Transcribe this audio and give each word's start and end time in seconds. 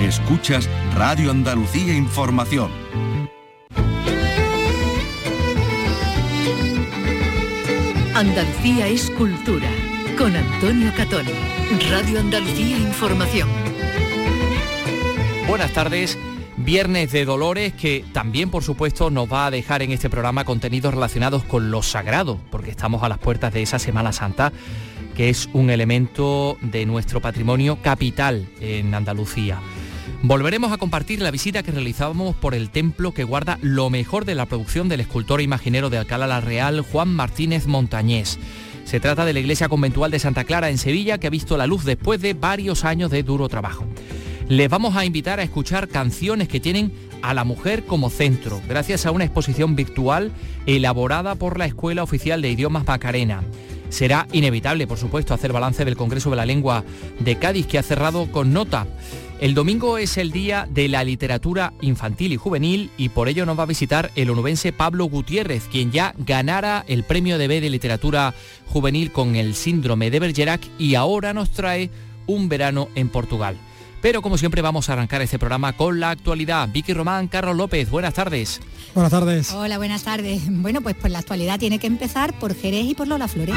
Escuchas 0.00 0.68
Radio 0.94 1.30
Andalucía 1.30 1.94
Información. 1.94 2.70
Andalucía 8.14 8.88
es 8.88 9.10
cultura. 9.12 9.68
Con 10.18 10.36
Antonio 10.36 10.92
Catón. 10.94 11.24
Radio 11.90 12.20
Andalucía 12.20 12.76
Información. 12.76 13.48
Buenas 15.48 15.72
tardes. 15.72 16.18
Viernes 16.58 17.10
de 17.12 17.24
Dolores 17.24 17.72
que 17.72 18.04
también 18.12 18.50
por 18.50 18.62
supuesto 18.62 19.08
nos 19.10 19.32
va 19.32 19.46
a 19.46 19.50
dejar 19.50 19.80
en 19.80 19.92
este 19.92 20.10
programa 20.10 20.44
contenidos 20.44 20.92
relacionados 20.92 21.42
con 21.44 21.70
lo 21.70 21.82
sagrado, 21.82 22.38
porque 22.50 22.70
estamos 22.70 23.02
a 23.02 23.08
las 23.08 23.18
puertas 23.18 23.52
de 23.54 23.62
esa 23.62 23.78
Semana 23.78 24.12
Santa 24.12 24.52
que 25.16 25.30
es 25.30 25.48
un 25.54 25.70
elemento 25.70 26.58
de 26.60 26.84
nuestro 26.84 27.22
patrimonio 27.22 27.78
capital 27.80 28.46
en 28.60 28.94
Andalucía. 28.94 29.58
Volveremos 30.28 30.72
a 30.72 30.76
compartir 30.76 31.22
la 31.22 31.30
visita 31.30 31.62
que 31.62 31.70
realizábamos 31.70 32.34
por 32.34 32.56
el 32.56 32.70
templo 32.70 33.14
que 33.14 33.22
guarda 33.22 33.60
lo 33.62 33.90
mejor 33.90 34.24
de 34.24 34.34
la 34.34 34.46
producción 34.46 34.88
del 34.88 34.98
escultor 34.98 35.40
imaginero 35.40 35.88
de 35.88 35.98
Alcalá 35.98 36.26
la 36.26 36.40
Real, 36.40 36.80
Juan 36.80 37.14
Martínez 37.14 37.68
Montañés. 37.68 38.40
Se 38.84 38.98
trata 38.98 39.24
de 39.24 39.32
la 39.32 39.38
iglesia 39.38 39.68
conventual 39.68 40.10
de 40.10 40.18
Santa 40.18 40.42
Clara 40.42 40.68
en 40.68 40.78
Sevilla 40.78 41.18
que 41.18 41.28
ha 41.28 41.30
visto 41.30 41.56
la 41.56 41.68
luz 41.68 41.84
después 41.84 42.20
de 42.20 42.34
varios 42.34 42.84
años 42.84 43.12
de 43.12 43.22
duro 43.22 43.48
trabajo. 43.48 43.84
Les 44.48 44.68
vamos 44.68 44.96
a 44.96 45.04
invitar 45.04 45.38
a 45.38 45.44
escuchar 45.44 45.86
canciones 45.86 46.48
que 46.48 46.58
tienen 46.58 46.90
a 47.22 47.32
la 47.32 47.44
mujer 47.44 47.84
como 47.84 48.10
centro, 48.10 48.60
gracias 48.68 49.06
a 49.06 49.12
una 49.12 49.24
exposición 49.24 49.76
virtual 49.76 50.32
elaborada 50.66 51.36
por 51.36 51.56
la 51.56 51.66
Escuela 51.66 52.02
Oficial 52.02 52.42
de 52.42 52.50
Idiomas 52.50 52.84
Macarena. 52.84 53.44
Será 53.90 54.26
inevitable, 54.32 54.88
por 54.88 54.98
supuesto, 54.98 55.34
hacer 55.34 55.52
balance 55.52 55.84
del 55.84 55.96
Congreso 55.96 56.30
de 56.30 56.36
la 56.36 56.46
Lengua 56.46 56.82
de 57.20 57.38
Cádiz 57.38 57.66
que 57.66 57.78
ha 57.78 57.84
cerrado 57.84 58.30
con 58.32 58.52
nota. 58.52 58.88
El 59.38 59.52
domingo 59.52 59.98
es 59.98 60.16
el 60.16 60.30
día 60.32 60.66
de 60.70 60.88
la 60.88 61.04
literatura 61.04 61.74
infantil 61.82 62.32
y 62.32 62.36
juvenil 62.36 62.90
y 62.96 63.10
por 63.10 63.28
ello 63.28 63.44
nos 63.44 63.58
va 63.58 63.64
a 63.64 63.66
visitar 63.66 64.10
el 64.16 64.30
onubense 64.30 64.72
Pablo 64.72 65.04
Gutiérrez, 65.04 65.64
quien 65.70 65.92
ya 65.92 66.14
ganara 66.16 66.86
el 66.88 67.04
premio 67.04 67.36
de 67.36 67.46
B 67.46 67.60
de 67.60 67.68
literatura 67.68 68.32
juvenil 68.66 69.12
con 69.12 69.36
el 69.36 69.54
síndrome 69.54 70.10
de 70.10 70.20
Bergerac 70.20 70.62
y 70.78 70.94
ahora 70.94 71.34
nos 71.34 71.50
trae 71.50 71.90
un 72.26 72.48
verano 72.48 72.88
en 72.94 73.10
Portugal. 73.10 73.58
Pero 74.00 74.22
como 74.22 74.38
siempre 74.38 74.62
vamos 74.62 74.88
a 74.88 74.94
arrancar 74.94 75.20
este 75.20 75.38
programa 75.38 75.74
con 75.74 76.00
la 76.00 76.10
actualidad. 76.10 76.70
Vicky 76.72 76.94
Román, 76.94 77.28
Carlos 77.28 77.56
López, 77.56 77.90
buenas 77.90 78.14
tardes. 78.14 78.60
Buenas 78.94 79.10
tardes. 79.10 79.52
Hola, 79.52 79.76
buenas 79.76 80.02
tardes. 80.02 80.44
Bueno, 80.48 80.80
pues, 80.80 80.96
pues 80.98 81.12
la 81.12 81.18
actualidad 81.18 81.58
tiene 81.58 81.78
que 81.78 81.86
empezar 81.86 82.38
por 82.38 82.54
Jerez 82.54 82.86
y 82.86 82.94
por 82.94 83.06
Lola 83.06 83.28
Flores. 83.28 83.54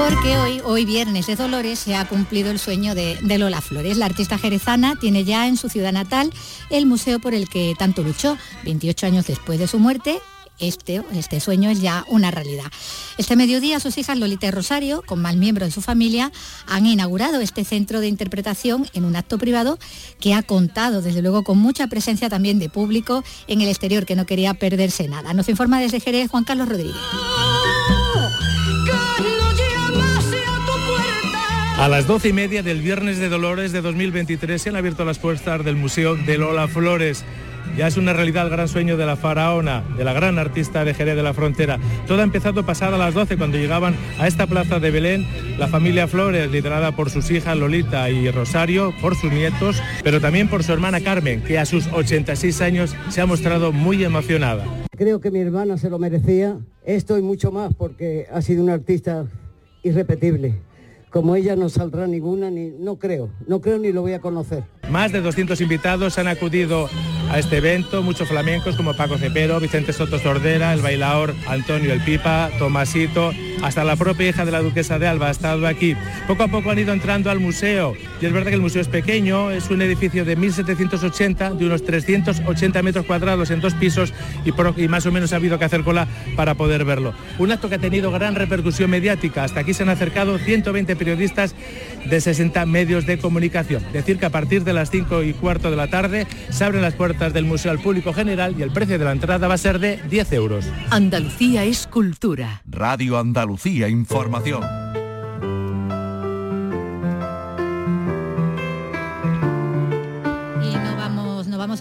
Porque 0.00 0.38
hoy, 0.38 0.62
hoy 0.64 0.86
viernes 0.86 1.26
de 1.26 1.36
Dolores, 1.36 1.78
se 1.78 1.94
ha 1.94 2.08
cumplido 2.08 2.50
el 2.50 2.58
sueño 2.58 2.94
de, 2.94 3.18
Lola 3.38 3.60
Flores. 3.60 3.98
La 3.98 4.06
artista 4.06 4.38
jerezana 4.38 4.96
tiene 4.96 5.24
ya 5.24 5.46
en 5.46 5.58
su 5.58 5.68
ciudad 5.68 5.92
natal 5.92 6.32
el 6.70 6.86
museo 6.86 7.18
por 7.18 7.34
el 7.34 7.50
que 7.50 7.74
tanto 7.78 8.02
luchó. 8.02 8.38
28 8.64 9.06
años 9.06 9.26
después 9.26 9.58
de 9.58 9.66
su 9.66 9.78
muerte, 9.78 10.18
este, 10.58 11.02
este, 11.12 11.38
sueño 11.38 11.68
es 11.68 11.82
ya 11.82 12.06
una 12.08 12.30
realidad. 12.30 12.64
Este 13.18 13.36
mediodía 13.36 13.78
sus 13.78 13.98
hijas 13.98 14.18
Lolita 14.18 14.46
y 14.46 14.50
Rosario, 14.50 15.02
con 15.04 15.20
más 15.20 15.36
miembros 15.36 15.68
de 15.68 15.72
su 15.72 15.82
familia, 15.82 16.32
han 16.66 16.86
inaugurado 16.86 17.42
este 17.42 17.66
centro 17.66 18.00
de 18.00 18.08
interpretación 18.08 18.88
en 18.94 19.04
un 19.04 19.16
acto 19.16 19.36
privado 19.36 19.78
que 20.18 20.32
ha 20.32 20.42
contado, 20.42 21.02
desde 21.02 21.20
luego, 21.20 21.44
con 21.44 21.58
mucha 21.58 21.88
presencia 21.88 22.30
también 22.30 22.58
de 22.58 22.70
público 22.70 23.22
en 23.48 23.60
el 23.60 23.68
exterior, 23.68 24.06
que 24.06 24.16
no 24.16 24.24
quería 24.24 24.54
perderse 24.54 25.08
nada. 25.08 25.34
Nos 25.34 25.50
informa 25.50 25.78
desde 25.78 26.00
Jerez 26.00 26.30
Juan 26.30 26.44
Carlos 26.44 26.70
Rodríguez. 26.70 26.96
A 31.80 31.88
las 31.88 32.06
doce 32.06 32.28
y 32.28 32.34
media 32.34 32.62
del 32.62 32.82
Viernes 32.82 33.18
de 33.18 33.30
Dolores 33.30 33.72
de 33.72 33.80
2023 33.80 34.60
se 34.60 34.68
han 34.68 34.76
abierto 34.76 35.06
las 35.06 35.18
puertas 35.18 35.64
del 35.64 35.76
Museo 35.76 36.14
de 36.14 36.36
Lola 36.36 36.68
Flores. 36.68 37.24
Ya 37.74 37.86
es 37.86 37.96
una 37.96 38.12
realidad 38.12 38.44
el 38.44 38.50
gran 38.50 38.68
sueño 38.68 38.98
de 38.98 39.06
la 39.06 39.16
faraona, 39.16 39.82
de 39.96 40.04
la 40.04 40.12
gran 40.12 40.38
artista 40.38 40.84
de 40.84 40.92
Jerez 40.92 41.16
de 41.16 41.22
la 41.22 41.32
Frontera. 41.32 41.78
Todo 42.06 42.20
ha 42.20 42.24
empezado 42.24 42.66
pasada 42.66 42.98
las 42.98 43.14
12 43.14 43.38
cuando 43.38 43.56
llegaban 43.56 43.96
a 44.18 44.28
esta 44.28 44.46
plaza 44.46 44.78
de 44.78 44.90
Belén 44.90 45.26
la 45.58 45.68
familia 45.68 46.06
Flores, 46.06 46.50
liderada 46.50 46.94
por 46.94 47.08
sus 47.08 47.30
hijas 47.30 47.56
Lolita 47.56 48.10
y 48.10 48.30
Rosario, 48.30 48.92
por 49.00 49.16
sus 49.16 49.32
nietos, 49.32 49.82
pero 50.04 50.20
también 50.20 50.48
por 50.48 50.62
su 50.62 50.74
hermana 50.74 51.00
Carmen, 51.00 51.42
que 51.42 51.58
a 51.58 51.64
sus 51.64 51.86
86 51.86 52.60
años 52.60 52.94
se 53.08 53.22
ha 53.22 53.26
mostrado 53.26 53.72
muy 53.72 54.04
emocionada. 54.04 54.66
Creo 54.98 55.22
que 55.22 55.30
mi 55.30 55.40
hermana 55.40 55.78
se 55.78 55.88
lo 55.88 55.98
merecía, 55.98 56.58
esto 56.84 57.16
y 57.16 57.22
mucho 57.22 57.50
más, 57.50 57.72
porque 57.72 58.26
ha 58.30 58.42
sido 58.42 58.62
una 58.62 58.74
artista 58.74 59.24
irrepetible 59.82 60.56
como 61.10 61.34
ella 61.34 61.56
no 61.56 61.68
saldrá 61.68 62.06
ninguna, 62.06 62.50
ni, 62.50 62.70
no 62.70 62.96
creo, 62.96 63.30
no 63.46 63.60
creo 63.60 63.78
ni 63.78 63.92
lo 63.92 64.02
voy 64.02 64.12
a 64.12 64.20
conocer. 64.20 64.64
Más 64.90 65.12
de 65.12 65.20
200 65.20 65.60
invitados 65.60 66.18
han 66.18 66.26
acudido 66.26 66.90
a 67.30 67.38
este 67.38 67.58
evento, 67.58 68.02
muchos 68.02 68.28
flamencos 68.28 68.74
como 68.74 68.94
Paco 68.94 69.16
Cepero, 69.16 69.60
Vicente 69.60 69.92
Soto 69.92 70.18
Sordera, 70.18 70.72
el 70.72 70.82
bailador 70.82 71.32
Antonio 71.46 71.92
El 71.92 72.00
Pipa, 72.00 72.50
Tomasito, 72.58 73.32
hasta 73.62 73.84
la 73.84 73.94
propia 73.94 74.28
hija 74.28 74.44
de 74.44 74.50
la 74.50 74.60
duquesa 74.60 74.98
de 74.98 75.06
Alba 75.06 75.28
ha 75.28 75.30
estado 75.30 75.66
aquí. 75.68 75.94
Poco 76.26 76.42
a 76.42 76.48
poco 76.48 76.70
han 76.72 76.78
ido 76.80 76.92
entrando 76.92 77.30
al 77.30 77.38
museo 77.38 77.94
y 78.20 78.26
es 78.26 78.32
verdad 78.32 78.48
que 78.48 78.56
el 78.56 78.60
museo 78.60 78.82
es 78.82 78.88
pequeño, 78.88 79.52
es 79.52 79.70
un 79.70 79.80
edificio 79.80 80.24
de 80.24 80.34
1780, 80.34 81.50
de 81.50 81.66
unos 81.66 81.84
380 81.84 82.82
metros 82.82 83.06
cuadrados 83.06 83.50
en 83.50 83.60
dos 83.60 83.74
pisos 83.74 84.12
y, 84.44 84.88
más 84.88 85.06
o 85.06 85.12
menos 85.12 85.32
ha 85.32 85.36
habido 85.36 85.58
que 85.58 85.64
hacer 85.64 85.84
cola 85.84 86.08
para 86.34 86.54
poder 86.54 86.84
verlo. 86.84 87.14
Un 87.38 87.52
acto 87.52 87.68
que 87.68 87.76
ha 87.76 87.78
tenido 87.78 88.10
gran 88.10 88.34
repercusión 88.34 88.90
mediática, 88.90 89.44
hasta 89.44 89.60
aquí 89.60 89.72
se 89.72 89.84
han 89.84 89.88
acercado 89.90 90.36
120 90.38 90.96
periodistas 90.96 91.54
de 92.06 92.20
60 92.20 92.66
medios 92.66 93.06
de 93.06 93.18
comunicación. 93.18 93.84
Decir 93.92 94.18
que 94.18 94.26
a 94.26 94.30
partir 94.30 94.64
de 94.64 94.72
las 94.80 94.90
5 94.90 95.24
y 95.24 95.34
cuarto 95.34 95.70
de 95.70 95.76
la 95.76 95.88
tarde 95.88 96.26
se 96.48 96.64
abren 96.64 96.80
las 96.80 96.94
puertas 96.94 97.34
del 97.34 97.44
museo 97.44 97.70
al 97.70 97.80
público 97.80 98.14
general 98.14 98.54
y 98.58 98.62
el 98.62 98.70
precio 98.70 98.98
de 98.98 99.04
la 99.04 99.12
entrada 99.12 99.46
va 99.46 99.54
a 99.54 99.58
ser 99.58 99.78
de 99.78 100.00
10 100.08 100.32
euros. 100.32 100.64
Andalucía 100.90 101.64
es 101.64 101.86
cultura. 101.86 102.62
Radio 102.64 103.18
Andalucía 103.18 103.88
Información. 103.88 104.62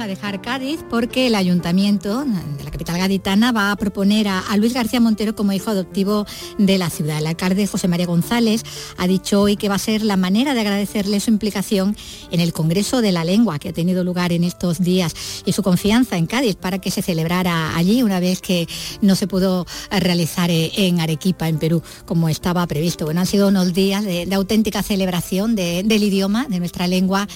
Dejar 0.10 0.42
Cádiz 0.42 0.80
porque 0.90 1.28
el 1.28 1.36
ayuntamiento 1.36 2.26
de 2.26 2.64
la 2.64 2.72
capital 2.72 2.98
gaditana 2.98 3.52
va 3.52 3.72
a 3.72 3.76
proponer 3.76 4.28
a, 4.28 4.40
a, 4.40 4.58
Luis 4.58 4.74
García 4.74 5.00
Montero 5.00 5.36
como 5.36 5.54
hijo 5.54 5.70
adoptivo 5.70 6.26
de 6.58 6.78
la 6.78 6.90
ciudad. 6.90 7.20
El 7.20 7.28
alcalde 7.28 7.68
José 7.68 7.88
María 7.88 8.08
González 8.08 8.64
ha 8.98 9.08
dicho 9.08 9.42
hoy 9.42 9.56
que 9.56 9.70
va 9.70 9.76
a 9.76 9.80
ser 9.80 10.02
la 10.02 10.18
manera 10.18 10.54
de 10.54 10.62
agradecerle 10.62 11.20
su 11.20 11.30
implicación 11.30 11.96
en 12.32 12.40
el 12.40 12.54
Congreso 12.54 13.02
de 13.02 13.12
la 13.12 13.24
Lengua 13.24 13.60
que 13.60 13.70
ha 13.70 13.74
tenido 13.74 14.04
lugar 14.04 14.34
en 14.34 14.44
estos 14.44 14.80
días 14.80 15.14
y 15.46 15.54
su 15.54 15.64
confianza 15.64 16.18
en 16.18 16.26
Cádiz 16.26 16.56
para 16.56 16.80
que 16.80 16.92
se 16.92 17.02
celebrara 17.02 17.76
allí 17.78 18.04
una 18.04 18.20
vez 18.20 18.42
que 18.42 18.68
no 19.02 19.16
se 19.16 19.28
pudo 19.28 19.66
realizar 19.92 20.50
en 20.52 21.00
Arequipa, 21.00 21.48
en 21.48 21.60
Perú, 21.60 21.84
como 22.06 22.30
estaba 22.30 22.66
previsto. 22.68 23.06
Bueno, 23.06 23.22
han 23.22 23.28
sido 23.28 23.48
unos 23.48 23.74
días 23.74 24.04
de, 24.04 24.28
auténtica 24.34 24.82
celebración 24.84 25.56
de, 25.56 25.84
del 25.84 26.04
idioma, 26.04 26.48
de 26.50 26.60
nuestra 26.60 26.88
lengua 26.88 27.28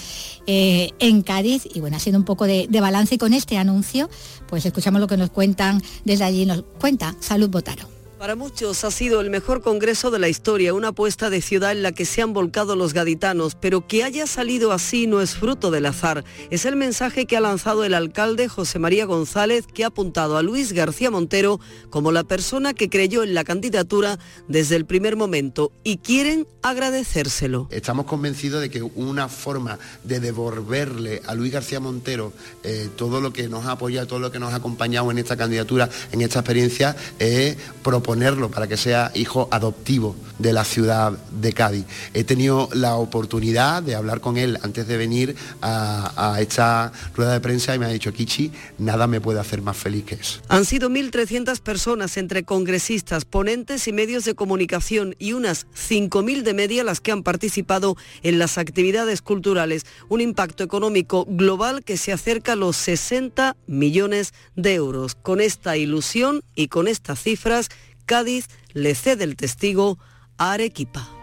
eh, 0.47 0.91
en 1.00 1.22
Cádiz 1.22 1.67
y 1.73 1.79
bueno, 1.79 1.97
ha 1.97 2.00
sido 2.00 2.17
un 2.17 2.25
poco 2.25 2.45
de, 2.45 2.62
de, 2.69 2.81
balance 2.81 3.16
y 3.16 3.18
con 3.18 3.34
este 3.34 3.57
anuncio, 3.57 4.09
pues 4.47 4.66
escuchamos 4.66 5.01
lo 5.01 5.07
que 5.07 5.18
nos 5.18 5.29
cuentan 5.29 5.81
desde 6.06 6.24
allí, 6.24 6.46
nos 6.46 6.63
cuenta 6.79 7.16
Salud 7.19 7.50
Botaro. 7.50 7.93
Para 8.23 8.38
muchos 8.38 8.85
ha 8.85 8.91
sido 8.91 9.19
el 9.19 9.29
mejor 9.29 9.61
congreso 9.61 10.09
de 10.09 10.17
la 10.17 10.29
historia, 10.29 10.73
una 10.73 10.88
apuesta 10.88 11.29
de 11.29 11.41
ciudad 11.41 11.73
en 11.73 11.84
la 11.84 11.91
que 11.91 12.06
se 12.06 12.22
han 12.22 12.31
volcado 12.31 12.78
los 12.78 12.94
gaditanos, 12.94 13.56
pero 13.56 13.85
que 13.85 14.06
haya 14.06 14.28
salido 14.28 14.72
así 14.72 15.07
no 15.07 15.19
es 15.19 15.35
fruto 15.35 15.72
del 15.72 15.85
azar. 15.88 16.23
Es 16.50 16.63
el 16.63 16.78
mensaje 16.78 17.25
que 17.25 17.35
ha 17.35 17.41
lanzado 17.41 17.83
el 17.83 17.94
alcalde 17.94 18.47
José 18.47 18.79
María 18.79 19.03
González, 19.03 19.67
que 19.67 19.83
ha 19.83 19.88
apuntado 19.88 20.38
a 20.38 20.41
Luis 20.41 20.72
García 20.72 21.12
Montero 21.12 21.59
como 21.89 22.13
la 22.13 22.23
persona 22.23 22.73
que 22.73 22.89
creyó 22.89 23.23
en 23.23 23.33
la 23.33 23.44
candidatura 23.44 24.17
desde 24.47 24.78
el 24.78 24.85
primer 24.85 25.17
momento 25.17 25.73
y 25.83 25.97
quieren 25.97 26.47
agradecérselo. 26.62 27.68
Estamos 27.71 28.06
convencidos 28.06 28.62
de 28.62 28.69
que 28.69 28.81
una 28.81 29.27
forma 29.27 29.80
de 30.06 30.21
devolverle 30.21 31.21
a 31.25 31.36
Luis 31.36 31.51
García 31.51 31.81
Montero 31.81 32.31
eh, 32.63 32.88
todo 32.95 33.19
lo 33.19 33.33
que 33.33 33.50
nos 33.50 33.65
ha 33.65 33.71
apoyado, 33.71 34.07
todo 34.07 34.19
lo 34.19 34.31
que 34.31 34.39
nos 34.39 34.53
ha 34.53 34.56
acompañado 34.56 35.12
en 35.12 35.18
esta 35.18 35.36
candidatura, 35.36 35.89
en 36.13 36.21
esta 36.21 36.39
experiencia, 36.39 36.95
es 37.19 37.57
proponer 37.83 38.12
ponerlo 38.13 38.51
para 38.51 38.68
que 38.68 38.77
sea 38.77 39.12
hijo 39.15 39.48
adoptivo 39.50 40.15
de 40.38 40.54
la 40.54 40.63
ciudad 40.65 41.13
de 41.31 41.51
Cádiz. 41.51 41.86
He 42.13 42.24
tenido 42.24 42.69
la 42.71 42.94
oportunidad 42.98 43.81
de 43.81 43.95
hablar 43.95 44.21
con 44.21 44.38
él 44.38 44.60
antes 44.62 44.88
de 44.88 44.98
venir 44.98 45.36
a, 45.62 46.33
a 46.36 46.39
esta 46.39 46.92
rueda 47.15 47.33
de 47.33 47.39
prensa 47.39 47.74
y 47.74 47.80
me 47.80 47.88
ha 47.88 47.89
dicho, 47.89 48.13
Kichi, 48.13 48.51
nada 48.77 49.07
me 49.07 49.19
puede 49.19 49.39
hacer 49.39 49.63
más 49.63 49.77
feliz 49.77 50.04
que 50.04 50.13
eso. 50.13 50.42
Han 50.48 50.65
sido 50.65 50.92
1.300 50.92 51.60
personas 51.62 52.18
entre 52.18 52.44
congresistas, 52.44 53.25
ponentes 53.25 53.88
y 53.88 53.94
medios 53.94 54.25
de 54.25 54.36
comunicación 54.36 55.15
y 55.18 55.33
unas 55.33 55.65
5.000 55.75 56.44
de 56.44 56.54
media 56.54 56.83
las 56.83 57.01
que 57.01 57.12
han 57.12 57.24
participado 57.24 57.98
en 58.21 58.38
las 58.38 58.60
actividades 58.60 59.24
culturales. 59.24 59.88
Un 60.07 60.21
impacto 60.21 60.63
económico 60.63 61.25
global 61.27 61.83
que 61.83 61.98
se 61.98 62.13
acerca 62.13 62.51
a 62.51 62.57
los 62.57 62.77
60 62.77 63.56
millones 63.65 64.36
de 64.56 64.75
euros. 64.75 65.15
Con 65.15 65.42
esta 65.42 65.77
ilusión 65.77 66.44
y 66.54 66.68
con 66.68 66.88
estas 66.88 67.24
cifras, 67.24 67.69
Cádiz 68.05 68.47
le 68.73 68.95
cede 68.95 69.23
el 69.23 69.35
testigo 69.35 69.97
a 70.38 70.53
Arequipa. 70.53 71.23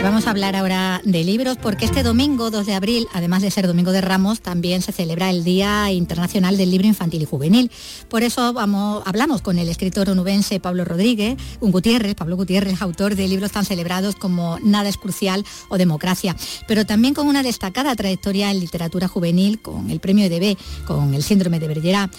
Vamos 0.00 0.28
a 0.28 0.30
hablar 0.30 0.54
ahora 0.54 1.00
de 1.04 1.24
libros 1.24 1.58
porque 1.60 1.84
este 1.84 2.04
domingo 2.04 2.52
2 2.52 2.66
de 2.66 2.74
abril, 2.74 3.08
además 3.12 3.42
de 3.42 3.50
ser 3.50 3.66
Domingo 3.66 3.90
de 3.90 4.00
Ramos, 4.00 4.40
también 4.40 4.80
se 4.80 4.92
celebra 4.92 5.28
el 5.28 5.42
Día 5.42 5.90
Internacional 5.90 6.56
del 6.56 6.70
Libro 6.70 6.86
Infantil 6.86 7.22
y 7.22 7.24
Juvenil. 7.24 7.72
Por 8.08 8.22
eso 8.22 8.52
vamos, 8.52 9.02
hablamos 9.06 9.42
con 9.42 9.58
el 9.58 9.68
escritor 9.68 10.08
onubense 10.08 10.60
Pablo 10.60 10.84
Rodríguez, 10.84 11.36
un 11.60 11.72
Gutiérrez, 11.72 12.14
Pablo 12.14 12.36
Gutiérrez, 12.36 12.80
autor 12.80 13.16
de 13.16 13.26
libros 13.26 13.50
tan 13.50 13.64
celebrados 13.64 14.14
como 14.14 14.58
Nada 14.62 14.88
es 14.88 14.98
crucial 14.98 15.44
o 15.68 15.78
Democracia, 15.78 16.36
pero 16.68 16.86
también 16.86 17.12
con 17.12 17.26
una 17.26 17.42
destacada 17.42 17.96
trayectoria 17.96 18.52
en 18.52 18.60
literatura 18.60 19.08
juvenil, 19.08 19.60
con 19.60 19.90
el 19.90 19.98
premio 19.98 20.26
EDB, 20.26 20.56
con 20.86 21.12
el 21.12 21.24
síndrome 21.24 21.58
de 21.58 21.66
Bergerac 21.66 22.12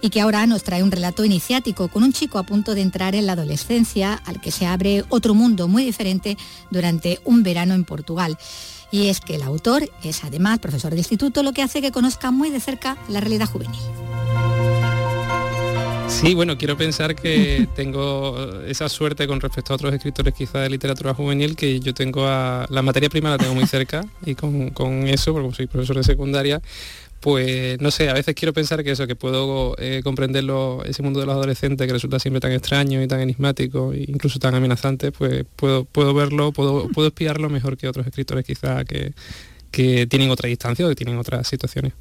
y 0.00 0.10
que 0.10 0.20
ahora 0.20 0.46
nos 0.46 0.62
trae 0.62 0.82
un 0.82 0.90
relato 0.90 1.24
iniciático 1.24 1.88
con 1.88 2.02
un 2.02 2.12
chico 2.12 2.38
a 2.38 2.42
punto 2.42 2.74
de 2.74 2.82
entrar 2.82 3.14
en 3.14 3.26
la 3.26 3.32
adolescencia 3.32 4.14
al 4.24 4.40
que 4.40 4.50
se 4.50 4.66
abre 4.66 5.04
otro 5.08 5.34
mundo 5.34 5.68
muy 5.68 5.84
diferente 5.84 6.36
durante 6.70 7.20
un 7.24 7.42
verano 7.42 7.74
en 7.74 7.84
Portugal. 7.84 8.38
Y 8.90 9.08
es 9.08 9.20
que 9.20 9.36
el 9.36 9.42
autor 9.42 9.88
es 10.02 10.24
además 10.24 10.58
profesor 10.58 10.92
de 10.92 10.98
instituto, 10.98 11.42
lo 11.42 11.52
que 11.52 11.62
hace 11.62 11.80
que 11.80 11.92
conozca 11.92 12.30
muy 12.30 12.50
de 12.50 12.60
cerca 12.60 12.96
la 13.08 13.20
realidad 13.20 13.48
juvenil. 13.48 13.80
Sí, 16.10 16.34
bueno, 16.34 16.58
quiero 16.58 16.76
pensar 16.76 17.14
que 17.14 17.68
tengo 17.76 18.36
esa 18.66 18.88
suerte 18.88 19.26
con 19.26 19.40
respecto 19.40 19.72
a 19.72 19.76
otros 19.76 19.94
escritores 19.94 20.34
quizá 20.34 20.58
de 20.58 20.68
literatura 20.68 21.14
juvenil, 21.14 21.56
que 21.56 21.80
yo 21.80 21.94
tengo 21.94 22.26
a, 22.26 22.66
la 22.68 22.82
materia 22.82 23.08
prima 23.08 23.30
la 23.30 23.38
tengo 23.38 23.54
muy 23.54 23.66
cerca 23.66 24.04
y 24.26 24.34
con, 24.34 24.70
con 24.70 25.06
eso, 25.06 25.32
porque 25.32 25.54
soy 25.54 25.66
profesor 25.66 25.96
de 25.96 26.04
secundaria, 26.04 26.60
pues 27.20 27.80
no 27.80 27.90
sé, 27.90 28.08
a 28.08 28.14
veces 28.14 28.34
quiero 28.34 28.52
pensar 28.52 28.82
que 28.82 28.92
eso, 28.92 29.06
que 29.06 29.14
puedo 29.14 29.76
eh, 29.78 30.00
comprenderlo, 30.02 30.82
ese 30.84 31.02
mundo 31.02 31.20
de 31.20 31.26
los 31.26 31.34
adolescentes 31.34 31.86
que 31.86 31.92
resulta 31.92 32.18
siempre 32.18 32.40
tan 32.40 32.52
extraño 32.52 33.02
y 33.02 33.06
tan 33.06 33.20
enigmático 33.20 33.92
e 33.92 34.04
incluso 34.08 34.38
tan 34.38 34.54
amenazante, 34.54 35.12
pues 35.12 35.44
puedo, 35.56 35.84
puedo 35.84 36.14
verlo, 36.14 36.52
puedo, 36.52 36.88
puedo 36.88 37.08
espiarlo 37.08 37.50
mejor 37.50 37.76
que 37.76 37.88
otros 37.88 38.06
escritores 38.06 38.44
quizá 38.44 38.84
que, 38.84 39.12
que 39.70 40.06
tienen 40.06 40.30
otra 40.30 40.48
distancia 40.48 40.84
o 40.84 40.88
que 40.88 40.94
tienen 40.94 41.18
otras 41.18 41.46
situaciones. 41.46 41.92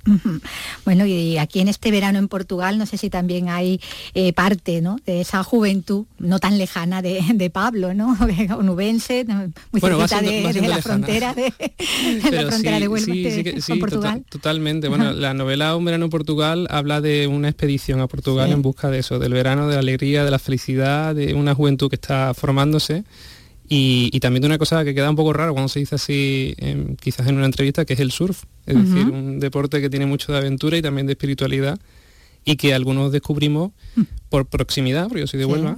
Bueno, 0.85 1.05
y 1.05 1.37
aquí 1.37 1.59
en 1.59 1.67
este 1.67 1.91
verano 1.91 2.19
en 2.19 2.27
Portugal, 2.27 2.77
no 2.77 2.85
sé 2.85 2.97
si 2.97 3.09
también 3.09 3.49
hay 3.49 3.79
eh, 4.13 4.33
parte 4.33 4.81
de 5.05 5.21
esa 5.21 5.43
juventud 5.43 6.05
no 6.17 6.39
tan 6.39 6.57
lejana 6.57 7.01
de, 7.01 7.49
Pablo, 7.53 7.93
¿no? 7.93 8.17
Onubense, 8.57 9.25
muy 9.71 9.81
cerca 9.81 10.21
de, 10.21 10.67
la 10.67 10.81
frontera 10.81 11.33
de, 11.33 11.53
la 12.31 12.47
frontera 12.47 12.79
de 12.79 12.87
Huelva 12.87 13.61
sí, 13.61 13.73
Portugal. 13.79 14.23
totalmente. 14.29 14.87
Bueno, 14.87 15.13
la 15.13 15.33
novela 15.33 15.75
Un 15.75 15.85
verano 15.85 16.05
en 16.05 16.11
Portugal 16.11 16.67
habla 16.69 17.01
de 17.01 17.27
una 17.27 17.49
expedición 17.49 18.01
a 18.01 18.07
Portugal 18.07 18.51
en 18.51 18.61
busca 18.61 18.89
de 18.89 18.99
eso, 18.99 19.19
del 19.19 19.33
verano, 19.33 19.67
de 19.67 19.73
la 19.73 19.79
alegría, 19.79 20.23
de 20.23 20.31
la 20.31 20.39
felicidad, 20.39 21.15
de 21.15 21.33
una 21.33 21.55
juventud 21.55 21.89
que 21.89 21.95
está 21.95 22.33
formándose 22.33 23.03
y, 23.71 24.19
también 24.19 24.41
de 24.41 24.47
una 24.47 24.57
cosa 24.57 24.83
que 24.83 24.95
queda 24.95 25.09
un 25.11 25.15
poco 25.15 25.31
raro 25.31 25.53
cuando 25.53 25.69
se 25.69 25.79
dice 25.79 25.95
así, 25.95 26.55
quizás 26.99 27.27
en 27.27 27.35
una 27.35 27.45
entrevista, 27.45 27.85
que 27.85 27.93
es 27.93 27.99
el 27.99 28.11
surf. 28.11 28.43
Es 28.65 28.75
decir, 28.75 29.07
un 29.07 29.39
deporte 29.39 29.79
que 29.79 29.89
tiene 29.89 30.07
mucho 30.07 30.31
de 30.31 30.39
aventura 30.39 30.77
y 30.77 30.81
también 30.81 31.05
de 31.05 31.13
espiritualidad 31.13 31.79
y 32.45 32.55
que 32.55 32.73
algunos 32.73 33.11
descubrimos 33.11 33.71
por 34.29 34.47
proximidad, 34.47 35.07
porque 35.07 35.21
yo 35.21 35.27
soy 35.27 35.39
de 35.39 35.45
Huelva, 35.45 35.77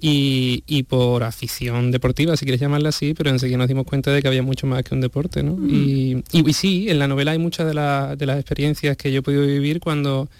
y, 0.00 0.82
por 0.84 1.22
afición 1.22 1.90
deportiva, 1.90 2.36
si 2.36 2.46
quieres 2.46 2.62
llamarla 2.62 2.88
así, 2.88 3.12
pero 3.12 3.28
enseguida 3.28 3.58
nos 3.58 3.68
dimos 3.68 3.84
cuenta 3.84 4.10
de 4.10 4.22
que 4.22 4.28
había 4.28 4.42
mucho 4.42 4.66
más 4.66 4.82
que 4.82 4.94
un 4.94 5.02
deporte. 5.02 5.42
¿no? 5.42 5.58
Y, 5.68 6.24
y, 6.32 6.52
sí, 6.54 6.88
en 6.88 6.98
la 6.98 7.08
novela 7.08 7.32
hay 7.32 7.38
muchas 7.38 7.66
de, 7.66 7.72
de 8.16 8.26
las 8.26 8.38
experiencias 8.38 8.96
que 8.96 9.12
yo 9.12 9.18
he 9.18 9.22
podido 9.22 9.44
vivir 9.44 9.80
cuando 9.80 10.30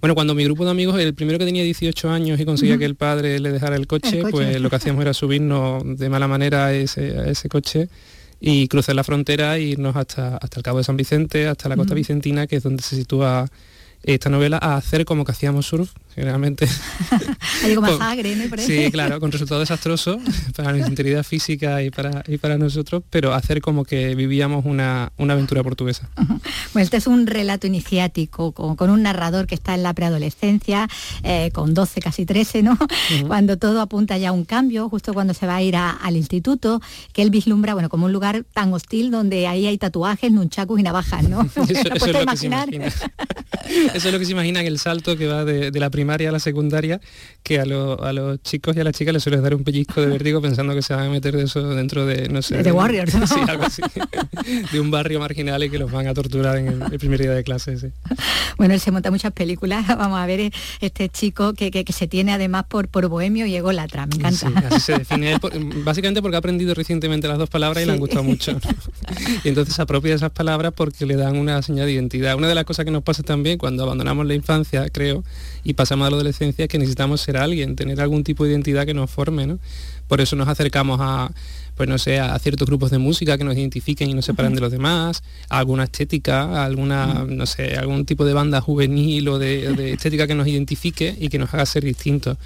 bueno, 0.00 0.14
cuando 0.14 0.34
mi 0.34 0.44
grupo 0.44 0.64
de 0.64 0.70
amigos, 0.70 0.98
el 1.00 1.14
primero 1.14 1.38
que 1.38 1.44
tenía 1.44 1.64
18 1.64 2.10
años 2.10 2.38
y 2.38 2.44
conseguía 2.44 2.78
que 2.78 2.84
el 2.84 2.94
padre 2.94 3.40
le 3.40 3.50
dejara 3.50 3.76
el 3.76 3.86
coche, 3.86 4.22
pues 4.30 4.60
lo 4.60 4.70
que 4.70 4.76
hacíamos 4.76 5.02
era 5.02 5.12
subirnos 5.12 5.82
de 5.98 6.08
mala 6.08 6.28
manera 6.28 6.66
a 6.66 6.72
ese, 6.72 7.48
coche 7.48 7.88
y 8.40 8.68
cruzar 8.68 8.94
la 8.94 9.02
frontera 9.02 9.56
e 9.56 9.62
irnos 9.62 9.96
hasta, 9.96 10.36
hasta 10.36 10.60
el 10.60 10.62
Cabo 10.62 10.78
de 10.78 10.84
San 10.84 10.96
Vicente, 10.96 11.48
hasta 11.48 11.68
la 11.68 11.76
costa 11.76 11.94
vicentina, 11.94 12.46
que 12.46 12.56
es 12.56 12.62
donde 12.62 12.82
se 12.82 12.94
sitúa 12.94 13.48
esta 14.04 14.30
novela, 14.30 14.58
a 14.62 14.76
hacer 14.76 15.04
como 15.04 15.24
que 15.24 15.32
hacíamos 15.32 15.66
surf 15.66 15.90
generalmente. 16.18 16.66
Hay 17.64 17.76
como 17.76 17.96
sangre, 17.96 18.34
¿no? 18.34 18.56
Sí, 18.58 18.90
claro, 18.90 19.20
con 19.20 19.30
resultado 19.30 19.60
desastroso 19.60 20.18
para 20.56 20.72
nuestra 20.72 20.90
integridad 20.90 21.22
física 21.22 21.80
y 21.82 21.90
para, 21.90 22.24
y 22.26 22.38
para 22.38 22.58
nosotros, 22.58 23.04
pero 23.08 23.34
hacer 23.34 23.60
como 23.60 23.84
que 23.84 24.16
vivíamos 24.16 24.64
una, 24.64 25.12
aventura 25.16 25.62
portuguesa. 25.62 26.08
Bueno, 26.16 26.84
este 26.84 26.96
es 26.96 27.06
un 27.06 27.28
relato 27.28 27.68
iniciático 27.68 28.50
con, 28.52 28.90
un 28.90 29.02
narrador 29.02 29.46
que 29.46 29.54
está 29.54 29.74
en 29.74 29.84
la 29.84 29.94
preadolescencia, 29.94 30.88
eh, 31.22 31.50
con 31.52 31.72
12, 31.72 32.00
casi 32.00 32.26
13, 32.26 32.64
¿no? 32.64 32.76
Cuando 33.28 33.56
todo 33.56 33.80
apunta 33.80 34.18
ya 34.18 34.30
a 34.30 34.32
un 34.32 34.44
cambio, 34.44 34.88
justo 34.88 35.14
cuando 35.14 35.34
se 35.34 35.46
va 35.46 35.56
a 35.56 35.62
ir 35.62 35.76
al 35.76 36.16
instituto, 36.16 36.82
que 37.12 37.22
él 37.22 37.30
vislumbra, 37.30 37.74
bueno, 37.74 37.88
como 37.88 38.06
un 38.06 38.12
lugar 38.12 38.44
tan 38.52 38.72
hostil 38.72 39.12
donde 39.12 39.46
ahí 39.46 39.66
hay 39.66 39.78
tatuajes, 39.78 40.32
nunchakus 40.32 40.80
y 40.80 40.82
navajas, 40.82 41.28
¿no? 41.28 41.42
eso, 41.56 41.62
es 41.62 41.84
lo 41.84 42.26
que 42.26 42.36
se 42.36 42.46
imagina. 42.46 42.64
eso 43.94 44.08
es 44.08 44.12
lo 44.12 44.18
que 44.18 44.24
se 44.24 44.32
imagina 44.32 44.60
en 44.60 44.66
el 44.66 44.80
salto 44.80 45.16
que 45.16 45.28
va 45.28 45.44
de, 45.44 45.70
de 45.70 45.80
la 45.80 45.90
primera 45.90 46.07
a 46.10 46.32
la 46.32 46.40
secundaria, 46.40 47.00
que 47.42 47.60
a, 47.60 47.64
los 47.64 48.42
chicos 48.42 48.76
y 48.76 48.80
a 48.80 48.84
las 48.84 48.94
chicas 48.94 49.12
les 49.12 49.22
suele 49.22 49.40
dar 49.40 49.54
un 49.54 49.64
pellizco 49.64 50.00
de 50.00 50.06
vértigo 50.06 50.40
pensando 50.40 50.74
que 50.74 50.82
se 50.82 50.94
van 50.94 51.06
a 51.06 51.10
meter 51.10 51.36
de 51.36 51.44
eso 51.44 51.68
dentro 51.74 52.06
de, 52.06 52.28
no 52.28 52.42
sé... 52.42 52.62
De, 52.62 52.72
Warriors, 52.72 53.12
de 54.72 54.80
un 54.80 54.90
barrio 54.90 55.20
marginal 55.20 55.62
y 55.62 55.70
que 55.70 55.78
los 55.78 55.90
van 55.90 56.06
a 56.06 56.14
torturar 56.14 56.58
en 56.58 56.68
el, 56.68 56.98
primer 56.98 57.20
día 57.20 57.32
de 57.32 57.44
clase, 57.44 57.76
Bueno, 58.56 58.74
él 58.74 58.80
se 58.80 58.90
monta 58.90 59.10
muchas 59.10 59.32
películas, 59.32 59.86
vamos 59.98 60.18
a 60.18 60.26
ver 60.26 60.40
eh, 60.40 60.50
este 60.80 61.08
chico 61.08 61.52
que, 61.54 61.84
se 61.88 62.06
tiene 62.06 62.32
además 62.32 62.64
por, 62.68 62.88
por 62.88 63.08
bohemio 63.08 63.46
y 63.46 63.54
ególatra, 63.54 64.06
me 64.06 64.16
encanta. 64.16 64.48
así 64.68 64.80
se 64.80 64.98
define, 64.98 65.38
básicamente 65.84 66.22
porque 66.22 66.36
ha 66.36 66.38
aprendido 66.38 66.74
recientemente 66.74 67.28
las 67.28 67.38
dos 67.38 67.50
palabras 67.50 67.82
y 67.82 67.86
le 67.86 67.92
han 67.92 67.98
gustado 67.98 68.24
mucho. 68.24 68.58
y 69.44 69.48
entonces 69.48 69.78
apropia 69.78 70.14
esas 70.14 70.30
palabras 70.30 70.72
porque 70.74 71.06
le 71.06 71.16
dan 71.16 71.36
una 71.36 71.62
señal 71.62 71.86
de 71.86 71.92
identidad. 71.92 72.36
Una 72.36 72.48
de 72.48 72.54
las 72.54 72.64
cosas 72.64 72.84
que 72.84 72.90
nos 72.90 73.02
pasa 73.02 73.22
también 73.22 73.58
cuando 73.58 73.82
abandonamos 73.84 74.26
la 74.26 74.34
infancia, 74.34 74.88
creo, 74.90 75.24
y 75.64 75.74
pasamos 75.74 75.87
a 75.94 76.10
la 76.10 76.16
adolescencia 76.16 76.68
que 76.68 76.78
necesitamos 76.78 77.20
ser 77.20 77.36
alguien, 77.36 77.76
tener 77.76 78.00
algún 78.00 78.24
tipo 78.24 78.44
de 78.44 78.50
identidad 78.50 78.86
que 78.86 78.94
nos 78.94 79.10
forme, 79.10 79.46
¿no? 79.46 79.58
Por 80.06 80.20
eso 80.20 80.36
nos 80.36 80.48
acercamos 80.48 80.98
a, 81.00 81.30
pues 81.76 81.88
no 81.88 81.98
sé, 81.98 82.18
a 82.18 82.36
ciertos 82.38 82.66
grupos 82.66 82.90
de 82.90 82.98
música 82.98 83.38
que 83.38 83.44
nos 83.44 83.56
identifiquen 83.56 84.10
y 84.10 84.14
nos 84.14 84.24
separen 84.24 84.54
de 84.54 84.60
los 84.60 84.72
demás, 84.72 85.22
a 85.48 85.58
alguna 85.58 85.84
estética, 85.84 86.42
a 86.42 86.64
alguna, 86.64 87.24
no 87.28 87.46
sé, 87.46 87.76
algún 87.76 88.04
tipo 88.04 88.24
de 88.24 88.32
banda 88.32 88.60
juvenil 88.60 89.28
o 89.28 89.38
de, 89.38 89.92
estética 89.92 90.26
que 90.26 90.34
nos 90.34 90.48
identifique 90.48 91.14
y 91.18 91.28
que 91.28 91.38
nos 91.38 91.54
haga 91.54 91.64
ser 91.66 91.84
distintos. 91.84 92.36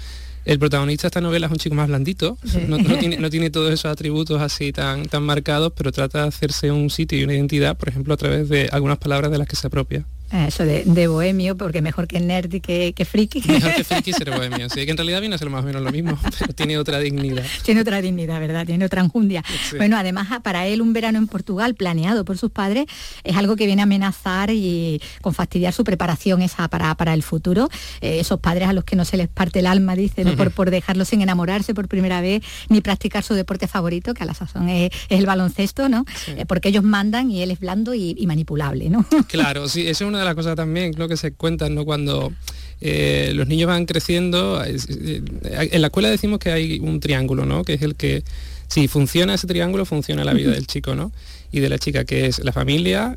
El 0.45 0.59
protagonista 0.59 1.03
de 1.03 1.07
esta 1.07 1.21
novela 1.21 1.47
es 1.47 1.51
un 1.53 1.57
chico 1.57 1.73
más 1.73 1.87
blandito, 1.87 2.37
no, 2.67 2.77
tiene, 2.77 3.17
no, 3.17 3.29
tiene, 3.29 3.49
todos 3.49 3.71
esos 3.71 3.85
atributos 3.85 4.41
así 4.41 4.73
tan, 4.73 5.05
tan 5.05 5.23
marcados, 5.23 5.71
pero 5.75 5.93
trata 5.93 6.23
de 6.23 6.27
hacerse 6.27 6.69
un 6.69 6.89
sitio 6.89 7.17
y 7.17 7.23
una 7.23 7.33
identidad, 7.33 7.77
por 7.77 7.87
ejemplo, 7.87 8.13
a 8.13 8.17
través 8.17 8.49
de 8.49 8.67
algunas 8.71 8.97
palabras 8.97 9.31
de 9.31 9.37
las 9.37 9.47
que 9.47 9.55
se 9.55 9.67
apropia. 9.67 10.05
Eso 10.33 10.65
de, 10.65 11.07
bohemio, 11.07 11.55
porque 11.55 11.83
mejor 11.83 12.07
que 12.07 12.19
nerd 12.19 12.51
y 12.51 12.59
que, 12.59 12.93
que 12.93 13.05
friki. 13.05 13.43
Mejor 13.47 13.75
que 13.75 13.83
friki 13.83 14.13
ser 14.13 14.31
bohemio, 14.31 14.67
sí, 14.67 14.83
que 14.83 14.89
en 14.89 14.97
realidad 14.97 15.19
viene 15.19 15.35
a 15.35 15.37
ser 15.37 15.51
más 15.51 15.63
o 15.63 15.67
menos 15.67 15.83
lo 15.83 15.91
mismo, 15.91 16.17
pero 16.39 16.53
tiene 16.53 16.79
otra 16.79 16.99
dignidad. 16.99 17.43
Tiene 17.63 17.81
otra 17.81 18.01
dignidad, 18.01 18.39
¿verdad? 18.39 18.65
Tiene 18.65 18.83
otra 18.85 19.01
enjundia. 19.01 19.43
Bueno, 19.77 19.95
además 19.95 20.27
para 20.41 20.65
él 20.65 20.81
un 20.81 20.91
verano 20.91 21.19
en 21.19 21.27
Portugal 21.27 21.75
planeado 21.75 22.25
por 22.25 22.39
sus 22.39 22.49
padres 22.49 22.85
es 23.23 23.37
algo 23.37 23.55
que 23.55 23.67
viene 23.67 23.81
a 23.81 23.83
amenazar 23.83 24.49
y 24.49 24.99
con 25.21 25.35
fastidiar 25.35 25.71
su 25.71 25.83
preparación 25.83 26.41
esa 26.41 26.67
para, 26.67 26.95
para 26.95 27.13
el 27.13 27.21
futuro. 27.21 27.69
Eh, 28.01 28.19
esos 28.19 28.39
padres 28.39 28.67
a 28.69 28.73
los 28.73 28.85
que 28.85 28.95
no 28.95 29.05
se 29.05 29.17
les 29.17 29.27
parte 29.27 29.59
el 29.59 29.67
alma, 29.67 29.95
dicen, 29.95 30.35
por, 30.35 30.51
por 30.51 30.71
dejarlos 30.71 31.09
sin 31.09 31.21
enamorarse 31.21 31.75
por 31.75 31.87
primera 31.87 32.21
vez, 32.21 32.43
ni 32.69 32.81
practicar 32.81 33.23
su 33.23 33.35
deporte 33.35 33.67
favorito, 33.67 34.15
que 34.15 34.23
a 34.23 34.25
la 34.25 34.33
sazón 34.33 34.69
es, 34.69 34.91
el 35.09 35.27
baloncesto, 35.27 35.89
¿no? 35.89 36.05
Eh, 36.27 36.45
porque 36.47 36.69
ellos 36.69 36.83
mandan 36.83 37.29
y 37.29 37.43
él 37.43 37.51
es 37.51 37.59
blando 37.59 37.93
y, 37.93 38.15
y 38.17 38.25
manipulable, 38.25 38.89
¿no? 38.89 39.05
Claro, 39.27 39.67
sí, 39.67 39.81
eso 39.81 40.05
es 40.05 40.07
una 40.07 40.22
la 40.23 40.35
cosa 40.35 40.55
también, 40.55 40.93
lo 40.97 41.07
que 41.07 41.17
se 41.17 41.33
cuenta, 41.33 41.69
¿no? 41.69 41.85
Cuando 41.85 42.33
eh, 42.81 43.31
los 43.33 43.47
niños 43.47 43.67
van 43.67 43.85
creciendo, 43.85 44.63
eh, 44.63 45.21
en 45.41 45.81
la 45.81 45.87
escuela 45.87 46.09
decimos 46.09 46.39
que 46.39 46.51
hay 46.51 46.79
un 46.79 46.99
triángulo, 46.99 47.45
¿no? 47.45 47.63
Que 47.63 47.73
es 47.73 47.81
el 47.81 47.95
que, 47.95 48.23
si 48.67 48.87
funciona 48.87 49.35
ese 49.35 49.47
triángulo, 49.47 49.85
funciona 49.85 50.23
la 50.23 50.33
vida 50.33 50.51
del 50.51 50.67
chico, 50.67 50.95
¿no? 50.95 51.11
y 51.53 51.59
de 51.59 51.69
la 51.69 51.77
chica, 51.77 52.03
que 52.03 52.25
es 52.25 52.43
la 52.43 52.51
familia, 52.51 53.15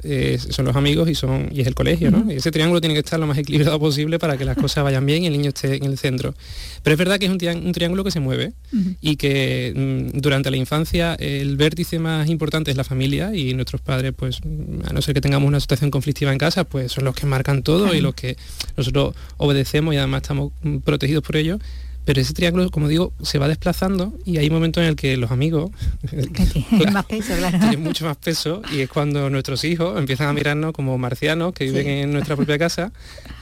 son 0.50 0.66
los 0.66 0.76
amigos 0.76 1.08
y, 1.08 1.14
son, 1.14 1.48
y 1.54 1.62
es 1.62 1.66
el 1.66 1.74
colegio. 1.74 2.10
¿no? 2.10 2.30
Y 2.30 2.36
ese 2.36 2.50
triángulo 2.50 2.82
tiene 2.82 2.92
que 2.92 3.00
estar 3.00 3.18
lo 3.18 3.26
más 3.26 3.38
equilibrado 3.38 3.80
posible 3.80 4.18
para 4.18 4.36
que 4.36 4.44
las 4.44 4.58
cosas 4.58 4.84
vayan 4.84 5.06
bien 5.06 5.22
y 5.22 5.26
el 5.26 5.32
niño 5.32 5.48
esté 5.48 5.76
en 5.76 5.84
el 5.84 5.96
centro. 5.96 6.34
Pero 6.82 6.92
es 6.92 6.98
verdad 6.98 7.18
que 7.18 7.24
es 7.24 7.32
un, 7.32 7.38
triángulo 7.72 8.04
que 8.04 8.10
se 8.10 8.20
mueve 8.20 8.52
y 9.00 9.16
que 9.16 9.72
mm, 9.74 10.18
durante 10.18 10.50
la 10.50 10.58
infancia 10.58 11.14
el 11.14 11.56
vértice 11.56 11.98
más 11.98 12.28
importante 12.28 12.70
es 12.70 12.76
la 12.76 12.84
familia 12.84 13.34
y 13.34 13.54
nuestros 13.54 13.80
padres, 13.80 14.12
pues 14.14 14.40
a 14.84 14.92
no 14.92 15.00
ser 15.00 15.14
que 15.14 15.22
tengamos 15.22 15.48
una 15.48 15.58
situación 15.58 15.90
conflictiva 15.90 16.30
en 16.30 16.36
casa, 16.36 16.64
pues 16.64 16.92
son 16.92 17.06
los 17.06 17.14
que 17.14 17.24
marcan 17.24 17.62
todo 17.62 17.94
y 17.94 18.02
los 18.02 18.14
que 18.14 18.36
nosotros 18.76 19.14
obedecemos 19.38 19.94
y 19.94 19.96
además 19.96 20.20
estamos 20.20 20.52
mm, 20.62 20.78
protegidos 20.78 21.24
por 21.24 21.36
ellos 21.36 21.58
pero 22.06 22.20
ese 22.20 22.32
triángulo, 22.34 22.70
como 22.70 22.86
digo, 22.86 23.12
se 23.20 23.38
va 23.38 23.48
desplazando 23.48 24.14
y 24.24 24.36
hay 24.36 24.48
momentos 24.48 24.80
en 24.80 24.90
el 24.90 24.96
que 24.96 25.16
los 25.16 25.32
amigos 25.32 25.72
tienen 26.70 26.92
más 26.92 27.04
peso, 27.04 27.34
claro. 27.36 27.58
tienen 27.58 27.82
mucho 27.82 28.04
más 28.04 28.16
peso 28.16 28.62
y 28.72 28.80
es 28.80 28.88
cuando 28.88 29.28
nuestros 29.28 29.64
hijos 29.64 29.98
empiezan 29.98 30.28
a 30.28 30.32
mirarnos 30.32 30.72
como 30.72 30.96
marcianos 30.98 31.52
que 31.52 31.64
viven 31.64 31.88
en 31.88 32.12
nuestra 32.12 32.36
propia 32.36 32.58
casa 32.58 32.92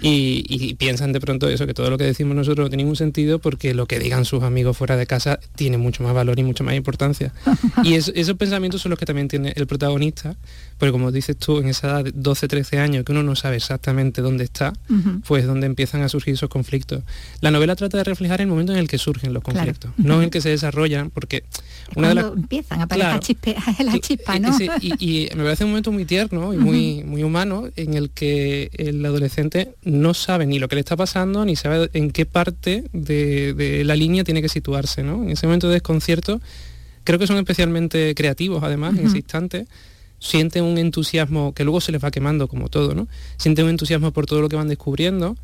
y, 0.00 0.75
piensan 0.76 1.12
de 1.12 1.21
pronto 1.21 1.49
eso, 1.49 1.66
que 1.66 1.75
todo 1.75 1.90
lo 1.90 1.99
que 1.99 2.04
decimos 2.04 2.35
nosotros 2.35 2.64
no 2.64 2.71
tiene 2.71 2.85
ningún 2.85 2.97
sentido 2.97 3.38
porque 3.38 3.75
lo 3.75 3.87
que 3.87 3.99
digan 3.99 4.25
sus 4.25 4.42
amigos 4.42 4.76
fuera 4.76 4.97
de 4.97 5.06
casa 5.06 5.38
tiene 5.54 5.76
mucho 5.76 6.02
más 6.02 6.14
valor 6.14 6.38
y 6.38 6.42
mucho 6.42 6.64
más 6.64 6.75
importancia. 6.75 7.35
y 7.85 7.94
esos 7.94 8.37
pensamientos 8.37 8.80
son 8.80 8.90
los 8.90 8.99
que 8.99 9.04
también 9.04 9.28
tiene 9.28 9.52
el 9.56 9.66
protagonista, 9.66 10.37
porque 10.78 10.93
como 10.93 11.12
dices 11.12 11.37
tú, 11.37 11.59
en 11.59 11.69
esa 11.69 11.88
edad 11.88 12.04
de 12.04 12.12
12, 12.14 12.49
13 12.49 12.78
años 12.78 13.04
que 13.04 13.12
uno 13.12 13.23
no 13.23 13.37
sabe 13.37 13.57
exactamente 13.57 14.23
dónde 14.23 14.45
está, 14.45 14.73
pues 15.26 15.47
donde 15.47 15.66
empiezan 15.66 16.02
a 16.02 16.09
surgir 16.09 16.35
esos 16.35 16.49
conflictos. 16.49 17.02
La 17.40 17.50
novela 17.50 17.76
trata 17.76 17.99
de 17.99 18.04
reflejar 18.04 18.40
el 18.40 18.47
momento 18.47 18.73
en 18.73 18.78
el 18.78 18.88
que 18.88 18.99
surgen 18.99 19.33
los 19.33 19.43
conflictos, 19.43 19.90
no 19.97 20.16
en 20.16 20.25
el 20.25 20.31
que 20.31 20.40
se 20.40 20.49
desarrollan, 20.49 21.11
porque 21.11 21.45
una 21.95 22.09
de 22.09 22.14
las... 22.14 22.25
empiezan 22.33 22.81
a 22.81 22.85
aparecer 22.85 23.12
la 23.85 23.99
chispa, 23.99 24.38
¿no? 24.38 24.57
y, 24.81 25.28
me 25.35 25.45
parece 25.45 25.64
un 25.64 25.71
momento 25.71 25.93
muy 25.93 26.04
tierno 26.04 26.52
y 26.52 26.57
muy, 26.57 27.04
muy 27.04 27.23
humano 27.23 27.69
en 27.76 27.95
el 27.95 28.11
que 28.11 28.71
el 28.75 29.04
adolescente 29.04 29.75
no 29.83 30.14
sabe 30.14 30.47
ni 30.47 30.59
lo 30.59 30.69
que 30.69 30.76
le 30.76 30.81
está 30.81 30.97
pasando, 30.97 31.45
ni 31.45 31.57
sabe 31.57 31.90
en 31.93 32.11
qué 32.11 32.26
parte 32.26 32.85
de, 32.93 33.83
la 33.85 33.97
línea 33.97 34.25
tiene 34.25 34.43
que 34.43 34.49
situarse, 34.49 35.02
¿no? 35.02 35.23
En 35.23 35.31
ese 35.31 35.47
momento 35.47 35.69
de 35.69 35.75
desconcierto, 35.75 36.40
creo 37.04 37.19
que 37.19 37.26
son 37.26 37.37
especialmente 37.37 38.14
creativos, 38.14 38.62
además, 38.62 38.99
en 38.99 39.07
ese 39.07 39.19
instante, 39.19 39.66
sienten 40.25 40.64
un 40.64 40.78
entusiasmo 40.78 41.52
que 41.52 41.64
luego 41.64 41.83
se 41.83 41.93
les 41.93 42.02
va 42.02 42.11
quemando 42.11 42.49
como 42.49 42.71
todo, 42.71 42.95
¿no? 42.95 43.09
Sienten 43.37 43.66
un 43.66 43.73
entusiasmo 43.73 44.11
por 44.11 44.25
todo 44.25 44.40
lo 44.40 44.49
que 44.49 44.57
van 44.57 44.69
descubriendo 44.69 45.37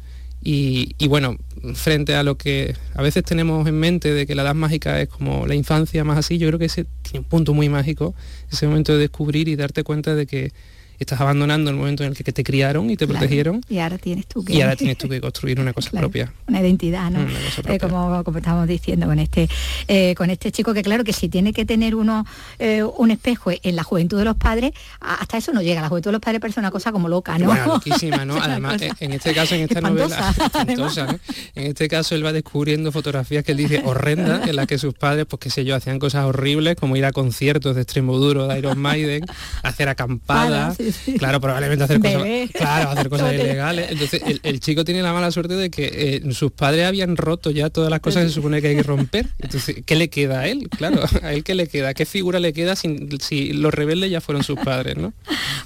y, 0.42 0.94
bueno, 1.06 1.36
frente 1.74 2.14
a 2.14 2.22
lo 2.22 2.38
que 2.38 2.74
a 2.94 3.02
veces 3.02 3.22
tenemos 3.24 3.68
en 3.68 3.78
mente 3.78 4.14
de 4.14 4.26
que 4.26 4.34
la 4.34 4.40
edad 4.40 4.54
mágica 4.54 4.98
es 4.98 5.08
como 5.10 5.46
la 5.46 5.54
infancia 5.54 6.02
más 6.02 6.16
así, 6.16 6.38
yo 6.38 6.48
creo 6.48 6.58
que 6.58 6.64
ese 6.64 6.86
tiene 7.02 7.18
un 7.18 7.24
punto 7.26 7.52
muy 7.52 7.68
mágico, 7.68 8.14
ese 8.50 8.66
momento 8.66 8.94
de 8.94 9.00
descubrir 9.00 9.48
y 9.48 9.56
darte 9.56 9.84
cuenta 9.84 10.14
de 10.14 10.24
que 10.24 10.52
estás 11.00 11.20
abandonando 11.20 11.70
el 11.70 11.76
momento 11.76 12.04
en 12.04 12.10
el 12.10 12.16
que 12.16 12.32
te 12.32 12.44
criaron 12.44 12.90
y 12.90 12.96
te 12.96 13.06
protegieron. 13.06 13.62
Y 13.68 13.78
ahora 13.78 13.98
tienes 13.98 14.26
tú 14.26 14.44
que... 14.44 14.54
Y 14.54 14.62
ahora 14.62 14.76
tienes 14.76 14.98
tú 14.98 15.08
que 15.10 15.20
construir 15.20 15.58
una 15.60 15.72
cosa 15.72 15.90
propia. 15.90 16.32
Una 16.46 16.60
identidad, 16.60 17.10
¿no? 17.10 17.26
Eh, 17.66 17.78
como, 17.78 18.22
como 18.22 18.38
estábamos 18.38 18.68
diciendo 18.68 19.06
con 19.06 19.18
este, 19.18 19.48
eh, 19.88 20.14
con 20.14 20.30
este 20.30 20.52
chico, 20.52 20.74
que 20.74 20.82
claro 20.82 21.02
que 21.02 21.12
si 21.12 21.28
tiene 21.28 21.52
que 21.52 21.64
tener 21.64 21.94
uno 21.94 22.26
eh, 22.58 22.82
un 22.82 23.10
espejo 23.10 23.50
en 23.50 23.76
la 23.76 23.82
juventud 23.82 24.18
de 24.18 24.24
los 24.24 24.36
padres, 24.36 24.72
hasta 25.00 25.38
eso 25.38 25.52
no 25.52 25.62
llega. 25.62 25.80
La 25.80 25.88
juventud 25.88 26.10
de 26.10 26.12
los 26.12 26.20
padres 26.20 26.40
parece 26.40 26.60
una 26.60 26.70
cosa 26.70 26.92
como 26.92 27.08
loca, 27.08 27.38
¿no? 27.38 27.46
Bueno, 27.46 27.66
loquísima, 27.66 28.24
¿no? 28.24 28.36
Además, 28.42 28.80
en 29.00 29.12
este 29.12 29.34
caso, 29.34 29.54
en 29.54 29.62
esta 29.62 29.80
novela, 29.80 30.34
en 31.54 31.66
este 31.66 31.88
caso 31.88 32.14
él 32.14 32.24
va 32.24 32.32
descubriendo 32.32 32.92
fotografías 32.92 33.44
que 33.44 33.52
él 33.52 33.58
dice 33.58 33.82
horrendas, 33.84 34.48
en 34.48 34.56
las 34.56 34.66
que 34.66 34.78
sus 34.78 34.94
padres, 34.94 35.26
pues 35.26 35.40
qué 35.40 35.50
sé 35.50 35.64
yo, 35.64 35.74
hacían 35.74 35.98
cosas 35.98 36.24
horribles, 36.24 36.76
como 36.76 36.96
ir 36.96 37.04
a 37.04 37.12
conciertos 37.12 37.74
de 37.76 37.82
extremo 37.82 38.18
duro 38.18 38.46
de 38.46 38.58
Iron 38.58 38.78
Maiden, 38.78 39.24
hacer 39.62 39.88
acampadas, 39.88 40.78
Claro, 41.18 41.40
probablemente 41.40 41.84
hacer 41.84 42.00
cosas, 42.00 42.22
claro, 42.52 42.90
hacer 42.90 43.08
cosas 43.08 43.34
ilegales. 43.34 43.90
Entonces, 43.90 44.22
el, 44.42 44.60
chico 44.60 44.84
tiene 44.84 45.02
la 45.02 45.12
mala 45.12 45.30
suerte 45.30 45.54
de 45.54 45.70
que 45.70 46.22
eh, 46.26 46.32
sus 46.32 46.52
padres 46.52 46.86
habían 46.86 47.16
roto 47.16 47.50
ya 47.50 47.70
todas 47.70 47.90
las 47.90 48.00
cosas 48.00 48.22
que 48.22 48.28
se 48.28 48.34
supone 48.34 48.60
que 48.62 48.68
hay 48.68 48.76
que 48.76 48.82
romper. 48.82 49.28
Entonces, 49.38 49.82
¿qué 49.84 49.96
le 49.96 50.08
queda 50.08 50.40
a 50.40 50.48
él? 50.48 50.68
Claro, 50.70 51.02
a 51.22 51.32
él 51.32 51.44
qué 51.44 51.54
le 51.54 51.66
queda, 51.66 51.94
qué 51.94 52.06
figura 52.06 52.40
le 52.40 52.52
queda 52.52 52.76
si, 52.76 53.08
si 53.20 53.52
los 53.52 53.72
rebeldes 53.72 54.10
ya 54.10 54.20
fueron 54.20 54.44
sus 54.44 54.58
padres, 54.58 54.96
¿no? 54.96 55.12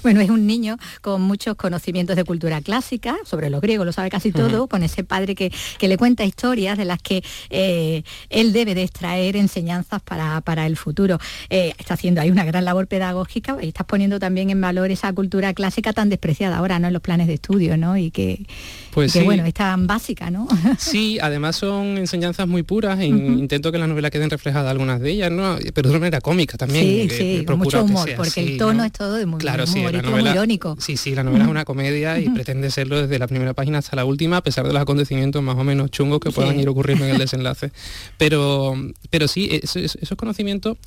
Bueno, 0.03 0.21
es 0.21 0.29
un 0.29 0.45
niño 0.45 0.77
con 1.01 1.21
muchos 1.21 1.55
conocimientos 1.55 2.15
de 2.15 2.23
cultura 2.23 2.61
clásica, 2.61 3.15
sobre 3.25 3.49
los 3.49 3.61
griegos 3.61 3.85
lo 3.85 3.91
sabe 3.91 4.09
casi 4.09 4.31
todo, 4.31 4.67
con 4.67 4.83
ese 4.83 5.03
padre 5.03 5.35
que, 5.35 5.51
le 5.79 5.97
cuenta 5.97 6.25
historias 6.25 6.77
de 6.77 6.85
las 6.85 7.01
que 7.01 7.23
eh, 7.49 8.03
él 8.29 8.53
debe 8.53 8.75
de 8.75 8.83
extraer 8.83 9.35
enseñanzas 9.35 10.01
para, 10.01 10.65
el 10.65 10.77
futuro. 10.77 11.19
Eh, 11.49 11.73
está 11.77 11.93
haciendo 11.93 12.21
ahí 12.21 12.31
una 12.31 12.43
gran 12.43 12.65
labor 12.65 12.87
pedagógica 12.87 13.57
y 13.61 13.67
estás 13.67 13.85
poniendo 13.85 14.19
también 14.19 14.49
en 14.49 14.59
valor 14.59 14.89
esa 14.89 15.11
cultura 15.15 15.53
clásica 15.53 15.93
tan 15.93 16.09
despreciada 16.09 16.57
ahora, 16.57 16.79
¿no? 16.79 16.87
En 16.87 16.93
los 16.93 17.01
planes 17.01 17.27
de 17.27 17.35
estudio, 17.35 17.77
¿no? 17.77 17.97
Y 17.97 18.11
que, 18.11 18.45
pues 18.91 19.13
bueno, 19.23 19.45
es 19.45 19.53
tan 19.53 19.87
básica, 19.87 20.29
¿no? 20.29 20.47
Sí, 20.77 21.17
además 21.21 21.55
son 21.55 21.97
enseñanzas 21.97 22.47
muy 22.47 22.63
puras 22.63 22.99
e 22.99 23.05
intento 23.05 23.71
que 23.71 23.77
las 23.77 23.87
novelas 23.87 24.11
queden 24.11 24.29
reflejadas 24.29 24.69
algunas 24.69 24.99
de 24.99 25.11
ellas, 25.11 25.31
¿no? 25.31 25.57
Pero 25.73 25.89
de 25.89 25.95
una 25.95 25.99
manera 25.99 26.21
cómica 26.21 26.57
también. 26.57 27.09
Sí, 27.09 27.15
sí, 27.15 27.45
con 27.45 27.59
mucho 27.59 27.83
humor, 27.83 28.09
porque 28.15 28.41
el 28.41 28.57
tono 28.57 28.83
es 28.83 28.91
todo 28.91 29.15
de 29.15 29.25
muy, 29.25 29.39
claro, 29.39 29.65
sí, 29.65 29.79
muy 29.79 30.27
irónico. 30.27 30.75
Sí, 30.79 30.97
sí, 30.97 31.15
la 31.15 31.23
novela 31.23 31.45
es 31.45 31.49
una 31.49 31.65
comedia 31.65 32.19
y 32.19 32.29
pretende 32.29 32.69
serlo 32.71 33.01
desde 33.01 33.17
la 33.19 33.27
primera 33.27 33.53
página 33.53 33.79
hasta 33.79 33.95
la 33.95 34.05
última, 34.05 34.37
a 34.37 34.43
pesar 34.43 34.67
de 34.67 34.73
los 34.73 34.81
acontecimientos 34.81 35.41
más 35.41 35.57
o 35.57 35.63
menos 35.63 35.91
chungos 35.91 36.19
que 36.19 36.31
puedan 36.31 36.59
ir 36.59 36.69
ocurriendo 36.69 37.05
en 37.05 37.11
el 37.11 37.17
desenlace. 37.25 37.71
Pero, 38.17 38.75
pero 39.09 39.27
sí, 39.27 39.49
esos 39.51 40.17
conocimientos 40.17 40.77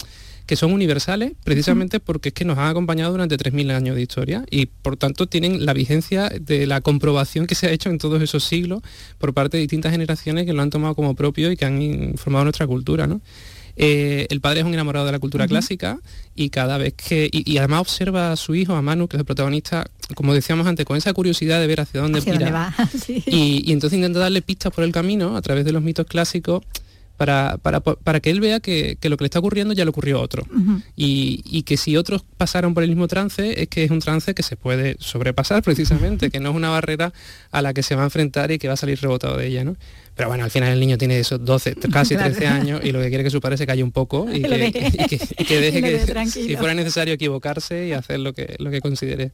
que 0.49 0.57
son 0.57 0.73
universales 0.73 1.33
precisamente 1.45 2.01
porque 2.01 2.31
es 2.31 2.35
que 2.35 2.47
nos 2.47 2.57
han 2.57 2.69
acompañado 2.69 3.13
durante 3.13 3.37
3.000 3.37 3.71
años 3.71 3.95
de 3.95 4.01
historia 4.01 4.47
y 4.51 4.65
por 4.65 4.97
tanto 4.97 5.27
tienen 5.27 5.67
la 5.67 5.75
vigencia 5.75 6.31
de 6.31 6.67
la 6.67 6.81
comprobación 6.81 7.47
que 7.47 7.55
se 7.55 7.67
ha 7.67 7.71
hecho 7.71 7.91
en 7.91 7.99
todos 7.99 8.23
esos 8.23 8.45
siglos 8.45 8.81
por 9.19 9.35
parte 9.35 9.59
de 9.59 9.61
distintas 9.61 9.93
generaciones 9.93 10.47
que 10.47 10.55
lo 10.55 10.63
han 10.63 10.71
tomado 10.71 10.95
como 10.95 11.15
propio 11.15 11.53
y 11.53 11.57
que 11.59 11.67
han 11.67 11.83
informado 11.83 12.45
nuestra 12.45 12.67
cultura. 12.67 13.07
¿no? 13.07 13.21
Eh, 13.77 14.27
el 14.31 14.41
padre 14.41 14.61
es 14.61 14.67
un 14.67 14.73
enamorado 14.73 15.05
de 15.05 15.13
la 15.13 15.19
cultura 15.19 15.47
clásica 15.47 15.99
y 16.35 16.49
cada 16.49 16.79
vez 16.79 16.95
que 16.95 17.29
y, 17.31 17.59
además 17.59 17.83
observa 17.83 18.33
a 18.33 18.37
su 18.37 18.55
hijo 18.55 18.75
a 18.75 18.81
Manu 18.81 19.07
que 19.07 19.19
es 19.19 19.21
el 19.21 19.27
protagonista 19.27 19.87
como 20.15 20.33
decíamos 20.33 20.67
antes 20.67 20.87
con 20.87 20.97
esa 20.97 21.13
curiosidad 21.13 21.61
de 21.61 21.67
ver 21.67 21.83
hacia 21.83 22.01
dónde 22.01 22.21
va. 22.51 22.75
y, 23.27 23.69
y, 23.69 23.73
entonces 23.73 23.99
intenta 23.99 24.19
darle 24.19 24.41
pistas 24.41 24.73
por 24.73 24.83
el 24.83 24.93
camino 24.93 25.37
a 25.37 25.43
través 25.43 25.67
de 25.67 25.73
los 25.73 25.83
mitos 25.83 26.07
clásicos 26.07 26.63
para, 27.19 27.59
para, 27.59 28.21
que 28.21 28.31
él 28.31 28.41
vea 28.41 28.61
que, 28.61 28.97
lo 29.03 29.17
que 29.17 29.25
le 29.25 29.27
está 29.27 29.41
ocurriendo 29.41 29.75
ya 29.75 29.85
le 29.85 29.91
ocurrió 29.91 30.19
a 30.19 30.23
otro. 30.23 30.47
y, 30.97 31.63
que 31.63 31.77
si 31.77 31.97
otros 31.97 32.25
pasaron 32.37 32.73
por 32.75 32.85
el 32.85 32.89
mismo 32.89 33.09
trance, 33.09 33.61
es 33.61 33.69
que 33.69 33.83
es 33.83 33.91
un 33.91 33.99
trance 33.99 34.35
que 34.35 34.45
se 34.45 34.57
puede 34.57 34.97
sobrepasar 35.01 35.63
precisamente, 35.65 36.31
que 36.31 36.39
no 36.39 36.51
es 36.51 36.57
una 36.57 36.71
barrera 36.71 37.13
a 37.51 37.61
la 37.61 37.75
que 37.75 37.83
se 37.83 37.97
va 37.97 38.03
a 38.03 38.05
enfrentar 38.05 38.53
y 38.53 38.59
que 38.59 38.69
va 38.69 38.75
a 38.75 38.77
salir 38.77 39.01
rebotado 39.01 39.37
de 39.37 39.49
ella. 39.49 39.65
¿no? 39.65 39.77
Pero 40.19 40.31
bueno, 40.31 40.43
al 40.43 40.51
final 40.51 40.73
el 40.73 40.81
niño 40.81 40.99
tiene 40.99 41.21
esos 41.21 41.43
12, 41.45 41.77
casi 41.93 42.17
13 42.17 42.47
años 42.49 42.81
y 42.83 42.91
lo 42.91 43.01
que 43.01 43.09
quiere 43.09 43.23
que 43.23 43.31
su 43.31 43.41
padre 43.41 43.57
se 43.57 43.67
calle 43.67 43.85
un 43.85 43.93
poco 43.93 44.27
y 44.31 44.43
que, 44.43 44.49
deje 44.49 45.81
que, 45.81 46.27
si 46.27 46.57
fuera 46.57 46.75
necesario 46.75 47.15
equivocarse 47.15 47.87
y 47.87 47.93
hacer 47.93 48.19
lo 48.19 48.35
que, 48.35 48.57
lo 48.59 48.71
que 48.71 48.81
considere. 48.81 49.31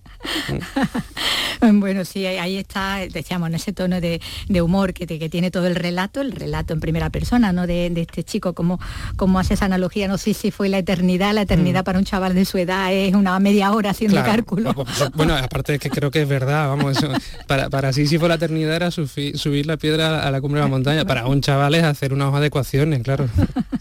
bueno, 1.61 2.05
sí, 2.05 2.27
ahí 2.27 2.59
está, 2.59 2.99
decíamos, 3.11 3.49
en 3.49 3.55
ese 3.55 3.73
tono 3.73 4.01
de, 4.01 4.21
humor 4.61 4.93
que, 4.93 5.07
que, 5.07 5.29
tiene 5.31 5.51
todo 5.51 5.67
el 5.67 5.75
relato, 5.75 6.21
el 6.21 6.33
relato 6.33 6.75
en 6.75 6.81
primera 6.81 7.09
persona, 7.09 7.53
¿no? 7.53 7.67
De, 7.67 7.87
este 7.97 8.23
chico, 8.23 8.53
como, 8.53 8.79
como 9.17 9.39
hace 9.39 9.55
esa 9.55 9.65
analogía, 9.65 10.07
no 10.07 10.19
sé 10.19 10.35
si 10.35 10.51
fue 10.51 10.69
la 10.69 10.79
eternidad, 10.79 11.33
la 11.33 11.43
eternidad 11.43 11.81
mm. 11.81 11.85
para 11.85 11.99
un 11.99 12.05
chaval 12.05 12.35
de 12.35 12.45
su 12.45 12.59
edad 12.59 12.93
es 12.93 13.15
una 13.15 13.39
media 13.41 13.73
hora 13.73 13.91
haciendo 13.91 14.23
cálculo. 14.23 14.75
Bueno, 15.15 15.35
aparte 15.35 15.73
de 15.73 15.79
que 15.79 15.89
creo 15.89 16.11
que 16.11 16.21
es 16.23 16.29
verdad, 16.29 16.69
vamos, 16.69 16.99
eso, 16.99 17.11
para, 17.47 17.71
para 17.71 17.93
sí 17.95 18.07
si 18.07 18.19
fue 18.19 18.29
la 18.29 18.35
eternidad 18.35 18.77
era 18.77 18.91
subir 18.91 19.67
la 19.67 19.79
piedra 19.79 20.27
a 20.27 20.31
la 20.31 20.41
cumbre 20.43 20.61
de 20.61 20.65
montaña. 20.75 21.05
Para 21.05 21.27
un 21.27 21.41
chaval 21.41 21.75
es 21.75 21.85
hacer 21.85 22.13
unas 22.13 22.33
adecuaciones, 22.35 23.03
claro. 23.03 23.29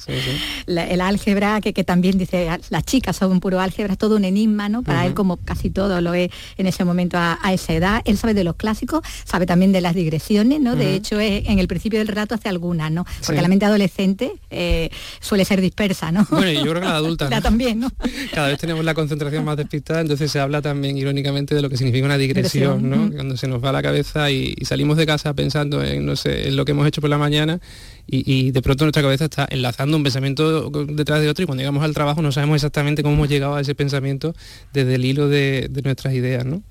el 0.68 1.02
álgebra, 1.02 1.62
que, 1.62 1.84
también 1.84 2.18
dice, 2.18 2.48
las 2.70 2.84
chicas 2.86 3.16
son 3.16 3.32
un 3.32 3.40
puro 3.40 3.60
álgebra, 3.60 3.94
es 3.94 4.00
todo 4.00 4.16
un 4.16 4.26
enigma, 4.26 4.70
¿no? 4.70 4.84
Para 4.84 5.06
él, 5.06 5.14
como 5.14 5.38
casi 5.38 5.70
todo 5.70 6.02
lo 6.02 6.14
es 6.14 6.30
en 6.58 6.68
ese 6.68 6.86
momento 6.86 7.18
a, 7.18 7.38
esa 7.52 7.74
edad. 7.74 8.02
Él 8.06 8.18
sabe 8.18 8.34
de 8.34 8.44
los 8.44 8.56
clásicos, 8.56 9.02
sabe 9.26 9.46
también 9.46 9.72
de 9.72 9.82
las 9.82 9.96
digresiones, 9.96 10.60
¿no? 10.62 10.76
De 10.76 10.96
hecho, 10.96 11.20
en 11.20 11.60
el 11.60 11.68
principio 11.68 12.00
del 12.00 12.08
relato 12.08 12.36
hace 12.36 12.50
algunas, 12.50 12.92
¿no? 12.92 13.06
Porque 13.26 13.42
la 13.42 13.48
mente 13.48 13.66
adolescente 13.66 14.34
eh, 14.50 14.90
suele 15.20 15.46
ser 15.46 15.62
dispersa, 15.62 16.12
¿no? 16.12 16.26
Bueno, 16.30 16.52
yo 16.52 16.62
creo 16.62 16.82
que 16.82 16.88
la 16.88 16.96
adulta. 16.96 17.30
también, 17.42 17.80
¿no? 17.80 17.92
Cada 18.34 18.48
vez 18.48 18.60
tenemos 18.60 18.86
la 18.86 18.94
concentración 18.94 19.44
más 19.44 19.58
despistada, 19.58 20.02
entonces 20.02 20.32
se 20.32 20.40
habla 20.40 20.62
también 20.62 20.98
irónicamente 20.98 21.56
de 21.56 21.62
lo 21.62 21.70
que 21.70 21.78
significa 21.78 22.06
una 22.06 22.18
digresión, 22.18 22.90
¿no? 22.90 23.12
Cuando 23.12 23.38
se 23.38 23.48
nos 23.48 23.64
va 23.64 23.72
la 23.72 23.82
cabeza 23.82 24.32
y, 24.32 24.54
y, 24.58 24.66
salimos 24.66 24.98
de 24.98 25.06
casa 25.06 25.34
pensando 25.34 25.84
en, 25.84 26.06
no 26.06 26.16
sé, 26.16 26.48
en 26.48 26.56
lo 26.56 26.66
que 26.66 26.72
hemos 26.72 26.83
hecho 26.88 27.02
por 27.02 27.10
la 27.10 27.18
mañana 27.18 27.60
y, 28.06 28.52
de 28.52 28.62
pronto 28.62 28.84
nuestra 28.84 29.02
cabeza 29.02 29.26
está 29.26 29.48
enlazando 29.50 29.96
un 29.96 30.04
pensamiento 30.04 30.70
detrás 30.70 31.22
de 31.22 31.30
otro 31.30 31.44
y 31.44 31.46
cuando 31.46 31.62
llegamos 31.62 31.84
al 31.84 31.94
trabajo 31.94 32.22
no 32.22 32.32
sabemos 32.32 32.56
exactamente 32.56 33.02
cómo 33.02 33.16
hemos 33.16 33.30
llegado 33.30 33.56
a 33.56 33.62
ese 33.62 33.76
pensamiento 33.76 34.36
desde 34.74 34.96
el 34.96 35.06
hilo 35.06 35.30
de, 35.30 35.70
nuestras 35.84 36.14
ideas. 36.14 36.46
¿no? 36.46 36.62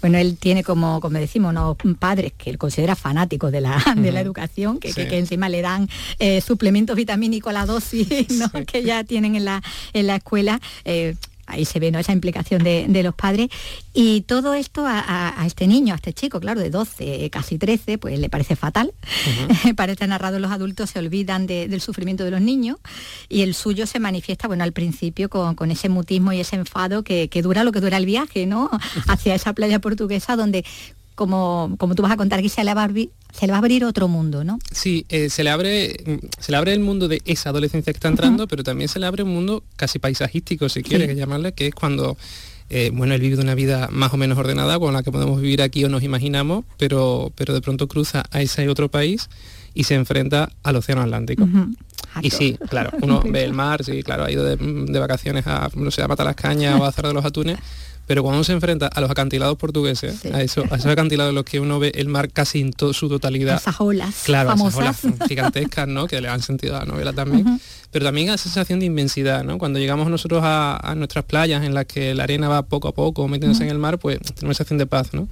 Bueno, 0.00 0.18
él 0.18 0.36
tiene 0.38 0.64
como, 0.64 1.00
como 1.00 1.18
decimos, 1.18 1.54
unos 1.54 1.76
padres 1.98 2.32
que 2.36 2.50
él 2.50 2.58
considera 2.58 2.96
fanáticos 2.96 3.52
de 3.52 3.60
la, 3.60 3.82
de 3.96 4.12
la 4.12 4.20
educación, 4.20 4.80
que, 4.80 4.92
que, 4.92 5.18
encima 5.18 5.48
le 5.48 5.62
dan 5.62 5.88
eh, 6.18 6.40
suplementos 6.40 6.96
vitamínicos 6.96 7.50
a 7.50 7.52
la 7.54 7.66
dosis 7.66 8.08
que 8.66 8.82
ya 8.82 9.04
tienen 9.04 9.36
en 9.36 9.44
la, 9.44 9.62
en 9.92 10.06
la 10.08 10.16
escuela. 10.16 10.60
Eh, 10.84 11.14
ahí 11.50 11.64
se 11.64 11.78
ve 11.80 11.90
¿no? 11.90 11.98
esa 11.98 12.12
implicación 12.12 12.62
de, 12.62 13.02
los 13.02 13.14
padres. 13.14 13.48
Y 13.92 14.22
todo 14.22 14.54
esto 14.54 14.84
a, 14.86 15.34
este 15.46 15.66
niño, 15.66 15.94
a 15.94 15.96
este 15.96 16.12
chico, 16.12 16.40
claro, 16.40 16.60
de 16.60 16.70
12, 16.70 17.30
casi 17.30 17.58
13, 17.58 17.98
pues 17.98 18.18
le 18.18 18.28
parece 18.28 18.56
fatal. 18.56 18.92
parece 19.76 20.06
narrado 20.06 20.38
los 20.38 20.50
adultos 20.50 20.90
se 20.90 20.98
olvidan 20.98 21.46
del 21.46 21.80
sufrimiento 21.80 22.24
de 22.24 22.30
los 22.30 22.40
niños 22.40 22.78
y 23.28 23.42
el 23.42 23.54
suyo 23.54 23.86
se 23.86 23.98
manifiesta, 23.98 24.48
bueno, 24.48 24.64
al 24.64 24.72
principio 24.72 25.28
con, 25.28 25.70
ese 25.70 25.88
mutismo 25.88 26.32
y 26.32 26.40
ese 26.40 26.56
enfado 26.56 27.02
que, 27.02 27.28
dura 27.42 27.64
lo 27.64 27.72
que 27.72 27.80
dura 27.80 27.96
el 27.96 28.06
viaje, 28.06 28.46
¿no? 28.46 28.70
Hacia 29.08 29.34
esa 29.34 29.52
playa 29.52 29.80
portuguesa 29.80 30.36
donde 30.36 30.64
como, 31.14 31.74
como 31.78 31.94
tú 31.94 32.02
vas 32.02 32.12
a 32.12 32.16
contar 32.16 32.40
Gisela 32.40 32.74
Barbie, 32.74 33.10
se 33.32 33.46
le 33.46 33.52
va 33.52 33.58
a 33.58 33.60
abrir 33.60 33.84
otro 33.84 34.08
mundo, 34.08 34.44
¿no? 34.44 34.58
Sí, 34.72 35.06
eh, 35.08 35.30
se, 35.30 35.44
le 35.44 35.50
abre, 35.50 36.20
se 36.38 36.52
le 36.52 36.56
abre 36.58 36.72
el 36.72 36.80
mundo 36.80 37.08
de 37.08 37.22
esa 37.24 37.50
adolescencia 37.50 37.92
que 37.92 37.96
está 37.96 38.08
entrando, 38.08 38.46
pero 38.48 38.62
también 38.62 38.88
se 38.88 38.98
le 38.98 39.06
abre 39.06 39.22
un 39.22 39.30
mundo 39.30 39.62
casi 39.76 39.98
paisajístico, 39.98 40.68
si 40.68 40.82
quiere 40.82 41.06
que 41.06 41.14
llamarle, 41.14 41.52
que 41.52 41.68
es 41.68 41.74
cuando 41.74 42.16
eh, 42.72 42.90
bueno, 42.94 43.14
él 43.14 43.20
vive 43.20 43.42
una 43.42 43.56
vida 43.56 43.88
más 43.90 44.12
o 44.12 44.16
menos 44.16 44.38
ordenada 44.38 44.78
con 44.78 44.94
la 44.94 45.02
que 45.02 45.10
podemos 45.10 45.40
vivir 45.40 45.60
aquí 45.60 45.84
o 45.84 45.88
nos 45.88 46.04
imaginamos, 46.04 46.64
pero, 46.78 47.32
pero 47.34 47.52
de 47.52 47.60
pronto 47.60 47.88
cruza 47.88 48.22
a 48.30 48.42
ese 48.42 48.68
otro 48.68 48.88
país 48.88 49.28
y 49.74 49.84
se 49.84 49.96
enfrenta 49.96 50.50
al 50.62 50.76
Océano 50.76 51.02
Atlántico. 51.02 51.48
Y 52.22 52.30
sí, 52.30 52.56
claro, 52.68 52.90
uno 53.02 53.22
ve 53.26 53.42
el 53.42 53.52
mar, 53.52 53.84
sí, 53.84 54.04
claro, 54.04 54.24
ha 54.24 54.30
ido 54.30 54.44
de, 54.44 54.56
de 54.56 54.98
vacaciones 55.00 55.48
a, 55.48 55.68
no 55.74 55.90
sé, 55.90 56.02
a 56.02 56.08
matar 56.08 56.26
las 56.26 56.36
cañas 56.36 56.80
o 56.80 56.84
a 56.84 56.88
hacer 56.88 57.06
de 57.06 57.12
los 57.12 57.24
atunes, 57.24 57.58
pero 58.10 58.24
cuando 58.24 58.38
uno 58.38 58.44
se 58.44 58.52
enfrenta 58.52 58.88
a 58.88 59.00
los 59.00 59.08
acantilados 59.08 59.56
portugueses, 59.56 60.24
a, 60.34 60.42
eso, 60.42 60.64
a 60.68 60.74
esos 60.74 60.86
acantilados 60.86 61.30
en 61.30 61.36
los 61.36 61.44
que 61.44 61.60
uno 61.60 61.78
ve 61.78 61.92
el 61.94 62.08
mar 62.08 62.28
casi 62.28 62.60
en 62.60 62.72
toda 62.72 62.92
su 62.92 63.08
totalidad. 63.08 63.58
Esas 63.58 63.80
olas 63.80 64.22
claro, 64.24 64.50
famosas. 64.50 64.98
esas 64.98 65.04
olas 65.04 65.18
gigantescas, 65.28 65.86
¿no? 65.86 66.08
Que 66.08 66.20
le 66.20 66.28
han 66.28 66.42
sentido 66.42 66.74
a 66.74 66.80
la 66.80 66.86
novela 66.86 67.12
también. 67.12 67.60
Pero 67.92 68.04
también 68.04 68.30
a 68.30 68.34
esa 68.34 68.42
sensación 68.42 68.80
de 68.80 68.86
inmensidad, 68.86 69.44
¿no? 69.44 69.58
Cuando 69.58 69.78
llegamos 69.78 70.10
nosotros 70.10 70.42
a, 70.42 70.76
a, 70.82 70.96
nuestras 70.96 71.24
playas 71.24 71.62
en 71.62 71.72
las 71.72 71.86
que 71.86 72.12
la 72.16 72.24
arena 72.24 72.48
va 72.48 72.62
poco 72.62 72.88
a 72.88 72.94
poco 72.94 73.28
metiéndose 73.28 73.62
en 73.62 73.70
el 73.70 73.78
mar, 73.78 74.00
pues 74.00 74.18
tenemos 74.18 74.56
esa 74.56 74.64
sensación 74.64 74.78
de 74.78 74.86
paz, 74.86 75.14
¿no? 75.14 75.28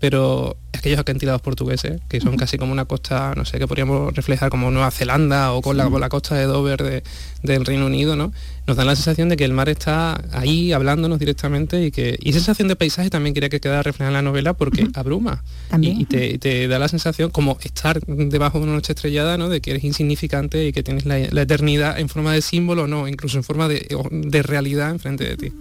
Pero 0.00 0.56
aquellos 0.72 1.00
acantilados 1.00 1.42
portugueses, 1.42 2.00
que 2.08 2.20
son 2.20 2.36
casi 2.36 2.56
como 2.56 2.72
una 2.72 2.84
costa, 2.84 3.34
no 3.36 3.44
sé, 3.44 3.58
que 3.58 3.66
podríamos 3.66 4.14
reflejar 4.14 4.48
como 4.48 4.70
Nueva 4.70 4.90
Zelanda 4.90 5.52
o 5.52 5.60
con 5.60 5.76
la, 5.76 5.88
la 5.88 6.08
costa 6.08 6.36
de 6.36 6.44
Dover 6.44 6.82
de, 6.82 7.02
del 7.42 7.64
Reino 7.64 7.86
Unido, 7.86 8.14
¿no? 8.14 8.32
Nos 8.66 8.76
dan 8.76 8.86
la 8.86 8.94
sensación 8.94 9.28
de 9.28 9.36
que 9.36 9.44
el 9.44 9.52
mar 9.52 9.68
está 9.68 10.22
ahí 10.32 10.72
hablándonos 10.72 11.18
directamente 11.18 11.84
y 11.84 11.90
que 11.90 12.16
y 12.20 12.30
esa 12.30 12.38
sensación 12.38 12.68
de 12.68 12.76
paisaje 12.76 13.10
también 13.10 13.34
quería 13.34 13.48
que 13.48 13.60
quedara 13.60 13.82
reflejada 13.82 14.10
en 14.10 14.24
la 14.24 14.30
novela 14.30 14.52
porque 14.52 14.86
abruma 14.94 15.42
y, 15.80 16.02
y 16.02 16.04
te, 16.04 16.38
te, 16.38 16.68
da 16.68 16.78
la 16.78 16.88
sensación 16.88 17.30
como 17.30 17.58
estar 17.62 18.00
debajo 18.06 18.58
de 18.58 18.64
una 18.64 18.74
noche 18.74 18.92
estrellada, 18.92 19.36
¿no? 19.36 19.48
De 19.48 19.60
que 19.60 19.70
eres 19.70 19.84
insignificante 19.84 20.66
y 20.66 20.72
que 20.72 20.82
tienes 20.82 21.06
la, 21.06 21.18
la 21.30 21.42
eternidad 21.42 21.98
en 21.98 22.08
forma 22.08 22.32
de 22.32 22.42
símbolo, 22.42 22.86
no, 22.86 23.08
incluso 23.08 23.38
en 23.38 23.44
forma 23.44 23.68
de, 23.68 23.88
de 24.10 24.42
realidad 24.42 24.90
enfrente 24.90 25.24
de 25.24 25.36
ti. 25.36 25.52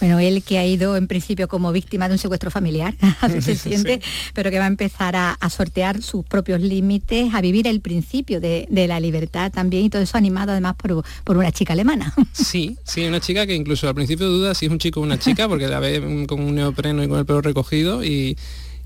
Bueno, 0.00 0.18
él 0.18 0.42
que 0.42 0.58
ha 0.58 0.66
ido 0.66 0.96
en 0.96 1.06
principio 1.06 1.48
como 1.48 1.72
víctima 1.72 2.08
de 2.08 2.14
un 2.14 2.18
secuestro 2.18 2.50
familiar, 2.50 2.94
así 3.20 3.40
se 3.40 3.56
siente, 3.56 4.00
sí. 4.02 4.30
pero 4.34 4.50
que 4.50 4.58
va 4.58 4.64
a 4.64 4.68
empezar 4.68 5.16
a, 5.16 5.32
a, 5.32 5.50
sortear 5.50 6.02
sus 6.02 6.24
propios 6.24 6.60
límites, 6.60 7.32
a 7.34 7.40
vivir 7.40 7.66
el 7.66 7.80
principio 7.80 8.40
de, 8.40 8.66
de, 8.70 8.86
la 8.86 9.00
libertad 9.00 9.50
también 9.52 9.84
y 9.84 9.90
todo 9.90 10.02
eso 10.02 10.16
animado 10.16 10.52
además 10.52 10.74
por, 10.76 11.04
por, 11.24 11.36
una 11.36 11.52
chica 11.52 11.72
alemana. 11.72 12.14
Sí, 12.32 12.76
sí, 12.84 13.04
una 13.04 13.20
chica 13.20 13.46
que 13.46 13.54
incluso 13.54 13.88
al 13.88 13.94
principio 13.94 14.28
duda 14.28 14.54
si 14.54 14.66
es 14.66 14.72
un 14.72 14.78
chico 14.78 15.00
o 15.00 15.02
una 15.02 15.18
chica 15.18 15.48
porque 15.48 15.66
la 15.66 15.80
ve 15.80 16.26
con 16.28 16.40
un 16.40 16.54
neopreno 16.54 17.02
y 17.02 17.08
con 17.08 17.18
el 17.18 17.26
pelo 17.26 17.40
recogido 17.40 18.04
y 18.04 18.36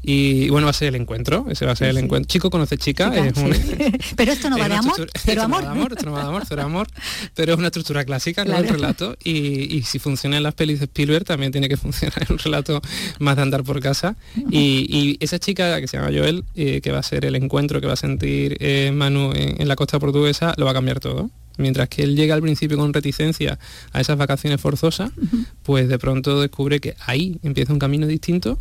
y 0.03 0.49
bueno, 0.49 0.67
va 0.67 0.71
a 0.71 0.75
ser 0.75 0.89
el 0.89 0.95
encuentro, 0.95 1.47
ese 1.51 1.67
va 1.67 1.73
a 1.73 1.77
ser 1.77 1.89
sí, 1.93 1.99
el 1.99 2.05
encuentro. 2.05 2.29
Chico 2.29 2.51
conoce 2.51 2.79
chica, 2.79 3.11
chica 3.11 3.27
es 3.27 3.37
un... 3.37 3.55
sí. 3.55 3.75
pero 4.17 4.33
esto 4.33 4.49
no 4.49 4.59
va 4.59 4.69
de 4.69 4.77
amor, 4.77 5.11
pero 5.27 5.43
amor. 5.43 5.63
No 5.63 5.69
va 5.69 5.75
de 5.75 5.79
amor, 5.79 5.93
esto 5.93 6.07
no 6.07 6.13
va 6.13 6.21
de 6.23 6.29
amor, 6.29 6.43
cero 6.49 6.63
amor, 6.63 6.87
pero 7.35 7.53
es 7.53 7.59
una 7.59 7.69
estructura 7.69 8.05
clásica, 8.05 8.45
claro. 8.45 8.63
¿no? 8.63 8.69
El 8.69 8.75
relato, 8.75 9.17
y, 9.23 9.77
y, 9.77 9.83
si 9.83 9.99
funciona 9.99 10.39
en 10.39 10.43
las 10.43 10.55
pelis 10.55 10.79
de 10.79 10.87
Spielberg, 10.87 11.25
también 11.25 11.53
tiene 11.53 11.69
que 11.69 11.77
funcionar 11.77 12.23
en 12.23 12.33
un 12.33 12.39
relato 12.39 12.81
más 13.19 13.37
de 13.37 13.43
andar 13.43 13.63
por 13.63 13.81
casa. 13.81 14.17
Y, 14.51 14.87
y, 14.89 15.17
esa 15.21 15.39
chica 15.39 15.81
que 15.81 15.89
se 15.89 15.99
llama 15.99 16.11
Joel, 16.17 16.45
eh, 16.55 16.81
que 16.81 16.93
va 16.93 16.99
a 16.99 17.03
ser 17.03 17.25
el 17.25 17.35
encuentro 17.35 17.81
que 17.81 17.87
va 17.87 17.95
a 17.95 17.97
sentir 17.97 18.57
eh, 18.61 18.93
Manu 18.95 19.33
en, 19.35 19.61
en 19.61 19.69
la 19.69 19.77
costa 19.77 19.99
portuguesa, 19.99 20.55
lo 20.57 20.65
va 20.65 20.71
a 20.71 20.75
cambiar 20.75 21.01
todo 21.01 21.31
mientras 21.59 21.89
que 21.89 22.03
él 22.03 22.17
llega 22.17 22.35
al 22.35 22.41
principio 22.41 22.77
con 22.79 22.93
reticencia 22.93 23.59
a 23.93 24.01
esas 24.01 24.17
vacaciones 24.17 24.61
forzosas, 24.61 25.11
uh 25.17 25.21
-huh. 25.21 25.47
pues 25.63 25.89
de 25.89 25.99
pronto 25.99 26.41
descubre 26.41 26.81
que 26.81 26.97
ahí 27.07 27.39
empieza 27.43 27.73
un 27.73 27.79
camino 27.79 28.07
distinto 28.07 28.59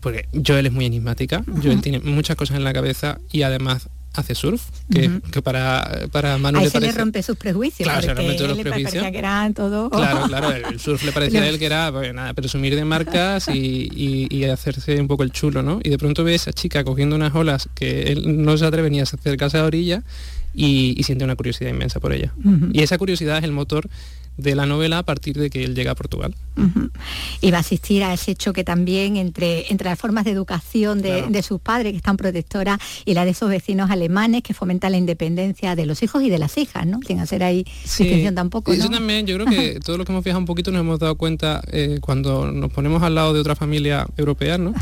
porque 0.00 0.28
Joel 0.46 0.66
es 0.66 0.72
muy 0.72 0.86
enigmática, 0.86 1.42
uh 1.46 1.50
-huh. 1.50 1.62
Joel 1.62 1.80
tiene 1.80 2.00
muchas 2.00 2.36
cosas 2.36 2.56
en 2.56 2.64
la 2.64 2.72
cabeza 2.72 3.18
y 3.32 3.42
además 3.42 3.88
hace 4.18 4.34
surf, 4.34 4.62
que, 4.90 5.08
uh 5.08 5.10
-huh. 5.10 5.30
que 5.30 5.42
para, 5.42 6.08
para 6.10 6.38
Manu 6.38 6.60
le 6.60 6.66
se 6.66 6.72
parece... 6.72 6.92
le 6.92 6.98
rompe 6.98 7.22
sus 7.22 7.36
prejuicios. 7.36 7.86
Claro, 7.86 8.02
se 8.02 8.14
rompe 8.14 8.34
todos 8.34 8.50
los 8.50 8.58
prejuicios. 8.60 9.04
que 9.10 9.18
eran 9.18 9.54
todo... 9.54 9.90
Claro, 9.90 10.24
claro, 10.28 10.52
el 10.52 10.80
surf 10.80 11.02
le 11.04 11.12
parecía 11.12 11.42
a 11.42 11.48
él 11.48 11.58
que 11.58 11.66
era 11.66 11.92
pues, 11.92 12.12
nada, 12.14 12.32
presumir 12.34 12.74
de 12.74 12.84
marcas 12.84 13.48
y, 13.48 13.88
y, 13.92 14.26
y, 14.30 14.44
hacerse 14.44 15.00
un 15.00 15.08
poco 15.08 15.22
el 15.22 15.32
chulo, 15.32 15.62
¿no? 15.62 15.80
Y 15.82 15.90
de 15.90 15.98
pronto 15.98 16.24
ve 16.24 16.32
a 16.32 16.36
esa 16.36 16.52
chica 16.52 16.82
cogiendo 16.84 17.14
unas 17.16 17.34
olas 17.34 17.68
que 17.74 18.04
él 18.12 18.42
no 18.44 18.56
se 18.56 18.64
atreve 18.64 18.90
ni 18.90 19.00
a 19.00 19.02
acercarse 19.02 19.58
a 19.58 19.60
la 19.60 19.66
orilla 19.66 20.02
y, 20.54 20.94
y 20.98 21.02
siente 21.02 21.24
una 21.24 21.36
curiosidad 21.36 21.70
inmensa 21.70 22.00
por 22.00 22.12
ella. 22.12 22.32
Uh 22.42 22.50
-huh. 22.50 22.70
Y 22.72 22.82
esa 22.82 22.96
curiosidad 22.96 23.38
es 23.38 23.44
el 23.44 23.52
motor 23.52 23.88
de 24.36 24.54
la 24.54 24.66
novela 24.66 24.98
a 24.98 25.02
partir 25.02 25.36
de 25.36 25.50
que 25.50 25.64
él 25.64 25.74
llega 25.74 25.92
a 25.92 25.94
Portugal. 25.94 26.34
Uh 26.56 26.62
-huh. 26.62 26.90
Y 27.40 27.50
va 27.50 27.58
a 27.58 27.60
asistir 27.60 28.02
a 28.04 28.12
ese 28.12 28.34
choque 28.34 28.64
también 28.64 29.16
entre, 29.16 29.70
entre 29.70 29.88
las 29.88 29.98
formas 29.98 30.24
de 30.24 30.30
educación 30.30 31.02
de, 31.02 31.08
claro. 31.08 31.28
de, 31.28 31.42
sus 31.42 31.60
padres, 31.60 31.92
que 31.92 31.98
están 31.98 32.16
protectoras, 32.16 32.78
y 33.04 33.14
la 33.14 33.24
de 33.24 33.30
esos 33.32 33.48
vecinos 33.48 33.90
alemanes 33.90 34.42
que 34.42 34.54
fomentan 34.54 34.92
la 34.92 34.98
independencia 34.98 35.76
de 35.76 35.86
los 35.86 36.02
hijos 36.02 36.22
y 36.22 36.30
de 36.30 36.38
las 36.38 36.56
hijas, 36.58 36.86
¿no? 36.86 37.00
Sin 37.06 37.20
hacer 37.20 37.42
ahí 37.42 37.64
sí. 37.84 38.04
distinción 38.04 38.34
tampoco. 38.34 38.72
Eso 38.72 38.84
¿no? 38.84 38.96
también, 38.96 39.26
yo 39.26 39.36
creo 39.36 39.46
que 39.46 39.80
todos 39.80 39.98
los 39.98 40.06
que 40.06 40.12
hemos 40.12 40.24
viajado 40.24 40.40
un 40.40 40.46
poquito 40.46 40.70
nos 40.70 40.80
hemos 40.80 40.98
dado 40.98 41.16
cuenta 41.16 41.62
eh, 41.72 41.98
cuando 42.00 42.50
nos 42.50 42.70
ponemos 42.72 43.02
al 43.02 43.14
lado 43.14 43.32
de 43.32 43.40
otra 43.40 43.54
familia 43.54 44.06
europea, 44.16 44.58
¿no? 44.58 44.74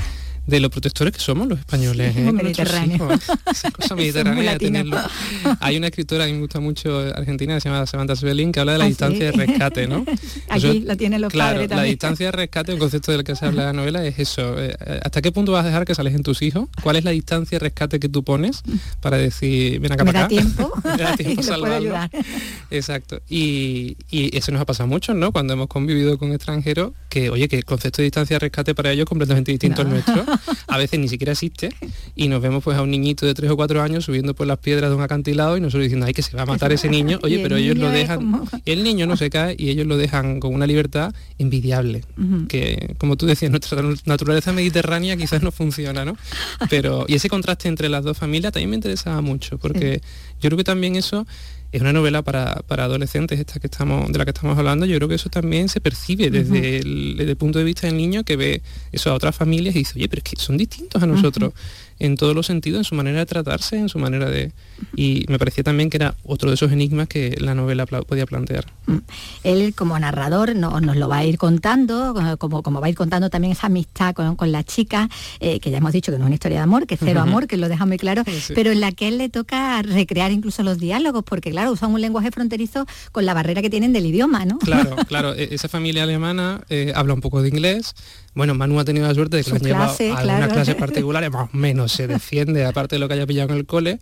De 0.47 0.61
los 0.61 0.71
protectores 0.71 1.13
que 1.13 1.21
somos 1.21 1.49
los 1.49 1.59
españoles. 1.59 2.15
Sí, 2.15 2.21
¿eh? 2.21 2.33
Mediterráneo. 2.33 3.09
Esa 3.51 3.71
cosa 3.71 3.95
mediterránea 3.95 4.59
tenerlo. 4.59 4.99
Hay 5.61 5.77
una 5.77 5.87
escritora 5.87 6.27
que 6.27 6.33
me 6.33 6.41
gusta 6.41 6.61
mucho 6.61 6.99
argentina 6.99 7.55
que 7.55 7.61
se 7.61 7.69
llama 7.69 7.87
Samantha 7.87 8.17
Svelin 8.17 8.53
que 8.53 8.61
habla 8.61 8.73
de 8.73 8.79
la 8.79 8.85
ah, 8.85 8.89
distancia 8.89 9.33
sí. 9.33 9.39
de 9.39 9.47
rescate, 9.47 9.87
¿no? 9.87 10.05
Aquí 10.49 10.81
la 10.81 10.97
tienen 10.97 11.21
los 11.21 11.33
claro, 11.33 11.57
padres 11.57 11.71
la 11.71 11.83
distancia 11.83 12.27
de 12.27 12.33
rescate, 12.33 12.73
un 12.73 12.79
concepto 12.79 13.13
del 13.13 13.25
que 13.25 13.35
se 13.37 13.47
habla 13.47 13.63
en 13.63 13.67
la 13.69 13.73
novela 13.73 14.05
es 14.05 14.19
eso. 14.19 14.57
Eh, 14.59 14.77
¿Hasta 15.03 15.23
qué 15.23 15.33
punto 15.33 15.53
vas 15.53 15.65
a 15.65 15.69
dejar 15.69 15.85
que 15.85 15.95
salen 15.95 16.23
tus 16.23 16.43
hijos? 16.43 16.69
¿Cuál 16.83 16.97
es 16.97 17.05
la 17.05 17.11
distancia 17.11 17.59
de 17.59 17.65
rescate 17.65 17.99
que 17.99 18.09
tú 18.09 18.23
pones 18.23 18.63
para 19.01 19.17
decir, 19.17 19.81
ven 19.81 19.93
acá 19.93 20.05
¿Me 20.05 20.13
para 20.13 20.27
acá? 20.27 20.35
Da 20.35 20.41
tiempo? 20.41 20.73
Me 20.85 20.97
da 20.97 21.17
tiempo 21.17 21.43
salvarlo. 21.43 21.95
Exacto. 22.71 23.21
Y, 23.29 23.97
y, 24.11 24.37
eso 24.37 24.53
nos 24.53 24.61
ha 24.61 24.67
pasado 24.67 24.87
mucho, 24.87 25.15
¿no? 25.15 25.33
Cuando 25.33 25.55
hemos 25.55 25.69
convivido 25.69 26.19
con 26.19 26.33
extranjeros, 26.33 26.93
que 27.09 27.31
oye, 27.31 27.49
que 27.49 27.57
el 27.57 27.65
concepto 27.65 27.99
de 27.99 28.05
distancia 28.05 28.35
de 28.37 28.41
rescate 28.41 28.75
para 28.75 28.91
ellos 28.91 29.05
es 29.05 29.09
completamente 29.09 29.53
distinto 29.53 29.83
no. 29.85 29.91
al 29.91 29.95
nuestro. 29.95 30.25
A 30.66 30.79
veces 30.79 30.99
ni 31.01 31.09
siquiera 31.09 31.33
existe 31.33 31.70
y 32.14 32.29
nos 32.29 32.40
vemos 32.42 32.62
pues 32.62 32.77
a 32.77 32.83
un 32.83 32.90
niñito 32.90 33.27
de 33.27 33.35
tres 33.35 33.51
o 33.51 33.57
cuatro 33.57 33.83
años 33.83 34.05
subiendo 34.05 34.35
por 34.35 34.47
las 34.47 34.59
piedras 34.59 34.90
de 34.90 34.97
un 34.97 35.03
acantilado 35.03 35.57
y 35.57 35.61
nosotros 35.61 35.85
diciendo 35.85 36.07
ay 36.07 36.14
que 36.14 36.23
se 36.23 36.37
va 36.37 36.42
a 36.42 36.47
matar 36.47 36.73
ese 36.73 36.88
niño 36.88 37.18
oye 37.23 37.40
pero 37.42 37.57
ellos 37.57 37.77
lo 37.77 37.90
dejan 37.90 38.16
como... 38.16 38.49
el 38.64 38.85
niño 38.85 39.07
no 39.07 39.16
se 39.16 39.31
cae 39.31 39.57
y 39.59 39.70
ellos 39.70 39.87
lo 39.87 39.97
dejan 39.97 40.40
con 40.40 40.55
una 40.55 40.66
libertad 40.66 41.14
envidiable 41.38 42.05
uh 42.16 42.23
-huh. 42.23 42.47
que 42.47 42.94
como 42.99 43.16
tú 43.16 43.27
decías 43.27 43.51
nuestra 43.51 43.83
naturaleza 44.05 44.53
mediterránea 44.53 45.16
quizás 45.16 45.42
no 45.42 45.51
funciona 45.51 46.05
no 46.05 46.16
pero 46.70 47.05
y 47.09 47.14
ese 47.14 47.29
contraste 47.29 47.68
entre 47.68 47.88
las 47.88 48.05
dos 48.05 48.16
familias 48.16 48.53
también 48.53 48.70
me 48.70 48.77
interesaba 48.77 49.20
mucho 49.20 49.59
porque 49.59 50.01
sí. 50.03 50.37
yo 50.42 50.49
creo 50.49 50.57
que 50.59 50.64
también 50.64 50.97
eso 50.97 51.27
es 51.75 51.81
una 51.81 51.93
novela 51.93 52.23
para, 52.23 52.63
para, 52.69 52.85
adolescentes 52.85 53.41
esta 53.41 53.59
que 53.59 53.67
estamos 53.67 54.11
de 54.13 54.17
la 54.17 54.25
que 54.25 54.31
estamos 54.31 54.57
hablando 54.57 54.87
yo 54.87 54.97
creo 54.97 55.09
que 55.09 55.17
eso 55.17 55.29
también 55.29 55.69
se 55.69 55.81
percibe 55.81 56.31
desde, 56.31 56.59
uh 56.59 56.63
-huh. 56.63 56.81
el, 56.81 57.17
desde 57.17 57.31
el, 57.33 57.37
punto 57.37 57.59
de 57.59 57.65
vista 57.65 57.89
del 57.89 57.97
niño 57.97 58.23
que 58.23 58.37
ve 58.37 58.63
eso 58.93 59.11
a 59.11 59.15
otras 59.15 59.35
familias 59.35 59.75
y 59.75 59.81
dice 59.81 59.95
oye 59.97 60.09
pero 60.09 60.21
es 60.21 60.25
que 60.25 60.37
son 60.41 60.57
distintos 60.57 61.03
a 61.03 61.07
nosotros 61.07 61.53
uh 61.53 61.57
-huh 61.57 61.85
en 61.99 62.17
todos 62.17 62.35
los 62.35 62.47
sentidos, 62.47 62.79
en 62.79 62.85
su 62.85 62.95
manera 62.95 63.21
de 63.21 63.27
tratarse, 63.27 63.77
en 63.77 63.89
su 63.89 63.99
manera 63.99 64.29
de... 64.29 64.53
Y 64.97 65.25
me 65.29 65.39
parecía 65.39 65.65
también 65.65 65.91
que 65.91 65.97
era 65.97 66.15
otro 66.25 66.51
de 66.51 66.55
esos 66.55 66.73
enigmas 66.73 67.09
que 67.09 67.37
la 67.39 67.55
novela 67.55 67.87
podía 67.87 68.27
plantear. 68.27 68.67
Mm. 68.87 68.97
Él 69.45 69.75
como 69.75 69.99
narrador 69.99 70.55
no, 70.55 70.81
nos 70.81 70.97
lo 70.97 71.09
va 71.09 71.19
a 71.19 71.25
ir 71.25 71.39
contando, 71.39 72.15
como, 72.39 72.63
como 72.63 72.81
va 72.81 72.87
a 72.87 72.91
ir 72.91 72.97
contando 72.97 73.31
también 73.31 73.53
esa 73.53 73.67
amistad 73.69 74.15
con, 74.15 74.37
con 74.37 74.53
la 74.53 74.63
chica, 74.65 75.09
eh, 75.41 75.61
que 75.61 75.71
ya 75.71 75.79
hemos 75.79 75.93
dicho 75.93 76.13
que 76.13 76.19
no 76.19 76.25
es 76.25 76.27
una 76.27 76.35
historia 76.35 76.59
de 76.59 76.65
amor, 76.65 76.87
que 76.87 76.95
es 76.95 77.01
cero 77.03 77.21
uh 77.21 77.25
-huh. 77.25 77.29
amor, 77.29 77.47
que 77.47 77.57
lo 77.57 77.69
deja 77.69 77.87
muy 77.87 77.99
claro, 77.99 78.23
sí. 78.27 78.53
pero 78.55 78.73
en 78.73 78.81
la 78.81 78.93
que 78.93 79.09
él 79.09 79.19
le 79.19 79.29
toca 79.29 79.83
recrear 79.83 80.33
incluso 80.33 80.63
los 80.63 80.79
diálogos, 80.79 81.25
porque 81.25 81.51
claro, 81.51 81.73
usan 81.73 81.93
un 81.93 82.01
lenguaje 82.01 82.31
fronterizo 82.31 82.87
con 83.13 83.27
la 83.27 83.35
barrera 83.35 83.63
que 83.63 83.71
tienen 83.71 83.93
del 83.93 84.07
idioma, 84.07 84.45
¿no? 84.45 84.59
Claro, 84.59 84.97
claro, 85.09 85.35
e-, 85.35 85.55
esa 85.55 85.69
familia 85.69 86.03
alemana 86.03 86.63
eh, 86.69 86.93
habla 86.95 87.15
un 87.15 87.21
poco 87.21 87.43
de 87.43 87.49
inglés, 87.49 87.95
bueno, 88.35 88.55
Manu 88.55 88.81
ha 88.81 88.85
tenido 88.85 89.07
la 89.07 89.15
suerte 89.15 89.37
de 89.37 89.45
que 89.45 89.51
lo 89.51 89.57
han 89.57 89.63
clase, 89.63 90.05
llevado 90.05 90.19
a 90.19 90.23
claro. 90.23 90.43
algunas 90.43 90.53
clases 90.53 90.75
particulares, 90.75 91.31
más 91.31 91.49
o 91.53 91.57
menos 91.57 91.93
se 91.93 92.09
defiende, 92.09 92.65
aparte 92.65 92.97
de 92.97 92.99
lo 92.99 93.07
que 93.07 93.15
haya 93.15 93.27
pillado 93.27 93.53
en 93.53 93.59
el 93.59 93.67
cole. 93.67 94.01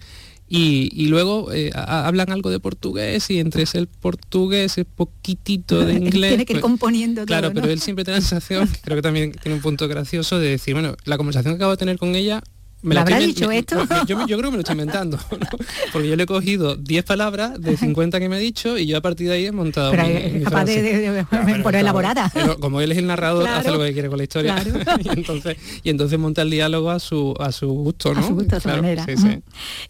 Y, 0.55 0.91
y 0.93 1.07
luego 1.07 1.51
eh, 1.51 1.71
hablan 1.75 2.31
algo 2.31 2.51
de 2.51 2.61
portugués 2.61 3.31
y 3.31 3.39
entre 3.39 3.63
ese 3.63 3.79
el 3.79 3.87
portugués, 3.87 4.73
ese 4.73 4.85
poquitito 4.85 5.81
de 5.87 5.95
inglés. 5.95 6.33
Tiene 6.33 6.45
que 6.45 6.53
ir 6.53 6.61
pues, 6.61 6.71
componiendo 6.71 7.25
Claro, 7.25 7.49
todo, 7.49 7.55
pero 7.55 7.67
¿no? 7.69 7.73
él 7.73 7.81
siempre 7.81 8.05
tiene 8.05 8.19
la 8.19 8.27
sensación, 8.27 8.69
creo 8.85 8.97
que 8.97 9.01
también 9.03 9.33
tiene 9.33 9.57
un 9.57 9.63
punto 9.63 9.89
gracioso 9.89 10.39
de 10.39 10.51
decir, 10.51 10.75
bueno, 10.75 10.95
la 11.07 11.17
conversación 11.17 11.55
que 11.55 11.57
acabo 11.57 11.71
de 11.71 11.79
tener 11.79 11.97
con 11.97 12.15
ella 12.15 12.43
me 12.83 12.95
la 12.95 13.03
habrá 13.03 13.19
dicho 13.19 13.49
me, 13.49 13.59
esto? 13.59 13.85
Yo, 14.07 14.27
yo, 14.27 14.39
creo 14.39 14.51
que 14.51 14.51
me 14.51 14.57
lo 14.57 14.61
estoy 14.61 14.75
inventando, 14.75 15.17
¿no? 15.31 15.47
porque 15.93 16.09
yo 16.09 16.17
le 16.17 16.25
he 16.25 16.27
cogido 16.27 16.77
10 16.77 17.05
palabras 17.05 17.61
de 17.61 17.77
50 17.77 18.19
que 18.19 18.29
me 18.29 18.37
ha 18.37 18.39
dicho 18.39 18.77
y 18.79 18.87
yo 18.87 18.97
a 18.99 19.01
partir 19.01 19.29
de 19.29 19.35
ahí 19.35 19.47
he 19.47 19.53
montado 19.53 19.93
pero 19.93 20.05
mi, 20.05 20.13
es 20.13 20.33
mi 20.33 20.41
capaz 20.43 20.65
de, 20.65 20.83
de, 20.83 21.11
de, 21.11 21.27
pero, 21.31 21.63
por 21.63 21.75
elaborada. 21.75 22.31
Pero 22.33 22.59
como 22.59 22.81
él 22.81 22.93
es 22.93 22.99
el 22.99 23.07
narrador, 23.07 23.45
claro. 23.45 23.61
hace 23.61 23.71
lo 23.71 23.79
que 23.79 23.93
quiere 23.93 24.09
con 24.09 24.19
la 24.19 24.25
historia. 24.25 24.57
Y, 25.03 25.09
entonces, 25.09 25.57
y 25.83 25.91
entonces 25.91 26.19
monta 26.19 26.43
el 26.43 26.51
diálogo 26.51 26.91
a 26.91 26.99
su, 26.99 27.35
a 27.41 27.51
su 27.53 27.69
gusto, 27.69 28.15
¿no? 28.15 28.21
A 28.21 28.23
su 28.23 28.35
gusto, 28.35 28.57
a 28.57 28.61
su 28.61 28.69
manera. 28.69 29.05
Sí, 29.05 29.17
sí. 29.17 29.41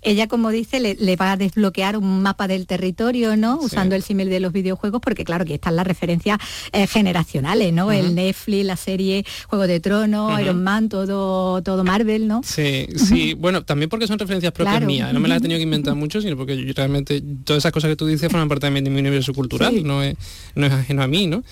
Ella, 0.03 0.29
como 0.29 0.51
dice, 0.51 0.81
le, 0.81 0.95
le, 0.95 1.17
va 1.17 1.33
a 1.33 1.37
desbloquear 1.37 1.97
un 1.97 2.23
mapa 2.23 2.49
del 2.49 2.67
territorio, 2.67 3.37
¿no? 3.37 3.59
Sí. 3.61 3.67
Usando 3.67 3.95
el 3.95 4.03
símil 4.03 4.29
de 4.29 4.41
los 4.41 4.53
videojuegos, 4.53 5.01
porque 5.01 5.25
claro, 5.25 5.45
que 5.45 5.55
están 5.55 5.77
las 5.77 5.87
referencias 5.87 6.39
eh, 6.73 6.87
generacionales, 6.87 7.73
¿no? 7.73 7.87
Uh 7.87 7.91
-huh. 7.91 7.99
El 7.99 8.15
Netflix, 8.15 8.65
la 8.65 8.77
serie 8.77 9.25
Juego 9.49 9.67
de 9.67 9.81
Tronos, 9.81 10.33
uh 10.33 10.37
-huh. 10.37 10.43
Iron 10.43 10.63
Man, 10.63 10.89
todo, 10.89 11.63
todo 11.63 11.85
Marvel, 11.85 12.29
¿no? 12.29 12.43
Sí, 12.45 12.82
Eh, 12.89 12.99
sí, 12.99 13.35
bueno, 13.35 13.65
también 13.65 13.89
porque 13.89 14.07
son 14.07 14.19
referencias 14.19 14.53
propias 14.53 14.83
mías, 14.83 15.13
no 15.13 15.21
me 15.21 15.29
las 15.29 15.39
he 15.39 15.41
tenido 15.43 15.59
que 15.59 15.65
inventar 15.65 15.95
mucho, 15.95 16.21
sino 16.21 16.37
porque 16.37 16.57
yo 16.57 16.73
realmente 16.75 17.23
todas 17.45 17.63
esas 17.63 17.73
cosas 17.73 17.91
que 17.91 17.97
tú 17.97 18.07
dices 18.07 18.31
forman 18.31 18.49
parte 18.49 18.71
de 18.71 18.81
mi 18.81 18.99
universo 18.99 19.33
cultural, 19.33 19.85
no, 19.85 20.03
es, 20.03 20.17
no 20.55 20.67
es 20.67 20.73
ajeno 20.73 21.03
a 21.03 21.07
mí, 21.07 21.27
¿no? 21.27 21.43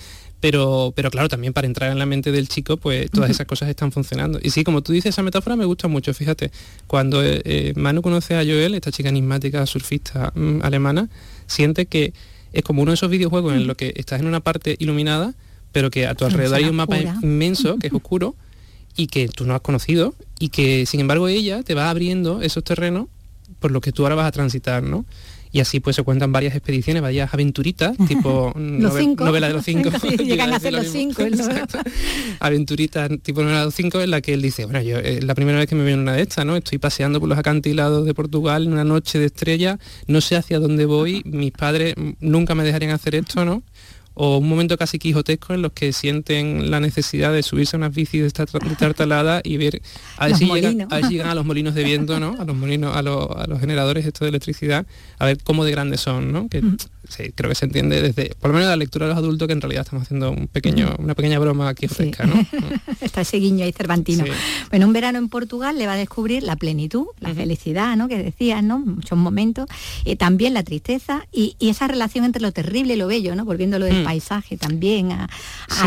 Pero, 0.41 0.91
pero 0.95 1.11
claro, 1.11 1.29
también 1.29 1.53
para 1.53 1.67
entrar 1.67 1.91
en 1.91 1.99
la 1.99 2.07
mente 2.07 2.31
del 2.31 2.47
chico, 2.47 2.75
pues 2.75 3.11
todas 3.11 3.29
esas 3.29 3.45
cosas 3.45 3.69
están 3.69 3.91
funcionando. 3.91 4.39
Y 4.41 4.49
sí, 4.49 4.63
como 4.63 4.81
tú 4.81 4.91
dices, 4.91 5.09
esa 5.13 5.21
metáfora 5.21 5.55
me 5.55 5.65
gusta 5.65 5.87
mucho, 5.87 6.15
fíjate, 6.15 6.51
cuando 6.87 7.23
eh, 7.23 7.41
eh, 7.45 7.73
Manu 7.75 8.01
conoce 8.01 8.35
a 8.35 8.43
Joel, 8.43 8.73
esta 8.73 8.91
chica 8.91 9.09
enigmática 9.09 9.63
surfista 9.67 10.33
mm, 10.33 10.61
alemana, 10.63 11.09
siente 11.45 11.85
que 11.85 12.13
es 12.53 12.63
como 12.63 12.81
uno 12.81 12.89
de 12.89 12.95
esos 12.95 13.11
videojuegos 13.11 13.53
en 13.53 13.67
los 13.67 13.77
que 13.77 13.93
estás 13.95 14.19
en 14.19 14.25
una 14.25 14.39
parte 14.39 14.75
iluminada, 14.79 15.35
pero 15.71 15.91
que 15.91 16.07
a 16.07 16.15
tu 16.15 16.25
alrededor 16.25 16.55
hay 16.55 16.65
un 16.65 16.75
mapa 16.75 16.97
inmenso, 16.97 17.77
que 17.77 17.87
es 17.87 17.93
oscuro, 17.93 18.35
y 18.95 19.07
que 19.07 19.27
tú 19.27 19.45
no 19.45 19.55
has 19.55 19.61
conocido, 19.61 20.15
y 20.39 20.49
que 20.49 20.85
sin 20.85 20.99
embargo 20.99 21.27
ella 21.27 21.63
te 21.63 21.73
va 21.73 21.89
abriendo 21.89 22.41
esos 22.41 22.63
terrenos 22.63 23.07
por 23.59 23.71
los 23.71 23.81
que 23.81 23.91
tú 23.91 24.03
ahora 24.03 24.15
vas 24.15 24.27
a 24.27 24.31
transitar, 24.31 24.83
¿no? 24.83 25.05
y 25.51 25.59
así 25.59 25.79
pues 25.79 25.95
se 25.95 26.03
cuentan 26.03 26.31
varias 26.31 26.55
expediciones, 26.55 27.01
varias 27.01 27.33
aventuritas, 27.33 27.95
tipo 28.07 28.53
novela 28.55 29.47
de 29.47 29.53
los 29.53 29.65
cinco. 29.65 29.89
llegan 30.17 30.53
a 30.53 30.59
ser 30.59 30.73
los 30.73 30.87
cinco. 30.87 31.23
aventuritas 32.39 33.09
tipo 33.21 33.41
novela 33.41 33.59
de 33.59 33.65
los 33.65 33.75
cinco 33.75 34.01
en 34.01 34.11
la 34.11 34.21
que 34.21 34.33
él 34.33 34.41
dice, 34.41 34.65
bueno, 34.65 34.81
yo 34.81 34.97
es 34.97 35.23
la 35.23 35.35
primera 35.35 35.57
vez 35.57 35.67
que 35.67 35.75
me 35.75 35.83
veo 35.83 35.95
en 35.95 36.01
una 36.01 36.13
de 36.13 36.21
estas, 36.21 36.45
¿no? 36.45 36.55
Estoy 36.55 36.77
paseando 36.77 37.19
por 37.19 37.27
los 37.27 37.37
acantilados 37.37 38.05
de 38.05 38.13
Portugal 38.13 38.65
en 38.65 38.73
una 38.73 38.83
noche 38.83 39.19
de 39.19 39.25
estrella, 39.25 39.79
no 40.07 40.21
sé 40.21 40.35
hacia 40.35 40.59
dónde 40.59 40.85
voy, 40.85 41.21
mis 41.25 41.51
padres 41.51 41.95
nunca 42.19 42.55
me 42.55 42.63
dejarían 42.63 42.91
hacer 42.91 43.15
esto, 43.15 43.45
¿no? 43.45 43.63
O 44.13 44.37
un 44.37 44.49
momento 44.49 44.77
casi 44.77 44.99
quijotesco 44.99 45.53
en 45.53 45.61
los 45.61 45.71
que 45.73 45.93
sienten 45.93 46.69
la 46.69 46.79
necesidad 46.79 47.31
de 47.33 47.43
subirse 47.43 47.75
a 47.75 47.77
unas 47.77 47.93
bicis 47.93 48.21
de 48.21 48.27
esta 48.27 48.45
tartalada 48.45 49.41
y 49.43 49.57
ver 49.57 49.81
a 50.17 50.27
ver, 50.27 50.35
si 50.35 50.45
llegan, 50.45 50.87
a 50.91 50.99
llegan, 51.01 51.29
a 51.29 51.35
los 51.35 51.45
molinos 51.45 51.75
de 51.75 51.83
viento, 51.83 52.19
¿no? 52.19 52.35
A 52.39 52.45
los 52.45 52.55
molinos, 52.55 52.95
a, 52.95 53.01
los, 53.01 53.29
a 53.35 53.47
los 53.47 53.59
generadores 53.59 54.05
esto 54.05 54.25
de 54.25 54.29
electricidad, 54.29 54.85
a 55.19 55.25
ver 55.25 55.37
cómo 55.43 55.65
de 55.65 55.71
grandes 55.71 56.01
son, 56.01 56.31
¿no? 56.31 56.47
Que, 56.49 56.61
sí, 57.07 57.31
creo 57.35 57.49
que 57.49 57.55
se 57.55 57.65
entiende 57.65 58.01
desde, 58.01 58.35
por 58.35 58.49
lo 58.49 58.55
menos 58.55 58.69
la 58.69 58.75
lectura 58.75 59.05
de 59.05 59.13
los 59.13 59.17
adultos, 59.17 59.47
que 59.47 59.53
en 59.53 59.61
realidad 59.61 59.83
estamos 59.85 60.03
haciendo 60.03 60.31
un 60.31 60.47
pequeño, 60.47 60.95
una 60.99 61.15
pequeña 61.15 61.39
broma 61.39 61.69
aquí 61.69 61.87
fresca, 61.87 62.25
¿no? 62.25 62.35
Está 63.01 63.21
ese 63.21 63.37
guiño 63.37 63.65
ahí 63.65 63.71
cervantino. 63.71 64.25
Bueno, 64.69 64.87
un 64.87 64.93
verano 64.93 65.17
en 65.17 65.29
Portugal 65.29 65.77
le 65.77 65.87
va 65.87 65.93
a 65.93 65.97
descubrir 65.97 66.43
la 66.43 66.55
plenitud, 66.55 67.07
la 67.19 67.33
felicidad, 67.33 67.95
¿no? 67.95 68.07
Que 68.07 68.17
decías, 68.17 68.63
¿no? 68.63 68.79
Muchos 68.79 69.17
momentos, 69.17 69.67
eh, 70.05 70.15
también 70.15 70.53
la 70.53 70.63
tristeza 70.63 71.27
y, 71.31 71.55
esa 71.59 71.87
relación 71.87 72.25
entre 72.25 72.41
lo 72.41 72.51
terrible 72.51 72.95
y 72.95 72.97
lo 72.97 73.07
bello, 73.07 73.33
¿no? 73.33 73.45
Volviendo 73.45 73.79
lo 73.79 73.85
del 74.01 74.03
mm. 74.03 74.05
paisaje 74.05 74.57
también, 74.57 75.11
a, 75.11 75.27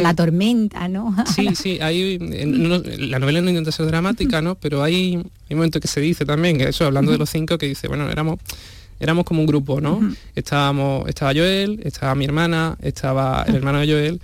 la 0.01 0.15
tormenta, 0.15 0.89
¿no? 0.89 1.15
Sí, 1.35 1.55
sí, 1.55 1.79
hay, 1.81 2.19
la 2.19 3.19
novela 3.19 3.41
no 3.41 3.51
intenta 3.51 3.73
ser 3.73 3.87
dramática, 3.87 4.41
¿no? 4.43 4.55
Pero 4.55 4.83
hay, 4.83 5.15
hay 5.15 5.51
un 5.51 5.57
momento 5.57 5.81
que 5.81 5.89
se 5.89 6.01
dice 6.01 6.25
también, 6.25 6.59
que 6.59 6.69
eso, 6.69 6.85
hablando 6.85 7.13
de 7.13 7.19
los 7.19 7.31
cinco, 7.31 7.59
que 7.59 7.67
dice, 7.67 7.89
bueno, 7.89 8.11
éramos 8.11 8.39
éramos 9.01 9.25
como 9.25 9.41
un 9.41 9.47
grupo, 9.47 9.81
¿no? 9.81 10.15
Estábamos, 10.35 11.09
estaba 11.09 11.33
Joel, 11.33 11.81
estaba 11.85 12.15
mi 12.15 12.25
hermana, 12.25 12.77
estaba 12.81 13.45
el 13.47 13.57
hermano 13.57 13.81
de 13.81 13.87
Joel, 13.87 14.21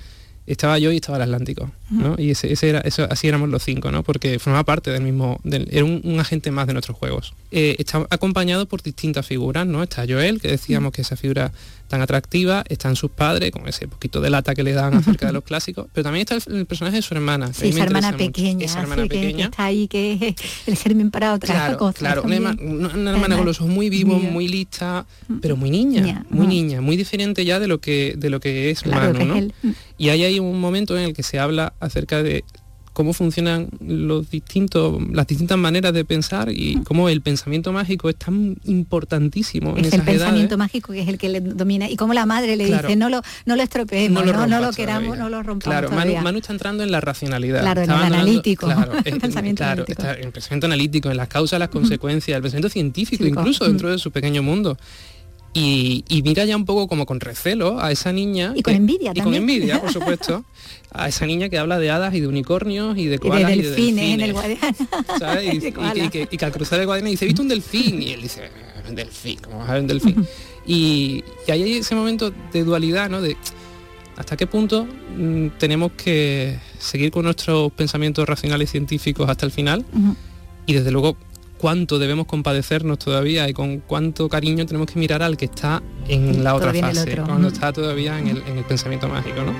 estaba 0.47 0.79
yo 0.79 0.91
y 0.91 0.97
estaba 0.97 1.17
el 1.19 1.23
Atlántico, 1.23 1.71
¿no? 1.91 2.17
Y 2.19 2.31
ese, 2.31 2.55
era, 2.67 2.81
eso, 2.81 3.07
así 3.11 3.29
éramos 3.29 3.49
los 3.51 3.63
cinco, 3.63 3.91
¿no? 3.91 4.03
Porque 4.03 4.39
formaba 4.39 4.65
parte 4.65 4.91
del 4.91 5.03
mismo, 5.03 5.41
era 5.45 5.85
un, 5.85 6.19
agente 6.19 6.51
más 6.51 6.67
de 6.67 6.73
nuestros 6.73 6.97
juegos. 6.97 7.35
Eh, 7.51 7.77
está 7.79 8.07
acompañado 8.11 8.67
por 8.67 8.83
distintas 8.83 9.27
figuras, 9.27 9.67
¿no? 9.67 9.83
Está 9.83 10.05
Joel, 10.09 10.41
que 10.41 10.49
decíamos 10.49 10.93
que 10.93 11.03
esa 11.03 11.17
figura 11.17 11.53
tan 11.91 12.03
atractiva, 12.03 12.63
están 12.69 12.95
sus 12.95 13.11
padres, 13.11 13.51
con 13.51 13.67
ese 13.67 13.89
poquito 13.89 14.21
de 14.21 14.31
lata 14.31 14.55
que 14.55 14.63
le 14.63 14.73
dan 14.73 14.95
acerca 15.01 15.27
de 15.27 15.33
los 15.33 15.43
clásicos, 15.43 15.89
pero 15.93 16.05
también 16.05 16.21
está 16.21 16.37
el, 16.53 16.65
personaje 16.65 16.97
de 16.97 17.03
su 17.03 17.15
hermana. 17.15 17.53
Sí, 17.53 17.71
esa 17.71 17.83
hermana 17.83 18.17
pequeña, 18.17 18.65
esa 18.65 18.81
hermana 18.81 19.03
pequeña. 19.03 19.37
Que, 19.37 19.43
está 19.51 19.65
ahí, 19.65 19.89
que 19.89 20.13
es 20.39 20.69
el 20.69 20.77
germen 20.77 21.11
para 21.11 21.35
otra 21.35 21.53
claro, 21.53 21.93
Claro, 21.93 22.23
una, 22.23 23.11
hermana 23.11 23.37
con 23.37 23.45
los 23.45 23.61
ojos 23.61 23.73
muy 23.73 23.91
vivos, 23.91 24.23
muy 24.23 24.47
lista, 24.47 25.05
pero 25.43 25.57
muy 25.57 25.71
niña, 25.71 26.25
muy 26.31 26.47
niña, 26.47 26.81
muy 26.81 26.97
diferente 26.97 27.45
ya 27.45 27.59
de 27.59 27.67
lo 27.67 27.81
que, 27.81 28.15
de 28.17 28.31
lo 28.31 28.39
que 28.39 28.71
es 28.71 28.87
Manu, 28.87 29.25
¿no? 29.25 29.49
Y 29.99 30.11
ahí 30.11 30.23
hay 30.23 30.39
un 30.39 30.61
momento 30.61 30.97
en 30.97 31.03
el 31.03 31.13
que 31.13 31.25
se 31.25 31.41
habla 31.41 31.73
acerca 31.81 32.23
de 32.23 32.45
cómo 33.01 33.15
funcionan 33.15 33.71
los 33.81 34.29
distintos, 34.29 35.01
las 35.11 35.27
distintas 35.27 35.57
maneras 35.57 35.95
de 35.95 36.05
pensar 36.05 36.51
y 36.53 36.83
cómo 36.85 37.09
el 37.09 37.23
pensamiento 37.23 37.73
mágico 37.73 38.11
es 38.11 38.17
tan 38.17 38.59
importantísimo. 38.65 39.75
Es 39.79 39.95
el 39.95 40.03
pensamiento 40.03 40.59
mágico 40.59 40.93
que 40.93 41.01
es 41.01 41.09
el 41.09 41.17
que 41.17 41.31
le 41.31 41.41
domina 41.41 41.89
y 41.89 41.97
como 41.97 42.13
la 42.13 42.27
madre 42.27 42.57
le 42.57 42.67
dice 42.67 42.97
no 42.97 43.09
lo, 43.09 43.23
no 43.47 43.57
lo 43.57 43.63
estropeemos, 43.63 44.23
no 44.23 44.61
lo, 44.61 44.71
queramos, 44.73 45.17
no 45.17 45.31
lo 45.31 45.43
rompamos. 45.43 45.91
Claro, 45.91 46.21
Manu, 46.21 46.41
está 46.41 46.53
entrando 46.53 46.83
en 46.83 46.91
la 46.91 47.01
racionalidad. 47.01 47.63
Claro, 47.63 47.81
en 47.81 47.91
el 47.91 47.97
analítico. 47.97 48.67
Claro, 48.67 48.93
el 49.05 49.19
pensamiento 49.19 49.65
analítico. 49.65 49.93
Está 49.93 50.15
en 50.19 50.25
el 50.25 50.33
pensamiento 50.33 50.67
analítico, 50.67 51.11
en 51.11 51.17
las 51.17 51.29
causas, 51.29 51.59
las 51.59 51.71
consecuencias, 51.71 52.37
el 52.37 52.43
pensamiento 52.43 52.69
científico, 52.69 53.25
incluso 53.25 53.65
dentro 53.65 53.91
de 53.91 53.97
su 53.97 54.11
pequeño 54.11 54.43
mundo. 54.43 54.77
Y, 55.53 56.05
mira 56.25 56.45
ya 56.45 56.57
un 56.57 56.65
poco 56.65 56.87
como 56.87 57.07
con 57.07 57.19
recelo 57.19 57.81
a 57.81 57.91
esa 57.91 58.13
niña. 58.13 58.53
Y 58.55 58.63
con 58.63 58.75
envidia 58.75 59.13
y 59.15 59.21
con 59.21 59.35
envidia, 59.35 59.81
por 59.81 59.91
supuesto. 59.93 60.45
A 60.93 61.09
esa 61.09 61.27
niña 61.27 61.49
que 61.49 61.59
habla 61.59 61.79
de 61.79 61.91
hadas 61.91 62.15
y 62.15 62.21
de 62.21 62.27
unicornios 62.27 62.99
y 62.99 63.07
de 63.07 63.19
koalas 63.19 63.55
y 63.55 63.63
de 63.63 63.71
delfines, 63.71 64.15
en 64.15 64.21
el 64.21 64.33
Guadiana. 64.33 64.75
Y, 65.43 66.37
que, 66.37 66.45
al 66.45 66.53
cruzar 66.53 66.81
el 66.81 66.87
Guadiana 66.87 67.11
dice, 67.11 67.25
¿he 67.25 67.29
visto 67.29 67.43
un 67.43 67.49
delfín? 67.49 68.03
Y 68.03 68.13
él 68.13 68.23
dice, 68.23 68.51
un 68.89 68.95
delfín, 68.95 69.39
¿cómo 69.43 69.59
vas 69.59 69.71
a 69.71 69.73
ver 69.75 69.83
un 69.83 69.89
delfín? 69.89 70.27
y, 70.67 71.25
ahí 71.49 71.63
hay 71.63 71.77
ese 71.79 71.95
momento 71.95 72.33
de 72.53 72.65
dualidad, 72.65 73.09
¿no? 73.09 73.21
De 73.21 73.37
hasta 74.17 74.37
qué 74.37 74.47
punto 74.47 74.87
mm, 75.17 75.49
tenemos 75.59 75.93
que 75.93 76.59
seguir 76.79 77.11
con 77.11 77.25
nuestros 77.25 77.73
pensamientos 77.73 78.29
racionales 78.29 78.69
y 78.69 78.73
científicos 78.73 79.31
hasta 79.31 79.47
el 79.47 79.53
final. 79.53 79.85
Y 80.67 80.75
desde 80.75 80.91
luego 80.91 81.17
cuánto 81.61 81.99
debemos 81.99 82.27
compadecernos 82.27 82.99
todavía 82.99 83.49
y 83.49 83.53
con 83.53 83.81
cuánto 83.81 84.29
cariño 84.29 84.65
tenemos 84.67 84.91
que 84.91 84.99
mirar 84.99 85.23
al 85.23 85.37
que 85.37 85.45
está 85.45 85.83
en 86.09 86.43
la 86.43 86.55
otra 86.55 86.73
fase, 86.73 87.17
cuando 87.17 87.49
está 87.49 87.73
todavía 87.73 88.19
en 88.19 88.29
el, 88.29 88.65
pensamiento 88.65 89.09
mágico, 89.09 89.43
¿no? 89.43 89.53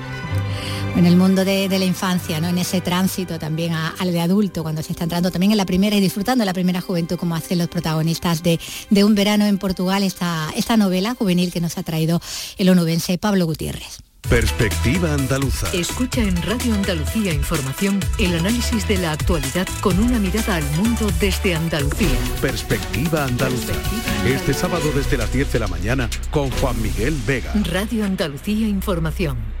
En 0.95 1.05
el 1.05 1.15
mundo 1.15 1.45
de, 1.45 1.67
la 1.69 1.85
infancia, 1.85 2.39
¿no? 2.41 2.49
en 2.49 2.57
ese 2.57 2.81
tránsito 2.81 3.39
también 3.39 3.73
al 3.73 4.11
de 4.11 4.19
adulto, 4.19 4.63
cuando 4.63 4.83
se 4.83 4.91
está 4.91 5.05
entrando 5.05 5.31
también 5.31 5.51
en 5.51 5.57
la 5.57 5.65
primera 5.65 5.95
y 5.95 6.01
disfrutando 6.01 6.41
de 6.41 6.45
la 6.45 6.53
primera 6.53 6.81
juventud, 6.81 7.17
como 7.17 7.35
hacen 7.35 7.57
los 7.57 7.67
protagonistas 7.67 8.43
de, 8.43 8.59
de 8.89 9.03
Un 9.03 9.15
verano 9.15 9.45
en 9.45 9.57
Portugal, 9.57 10.03
esta, 10.03 10.49
esta 10.55 10.77
novela 10.77 11.15
juvenil 11.15 11.51
que 11.51 11.61
nos 11.61 11.77
ha 11.77 11.83
traído 11.83 12.21
el 12.57 12.69
onubense 12.69 13.17
Pablo 13.17 13.45
Gutiérrez. 13.45 13.99
Perspectiva 14.29 15.13
andaluza. 15.13 15.67
Escucha 15.73 16.21
en 16.21 16.41
Radio 16.43 16.73
Andalucía 16.73 17.33
Información 17.33 17.99
el 18.17 18.33
análisis 18.35 18.87
de 18.87 18.97
la 18.97 19.11
actualidad 19.11 19.67
con 19.81 19.99
una 19.99 20.19
mirada 20.19 20.55
al 20.55 20.63
mundo 20.77 21.09
desde 21.19 21.53
Andalucía. 21.53 22.07
Perspectiva 22.39 23.25
andaluza. 23.25 23.73
Este 24.25 24.53
sábado 24.53 24.89
desde 24.95 25.17
las 25.17 25.33
10 25.33 25.51
de 25.51 25.59
la 25.59 25.67
mañana 25.67 26.09
con 26.29 26.49
Juan 26.51 26.81
Miguel 26.81 27.17
Vega. 27.27 27.51
Radio 27.69 28.05
Andalucía 28.05 28.67
Información. 28.67 29.60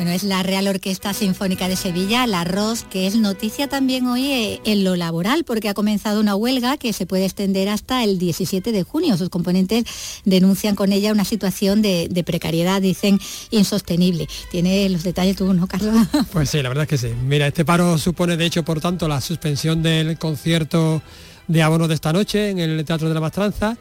Bueno, 0.00 0.12
es 0.12 0.22
la 0.22 0.42
Real 0.42 0.66
Orquesta 0.66 1.12
Sinfónica 1.12 1.68
de 1.68 1.76
Sevilla, 1.76 2.26
la 2.26 2.42
ROS, 2.44 2.84
que 2.84 3.06
es 3.06 3.16
noticia 3.16 3.68
también 3.68 4.06
hoy 4.06 4.28
eh, 4.28 4.60
en 4.64 4.82
lo 4.82 4.96
laboral, 4.96 5.44
porque 5.44 5.68
ha 5.68 5.74
comenzado 5.74 6.20
una 6.20 6.34
huelga 6.34 6.78
que 6.78 6.94
se 6.94 7.04
puede 7.04 7.26
extender 7.26 7.68
hasta 7.68 8.02
el 8.02 8.18
17 8.18 8.72
de 8.72 8.82
junio. 8.82 9.18
Sus 9.18 9.28
componentes 9.28 9.84
denuncian 10.24 10.74
con 10.74 10.92
ella 10.92 11.12
una 11.12 11.26
situación 11.26 11.82
de, 11.82 12.24
precariedad, 12.24 12.80
dicen, 12.80 13.20
insostenible. 13.50 14.26
Tiene 14.50 14.88
los 14.88 15.02
detalles 15.02 15.36
tú, 15.36 15.52
¿no, 15.52 15.66
Carlos? 15.66 15.94
Pues 16.32 16.48
sí, 16.48 16.62
la 16.62 16.70
verdad 16.70 16.84
es 16.84 16.88
que 16.88 16.96
sí. 16.96 17.14
Mira, 17.26 17.46
este 17.46 17.66
paro 17.66 17.98
supone, 17.98 18.38
de 18.38 18.46
hecho, 18.46 18.64
por 18.64 18.80
tanto, 18.80 19.06
la 19.06 19.20
suspensión 19.20 19.82
del 19.82 20.16
concierto 20.16 21.02
de 21.46 21.62
abono 21.62 21.88
de 21.88 21.94
esta 21.96 22.10
noche 22.10 22.48
en 22.48 22.58
el 22.58 22.82
Teatro 22.86 23.06
de 23.06 23.12
la 23.12 23.20
Mastranza 23.20 23.76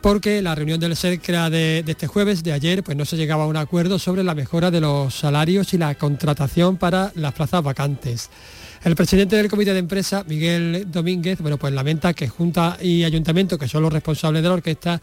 porque 0.00 0.42
la 0.42 0.54
reunión 0.54 0.80
del 0.80 0.96
CERCRA 0.96 1.50
de, 1.50 1.84
este 1.86 2.06
jueves, 2.06 2.42
de 2.42 2.52
ayer, 2.52 2.82
pues 2.82 2.96
no 2.96 3.04
se 3.04 3.16
llegaba 3.16 3.44
a 3.44 3.46
un 3.46 3.56
acuerdo 3.56 3.98
sobre 3.98 4.24
la 4.24 4.34
mejora 4.34 4.70
de 4.70 4.80
los 4.80 5.14
salarios 5.14 5.74
y 5.74 5.78
la 5.78 5.94
contratación 5.94 6.76
para 6.76 7.12
las 7.14 7.34
plazas 7.34 7.62
vacantes. 7.62 8.30
El 8.82 8.96
presidente 8.96 9.36
del 9.36 9.50
comité 9.50 9.72
de 9.72 9.78
empresa, 9.78 10.24
Miguel 10.26 10.86
Domínguez, 10.90 11.40
bueno, 11.40 11.58
pues 11.58 11.72
lamenta 11.74 12.14
que 12.14 12.28
Junta 12.28 12.78
y 12.80 13.04
Ayuntamiento, 13.04 13.58
que 13.58 13.68
son 13.68 13.82
los 13.82 13.92
responsables 13.92 14.42
de 14.42 14.48
la 14.48 14.54
orquesta, 14.54 15.00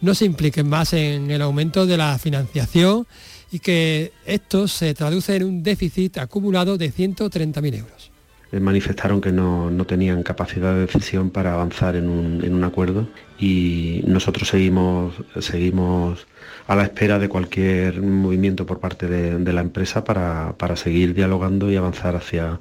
no 0.00 0.14
se 0.14 0.24
impliquen 0.24 0.68
más 0.68 0.92
en 0.92 1.30
el 1.30 1.42
aumento 1.42 1.84
de 1.84 1.96
la 1.96 2.16
financiación 2.18 3.06
y 3.50 3.58
que 3.58 4.12
esto 4.24 4.68
se 4.68 4.94
traduce 4.94 5.34
en 5.34 5.44
un 5.44 5.62
déficit 5.62 6.18
acumulado 6.18 6.78
de 6.78 6.92
130.000 6.92 7.74
euros. 7.74 8.17
Eh, 8.50 8.60
manifestaron 8.60 9.20
que 9.20 9.30
no, 9.30 9.70
tenían 9.86 10.22
capacidad 10.22 10.72
de 10.72 10.80
decisión 10.86 11.28
para 11.30 11.52
avanzar 11.52 11.96
en 11.96 12.08
un, 12.08 12.64
acuerdo 12.64 13.06
y 13.38 14.02
nosotros 14.06 14.48
seguimos, 14.48 15.14
seguimos 15.40 16.26
a 16.66 16.74
la 16.74 16.84
espera 16.84 17.18
de 17.18 17.28
cualquier 17.28 18.00
movimiento 18.00 18.64
por 18.64 18.80
parte 18.80 19.06
de, 19.06 19.52
la 19.52 19.60
empresa 19.60 20.02
para, 20.04 20.76
seguir 20.76 21.14
dialogando 21.14 21.70
y 21.70 21.76
avanzar 21.76 22.16
hacia, 22.16 22.60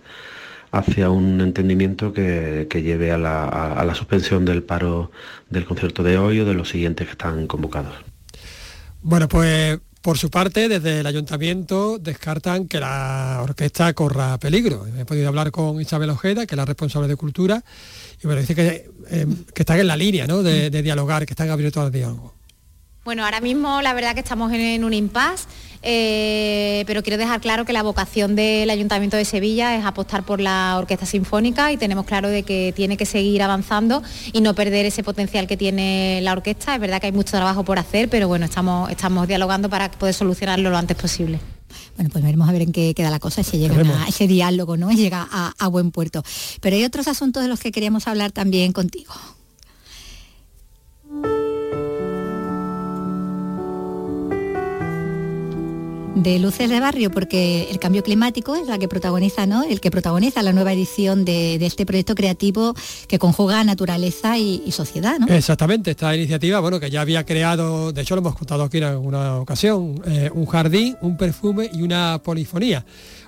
hacia 0.71 1.09
un 1.09 1.39
entendimiento 1.39 2.11
que, 2.11 2.67
lleve 2.69 3.11
a 3.13 3.17
la, 3.17 3.93
suspensión 3.95 4.43
del 4.43 4.63
paro 4.63 5.11
del 5.49 5.63
concierto 5.63 6.03
de 6.03 6.17
hoy 6.17 6.41
o 6.41 6.45
de 6.45 6.53
los 6.53 6.67
siguientes 6.67 7.07
que 7.07 7.11
están 7.11 7.47
convocados. 7.47 7.93
Bueno, 9.01 9.29
pues 9.29 9.79
por 10.01 10.17
su 10.17 10.29
parte, 10.29 10.69
desde 10.69 11.01
el 11.01 11.07
ayuntamiento 11.07 11.97
descartan 11.99 12.67
que 12.67 12.79
la 12.79 13.39
orquesta 13.43 13.93
corra 13.93 14.37
peligro. 14.37 14.85
He 14.97 15.05
podido 15.05 15.27
hablar 15.27 15.51
con 15.51 15.81
Isabel 15.81 16.09
Ojeda, 16.09 16.45
que 16.45 16.55
es 16.55 16.57
la 16.57 16.65
responsable 16.65 17.07
de 17.07 17.15
cultura, 17.15 17.63
y 18.21 18.27
bueno, 18.27 18.41
dice 18.41 18.55
que, 18.55 18.89
eh, 19.09 19.25
están 19.55 19.79
en 19.79 19.87
la 19.87 19.97
línea 19.97 20.27
de, 20.27 20.69
de 20.69 20.81
dialogar, 20.81 21.25
que 21.25 21.33
están 21.33 21.49
abiertos 21.49 21.83
al 21.83 21.91
diálogo. 21.91 22.36
Bueno, 23.07 23.23
ahora 23.23 23.39
mismo 23.39 23.81
la 23.81 23.93
verdad 23.93 24.15
que 24.15 24.19
estamos 24.19 24.51
en, 24.51 24.83
un 24.83 24.93
impasse, 24.93 25.45
eh, 25.81 26.83
pero 26.87 27.03
quiero 27.03 27.17
dejar 27.17 27.39
claro 27.39 27.63
que 27.63 27.71
la 27.71 27.81
vocación 27.81 28.35
del 28.35 28.69
Ayuntamiento 28.69 29.15
de 29.15 29.23
Sevilla 29.23 29.77
es 29.77 29.85
apostar 29.85 30.25
por 30.25 30.41
la 30.41 30.75
Orquesta 30.77 31.05
Sinfónica 31.05 31.71
y 31.71 31.77
tenemos 31.77 32.05
claro 32.05 32.27
de 32.27 32.43
que 32.43 32.73
tiene 32.75 32.97
que 32.97 33.05
seguir 33.05 33.41
avanzando 33.41 34.03
y 34.33 34.41
no 34.41 34.53
perder 34.55 34.85
ese 34.85 35.03
potencial 35.03 35.47
que 35.47 35.55
tiene 35.55 36.19
la 36.21 36.33
orquesta. 36.33 36.75
Es 36.75 36.81
verdad 36.81 36.99
que 36.99 37.05
hay 37.05 37.13
mucho 37.13 37.31
trabajo 37.31 37.63
por 37.63 37.79
hacer, 37.79 38.09
pero 38.09 38.27
bueno, 38.27 38.43
estamos, 38.43 38.91
estamos 38.91 39.25
dialogando 39.25 39.69
para 39.69 39.89
poder 39.89 40.13
solucionarlo 40.13 40.69
lo 40.69 40.77
antes 40.77 40.97
posible. 40.97 41.39
Bueno, 41.95 42.09
pues 42.11 42.21
veremos 42.21 42.49
a 42.49 42.51
ver 42.51 42.63
en 42.63 42.73
qué 42.73 42.93
queda 42.93 43.09
la 43.09 43.19
cosa, 43.19 43.41
si 43.41 43.57
llega 43.57 44.03
a 44.03 44.09
ese 44.09 44.27
diálogo, 44.27 44.75
¿no? 44.75 44.91
Llega 44.91 45.25
a 45.57 45.67
buen 45.69 45.91
puerto. 45.91 46.23
Pero 46.59 46.75
hay 46.75 46.83
otros 46.83 47.07
asuntos 47.07 47.41
de 47.41 47.47
los 47.47 47.61
que 47.61 47.71
queríamos 47.71 48.05
hablar 48.05 48.33
también 48.33 48.73
contigo. 48.73 49.13
De 56.23 56.39
Luces 56.39 56.69
de 56.69 56.79
Barrio, 56.79 57.11
porque 57.11 57.69
el 57.69 57.79
cambio 57.79 58.03
climático 58.03 58.55
es 58.55 58.67
la 58.67 58.79
que 58.79 58.87
protagoniza, 58.87 59.45
¿no? 59.45 59.63
El 59.63 59.79
que 59.79 59.91
protagoniza 59.91 60.41
la 60.41 60.51
nueva 60.51 60.73
edición 60.73 61.25
de, 61.25 61.55
este 61.65 61.85
proyecto 61.85 62.15
creativo 62.15 62.73
que 63.07 63.19
conjuga 63.19 63.63
naturaleza 63.63 64.37
y, 64.37 64.71
sociedad, 64.71 65.19
¿no? 65.19 65.27
Exactamente, 65.27 65.91
esta 65.91 66.15
iniciativa, 66.15 66.59
bueno, 66.59 66.79
que 66.79 66.89
ya 66.89 67.01
había 67.01 67.25
creado, 67.25 67.91
de 67.91 68.01
hecho 68.01 68.15
lo 68.15 68.21
hemos 68.21 68.35
contado 68.35 68.63
aquí 68.63 68.77
en 68.77 68.85
alguna 68.85 69.37
ocasión, 69.37 70.01
eh, 70.05 70.29
un 70.33 70.45
jardín, 70.45 70.97
un 71.01 71.17
perfume 71.17 71.69
y 71.73 71.81
una 71.81 72.19
polifonía. 72.23 72.85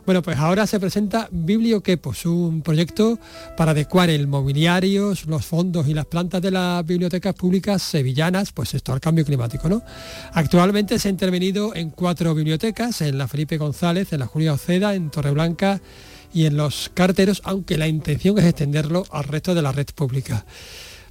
Bueno, 0.10 0.24
pues 0.24 0.40
ahora 0.40 0.66
se 0.66 0.80
presenta 0.80 1.30
Biblioquepos, 1.30 2.26
un 2.26 2.64
proyecto 2.64 3.20
para 3.56 3.74
adecuar 3.74 4.10
el 4.10 4.26
mobiliario, 4.26 5.14
los 5.28 5.46
fondos 5.46 5.88
y 5.88 5.94
las 5.94 6.08
plantas 6.08 6.42
de 6.42 6.50
las 6.50 6.84
bibliotecas 6.84 7.36
públicas 7.36 7.84
sevillanas, 7.84 8.52
pues 8.52 8.74
esto 8.74 8.92
al 8.92 9.02
cambio 9.02 9.24
climático, 9.24 9.70
¿no? 9.70 9.84
Actualmente 10.34 10.98
se 10.98 11.10
ha 11.10 11.12
intervenido 11.12 11.76
en 11.76 11.92
cuatro 11.92 12.34
bibliotecas, 12.34 13.02
en 13.02 13.20
la 13.20 13.28
Felipe 13.28 13.58
González, 13.58 14.12
en 14.12 14.22
la 14.22 14.26
Julia 14.26 14.54
Oceda, 14.54 14.96
en 14.96 15.12
Torreblanca 15.12 15.80
y 16.34 16.48
en 16.48 16.58
los 16.58 16.90
carteros, 16.92 17.44
aunque 17.46 17.78
la 17.78 17.88
intención 17.88 18.40
es 18.40 18.46
extenderlo 18.46 19.06
al 19.12 19.26
resto 19.26 19.54
de 19.54 19.62
la 19.62 19.72
red 19.72 19.90
pública. 19.94 20.44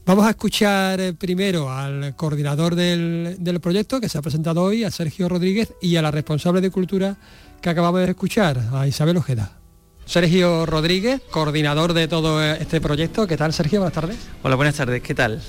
Vamos 0.08 0.24
a 0.24 0.30
escuchar 0.30 0.98
eh, 1.02 1.12
primero 1.12 1.70
al 1.70 2.16
coordinador 2.16 2.74
del, 2.74 3.36
del, 3.40 3.60
proyecto 3.60 4.00
que 4.00 4.08
se 4.08 4.16
ha 4.16 4.22
presentado 4.22 4.62
hoy, 4.62 4.82
a 4.82 4.90
Sergio 4.90 5.28
Rodríguez, 5.28 5.74
y 5.82 5.96
a 5.96 6.02
la 6.02 6.10
responsable 6.10 6.62
de 6.62 6.70
Cultura 6.70 7.18
que 7.60 7.68
acabamos 7.68 8.00
de 8.00 8.08
escuchar, 8.08 8.58
a 8.72 8.86
Isabel 8.86 9.18
Ojeda. 9.18 9.58
Sergio 10.06 10.64
Rodríguez, 10.64 11.20
coordinador 11.30 11.92
de 11.92 12.08
todo 12.08 12.42
este 12.42 12.80
proyecto. 12.80 13.26
¿Qué 13.26 13.36
tal, 13.36 13.52
Sergio? 13.52 13.80
Buenas 13.80 13.92
tardes. 13.92 14.16
Hola, 14.42 14.56
buenas 14.56 14.76
tardes. 14.76 15.02
¿Qué 15.02 15.14
tal? 15.14 15.42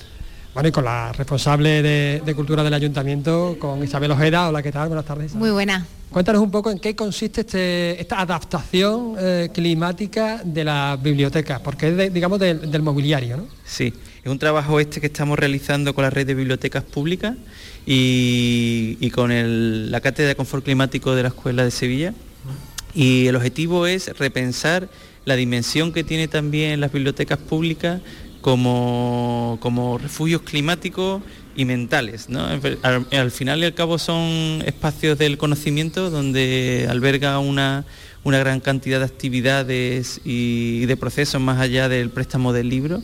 Bueno, 0.54 0.68
y 0.68 0.72
con 0.74 0.84
la 0.84 1.14
responsable 1.14 1.82
de, 1.82 2.36
Cultura 2.36 2.62
del 2.62 2.74
Ayuntamiento, 2.74 3.56
con 3.62 3.82
Isabel 3.82 4.12
Ojeda. 4.12 4.50
Hola, 4.50 4.62
¿qué 4.62 4.74
tal? 4.74 4.90
Buenas 4.90 5.06
tardes. 5.06 5.36
Muy 5.36 5.52
buena. 5.52 5.86
Cuéntanos 6.10 6.42
un 6.42 6.52
poco 6.52 6.70
en 6.70 6.80
qué 6.80 6.98
consiste 6.98 7.42
este, 7.42 8.02
esta 8.02 8.20
adaptación 8.20 9.16
eh, 9.18 9.50
climática 9.54 10.42
de 10.44 10.66
las 10.66 11.02
bibliotecas, 11.02 11.62
porque 11.62 12.08
es, 12.08 12.14
digamos, 12.14 12.40
del, 12.40 12.82
mobiliario, 12.82 13.38
¿no? 13.38 13.48
Sí, 13.64 13.94
es 14.30 14.32
un 14.32 14.38
trabajo 14.38 14.80
este 14.80 15.02
que 15.02 15.08
estamos 15.08 15.40
realizando 15.40 15.96
con 15.96 16.04
la 16.04 16.12
red 16.12 16.28
de 16.28 16.36
bibliotecas 16.36 16.84
públicas 16.84 17.36
y, 17.84 19.10
con 19.10 19.32
la 19.90 20.02
Cátedra 20.02 20.30
de 20.30 20.36
Confort 20.36 20.64
Climático 20.64 21.16
de 21.16 21.24
la 21.24 21.30
Escuela 21.30 21.64
de 21.64 21.72
Sevilla. 21.72 22.14
Y 22.94 23.26
el 23.26 23.36
objetivo 23.36 23.88
es 23.88 24.16
repensar 24.20 24.88
la 25.26 25.36
dimensión 25.36 25.92
que 25.92 26.04
tiene 26.04 26.28
también 26.28 26.80
las 26.80 26.92
bibliotecas 26.92 27.40
públicas 27.40 28.02
como, 28.42 30.00
refugios 30.00 30.44
climáticos 30.44 31.24
y 31.56 31.66
mentales. 31.66 32.28
Al, 32.84 33.32
final 33.32 33.62
y 33.62 33.66
al 33.66 33.74
cabo 33.74 33.98
son 33.98 34.62
espacios 34.64 35.18
del 35.18 35.40
conocimiento 35.40 36.12
donde 36.12 36.86
alberga 36.88 37.40
una, 37.40 37.84
una 38.24 38.38
gran 38.38 38.60
cantidad 38.60 39.00
de 39.00 39.06
actividades 39.06 40.22
y 40.24 40.86
de 40.86 40.98
procesos 40.98 41.42
más 41.42 41.60
allá 41.60 41.90
del 41.90 42.12
préstamo 42.12 42.54
del 42.54 42.70
libro 42.70 43.02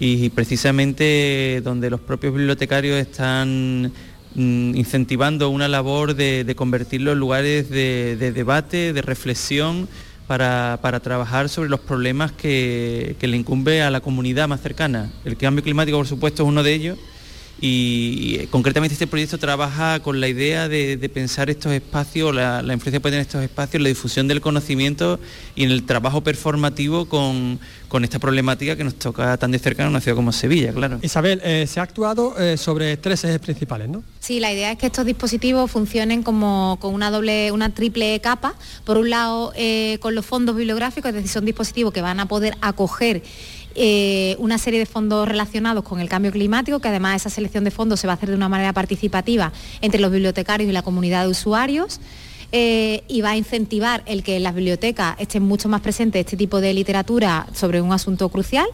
y 0.00 0.30
precisamente 0.30 1.60
donde 1.62 1.90
los 1.90 2.00
propios 2.00 2.34
bibliotecarios 2.34 2.98
están 2.98 3.92
Mm, 4.34 4.76
incentivando 4.76 5.50
una 5.50 5.66
labor 5.66 6.14
de, 6.14 6.54
convertirlo 6.56 7.10
en 7.10 7.18
lugares 7.18 7.68
de, 7.68 8.14
debate, 8.32 8.92
de 8.92 9.02
reflexión, 9.02 9.88
para, 10.28 10.78
trabajar 11.02 11.48
sobre 11.48 11.68
los 11.68 11.80
problemas 11.80 12.30
que 12.30 13.16
le 13.20 13.36
incumbe 13.36 13.82
a 13.82 13.90
la 13.90 14.00
comunidad 14.00 14.46
más 14.46 14.60
cercana. 14.60 15.10
El 15.24 15.36
cambio 15.36 15.64
climático, 15.64 15.96
por 15.98 16.06
supuesto, 16.06 16.44
es 16.44 16.48
uno 16.48 16.62
de 16.62 16.72
ellos, 16.74 16.98
y, 17.60 18.36
eh, 18.40 18.48
concretamente 18.50 18.94
este 18.94 19.06
proyecto 19.06 19.38
trabaja 19.38 20.00
con 20.00 20.20
la 20.20 20.28
idea 20.28 20.68
de, 20.68 20.96
pensar 21.12 21.50
estos 21.50 21.72
espacios, 21.72 22.34
la, 22.34 22.60
influencia 22.60 22.92
que 22.92 23.00
pueden 23.00 23.14
tener 23.14 23.26
estos 23.26 23.42
espacios, 23.42 23.82
la 23.82 23.88
difusión 23.88 24.28
del 24.28 24.40
conocimiento 24.40 25.20
y 25.54 25.64
en 25.64 25.70
el 25.70 25.84
trabajo 25.84 26.22
performativo 26.22 27.06
con, 27.06 27.58
esta 28.02 28.18
problemática 28.18 28.76
que 28.76 28.84
nos 28.84 28.94
toca 28.94 29.36
tan 29.36 29.50
de 29.50 29.58
cerca 29.58 29.82
en 29.82 29.88
una 29.88 30.00
ciudad 30.00 30.16
como 30.16 30.32
Sevilla, 30.32 30.72
claro. 30.72 31.00
Isabel, 31.02 31.40
eh, 31.44 31.66
se 31.66 31.80
ha 31.80 31.82
actuado 31.82 32.38
eh, 32.38 32.56
sobre 32.56 32.96
tres 32.96 33.24
ejes 33.24 33.40
principales, 33.40 33.88
¿no? 33.88 34.02
Sí, 34.20 34.38
la 34.40 34.52
idea 34.52 34.72
es 34.72 34.78
que 34.78 34.86
estos 34.86 35.04
dispositivos 35.04 35.70
funcionen 35.70 36.22
como 36.22 36.78
con 36.80 36.94
una 36.94 37.10
doble, 37.10 37.50
una 37.50 37.74
triple 37.74 38.20
capa. 38.20 38.54
Por 38.84 38.96
un 38.96 39.10
lado, 39.10 39.52
con 39.98 40.14
los 40.14 40.24
fondos 40.24 40.56
bibliográficos, 40.56 41.08
es 41.08 41.14
decir, 41.14 41.30
son 41.30 41.44
dispositivos 41.44 41.92
que 41.92 42.00
van 42.00 42.20
a 42.20 42.26
poder 42.26 42.56
acoger 42.60 43.22
eh, 43.74 44.36
una 44.38 44.58
serie 44.58 44.78
de 44.78 44.86
fondos 44.86 45.28
relacionados 45.28 45.84
con 45.84 46.00
el 46.00 46.08
cambio 46.08 46.32
climático, 46.32 46.80
que 46.80 46.88
además 46.88 47.16
esa 47.16 47.30
selección 47.30 47.64
de 47.64 47.70
fondos 47.70 48.00
se 48.00 48.06
va 48.06 48.14
a 48.14 48.16
hacer 48.16 48.30
de 48.30 48.36
una 48.36 48.48
manera 48.48 48.72
participativa 48.72 49.52
entre 49.80 50.00
los 50.00 50.10
bibliotecarios 50.10 50.68
y 50.68 50.72
la 50.72 50.82
comunidad 50.82 51.24
de 51.24 51.30
usuarios. 51.30 52.00
Eh, 52.52 53.04
y 53.06 53.20
va 53.20 53.30
a 53.30 53.36
incentivar 53.36 54.02
el 54.06 54.24
que 54.24 54.36
en 54.36 54.42
las 54.42 54.56
bibliotecas 54.56 55.14
estén 55.20 55.44
mucho 55.44 55.68
más 55.68 55.82
presentes 55.82 56.18
este 56.18 56.36
tipo 56.36 56.60
de 56.60 56.74
literatura 56.74 57.46
sobre 57.54 57.80
un 57.80 57.92
asunto 57.92 58.28
crucial. 58.28 58.66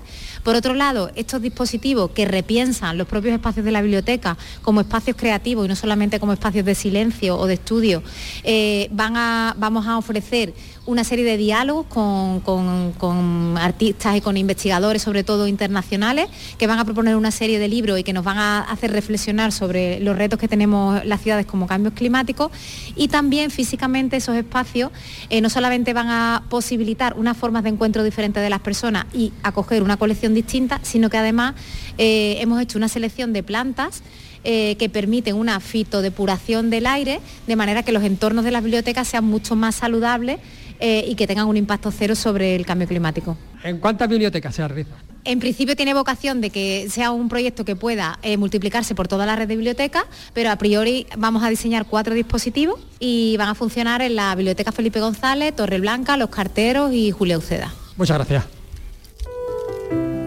Por 0.43 0.55
otro 0.55 0.73
lado, 0.73 1.11
estos 1.15 1.43
dispositivos 1.43 2.11
que 2.13 2.25
repiensan 2.25 2.97
los 2.97 3.07
propios 3.07 3.35
espacios 3.35 3.67
de 3.67 3.73
la 3.73 3.83
biblioteca 3.83 4.39
como 4.63 4.81
espacios 4.81 5.15
creativos 5.17 5.67
y 5.67 5.69
no 5.69 5.77
solamente 5.77 6.19
como 6.19 6.33
espacios 6.33 6.65
de 6.65 6.75
silencio 6.75 7.37
o 7.37 7.47
de 7.47 7.55
estudio, 7.55 8.03
eh, 8.45 8.89
van 8.93 9.15
a, 9.19 9.55
vamos 9.59 9.87
a 9.87 9.99
ofrecer 9.99 10.55
una 10.87 11.05
serie 11.05 11.25
de 11.25 11.37
diálogos 11.37 11.87
con, 11.87 13.55
artistas 13.59 14.17
y 14.17 14.21
con 14.21 14.37
investigadores, 14.37 15.03
sobre 15.03 15.25
todo 15.25 15.47
internacionales, 15.47 16.29
que 16.59 16.67
van 16.67 16.79
a 16.79 16.85
proponer 16.85 17.17
una 17.17 17.31
serie 17.31 17.59
de 17.59 17.69
libros 17.69 17.99
y 17.99 18.05
que 18.05 18.13
nos 18.13 18.25
van 18.25 18.39
a 18.39 18.61
hacer 18.61 18.93
reflexionar 18.93 19.53
sobre 19.53 20.01
los 20.01 20.17
retos 20.17 20.39
que 20.39 20.49
tenemos 20.49 21.05
las 21.05 21.21
ciudades 21.21 21.47
como 21.47 21.67
cambios 21.67 21.95
climáticos. 21.95 22.51
Y 22.95 23.09
también 23.09 23.51
físicamente 23.51 24.17
esos 24.17 24.37
espacios 24.37 24.91
eh, 25.29 25.41
no 25.41 25.51
solamente 25.51 25.93
van 25.93 26.09
a 26.09 26.45
posibilitar 26.49 27.15
unas 27.19 27.37
formas 27.37 27.65
de 27.65 27.71
encuentro 27.71 28.05
diferentes 28.05 28.43
de 28.43 28.51
las 28.51 28.61
personas 28.61 29.07
y 29.13 29.33
acoger 29.43 29.83
una 29.83 29.97
colección 29.97 30.35
distinta, 30.35 30.81
sino 30.83 31.11
que 31.11 31.19
además 31.19 31.55
eh, 31.99 32.37
hemos 32.41 32.61
hecho 32.61 32.79
una 32.79 32.89
selección 32.89 33.33
de 33.33 33.43
plantas 33.43 34.03
eh, 34.49 34.77
que 34.79 34.89
permiten 34.89 35.35
una 35.35 35.59
fitodepuración 35.59 36.71
del 36.71 36.87
aire, 36.87 37.21
de 37.49 37.57
manera 37.57 37.83
que 37.83 37.91
los 37.91 38.05
entornos 38.05 38.45
de 38.45 38.53
las 38.53 38.63
bibliotecas 38.63 39.09
sean 39.09 39.25
mucho 39.25 39.57
más 39.57 39.75
saludables 39.75 40.39
eh, 40.81 41.05
y 41.07 41.15
que 41.15 41.27
tengan 41.27 41.47
un 41.47 41.57
impacto 41.57 41.91
cero 41.91 42.15
sobre 42.15 42.55
el 42.55 42.67
cambio 42.67 42.89
climático. 42.89 43.37
¿En 43.63 43.79
cuántas 43.79 44.09
bibliotecas 44.09 44.55
se 44.55 44.67
realiza? 44.67 44.95
En 45.25 45.41
principio 45.41 45.75
tiene 45.75 45.93
vocación 45.93 46.41
de 46.41 46.51
que 46.51 46.87
sea 46.89 47.11
un 47.11 47.29
proyecto 47.29 47.65
que 47.65 47.75
pueda 47.75 48.19
eh, 48.23 48.37
multiplicarse 48.37 48.95
por 48.95 49.09
toda 49.09 49.27
la 49.27 49.35
red 49.35 49.49
de 49.49 49.57
bibliotecas, 49.57 50.05
pero 50.33 50.51
a 50.51 50.57
priori 50.57 51.07
vamos 51.19 51.43
a 51.43 51.49
diseñar 51.49 51.87
cuatro 51.87 52.15
dispositivos 52.15 52.79
y 53.01 53.37
van 53.37 53.49
a 53.49 53.55
funcionar 53.57 54.03
en 54.03 54.15
la 54.15 54.33
Biblioteca 54.37 54.71
Felipe 54.71 55.01
González, 55.01 55.55
Torre 55.57 55.81
Blanca, 55.81 56.17
Los 56.17 56.31
Carteros 56.31 56.93
y 56.93 57.11
Julia 57.11 57.39
Uceda. 57.39 57.75
Muchas 57.97 58.19
gracias. 58.19 58.45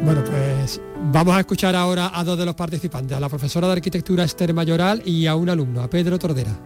Bueno, 0.04 0.22
pues 0.26 0.82
vamos 1.14 1.36
a 1.36 1.40
escuchar 1.40 1.76
ahora 1.76 2.12
a 2.14 2.24
dos 2.26 2.38
de 2.38 2.46
los 2.46 2.56
participantes, 2.56 3.16
a 3.16 3.22
la 3.22 3.30
profesora 3.30 3.68
de 3.68 3.74
arquitectura 3.74 4.26
Esther 4.26 4.54
Mayoral 4.54 5.02
y 5.06 5.28
a 5.28 5.36
un 5.36 5.50
alumno, 5.50 5.82
a 5.82 5.90
Pedro 5.90 6.20
Tordera. 6.20 6.60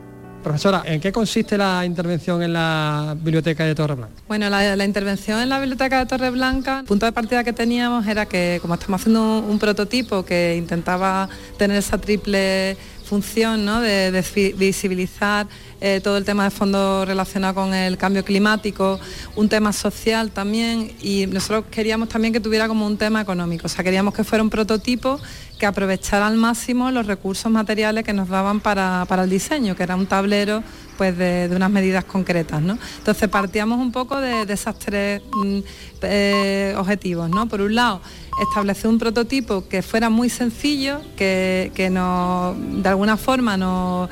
Profesora, 0.44 0.84
¿en 0.86 1.00
qué 1.00 1.14
consiste 1.14 1.58
la 1.58 1.86
intervención 1.86 2.44
en 2.44 2.52
la 2.52 3.16
biblioteca 3.18 3.64
de 3.64 3.74
Torreblanca? 3.74 4.14
Bueno, 4.28 4.50
la, 4.50 4.84
intervención 4.84 5.40
en 5.40 5.48
la 5.48 5.60
biblioteca 5.60 6.00
de 6.00 6.06
Torreblanca, 6.06 6.80
el 6.80 6.86
punto 6.86 7.06
de 7.06 7.14
partida 7.14 7.46
que 7.46 7.54
teníamos 7.54 8.06
era 8.08 8.26
que 8.26 8.60
como 8.62 8.74
estamos 8.74 9.00
haciendo 9.00 9.40
un, 9.40 9.58
prototipo 9.58 10.26
que 10.26 10.56
intentaba 10.58 11.30
tener 11.58 11.78
esa 11.78 11.98
triple 11.98 12.76
función 13.04 13.66
¿no? 13.66 13.82
de, 13.82 14.24
visibilizar 14.58 15.48
eh, 15.82 16.00
todo 16.04 16.18
el 16.18 16.26
tema 16.26 16.46
de 16.46 16.50
fondos 16.50 17.08
relacionado 17.08 17.56
con 17.56 17.74
el 17.74 17.98
cambio 17.98 18.24
climático, 18.24 19.00
un 19.36 19.50
tema 19.50 19.74
social 19.74 20.32
también 20.32 20.92
y 21.02 21.28
nosotros 21.28 21.66
queríamos 21.70 22.10
también 22.10 22.34
que 22.34 22.40
tuviera 22.40 22.68
como 22.68 22.88
un 22.88 22.98
tema 22.98 23.22
económico, 23.22 23.68
o 23.68 23.70
sea, 23.70 23.84
queríamos 23.84 24.14
que 24.14 24.24
fuera 24.24 24.44
un 24.44 24.50
prototipo 24.50 25.20
que 25.60 25.66
aprovechara 25.66 26.28
al 26.28 26.36
máximo 26.36 26.92
los 26.92 27.08
recursos 27.08 27.52
materiales 27.52 28.04
que 28.04 28.14
nos 28.14 28.28
daban 28.28 28.60
para, 28.60 29.06
el 29.10 29.30
diseño, 29.30 29.76
que 29.76 29.84
era 29.84 29.96
un 29.96 30.08
tablero 30.08 30.64
pues 30.98 31.18
de, 31.18 31.50
unas 31.56 31.70
medidas 31.70 32.04
concretas. 32.06 32.62
¿no? 32.62 32.78
Entonces 32.98 33.30
partíamos 33.30 33.80
un 33.80 33.92
poco 33.92 34.20
de, 34.20 34.44
esos 34.52 34.78
tres 34.80 35.22
mm, 35.32 35.60
eh, 36.04 36.76
objetivos. 36.78 37.30
¿no? 37.30 37.48
Por 37.48 37.62
un 37.62 37.76
lado, 37.76 38.02
establecer 38.42 38.90
un 38.90 38.98
prototipo 38.98 39.68
que 39.68 39.82
fuera 39.82 40.10
muy 40.10 40.30
sencillo, 40.30 41.02
que, 41.16 41.72
de 41.76 42.90
alguna 42.90 43.18
forma 43.18 43.58
nos, 43.58 44.10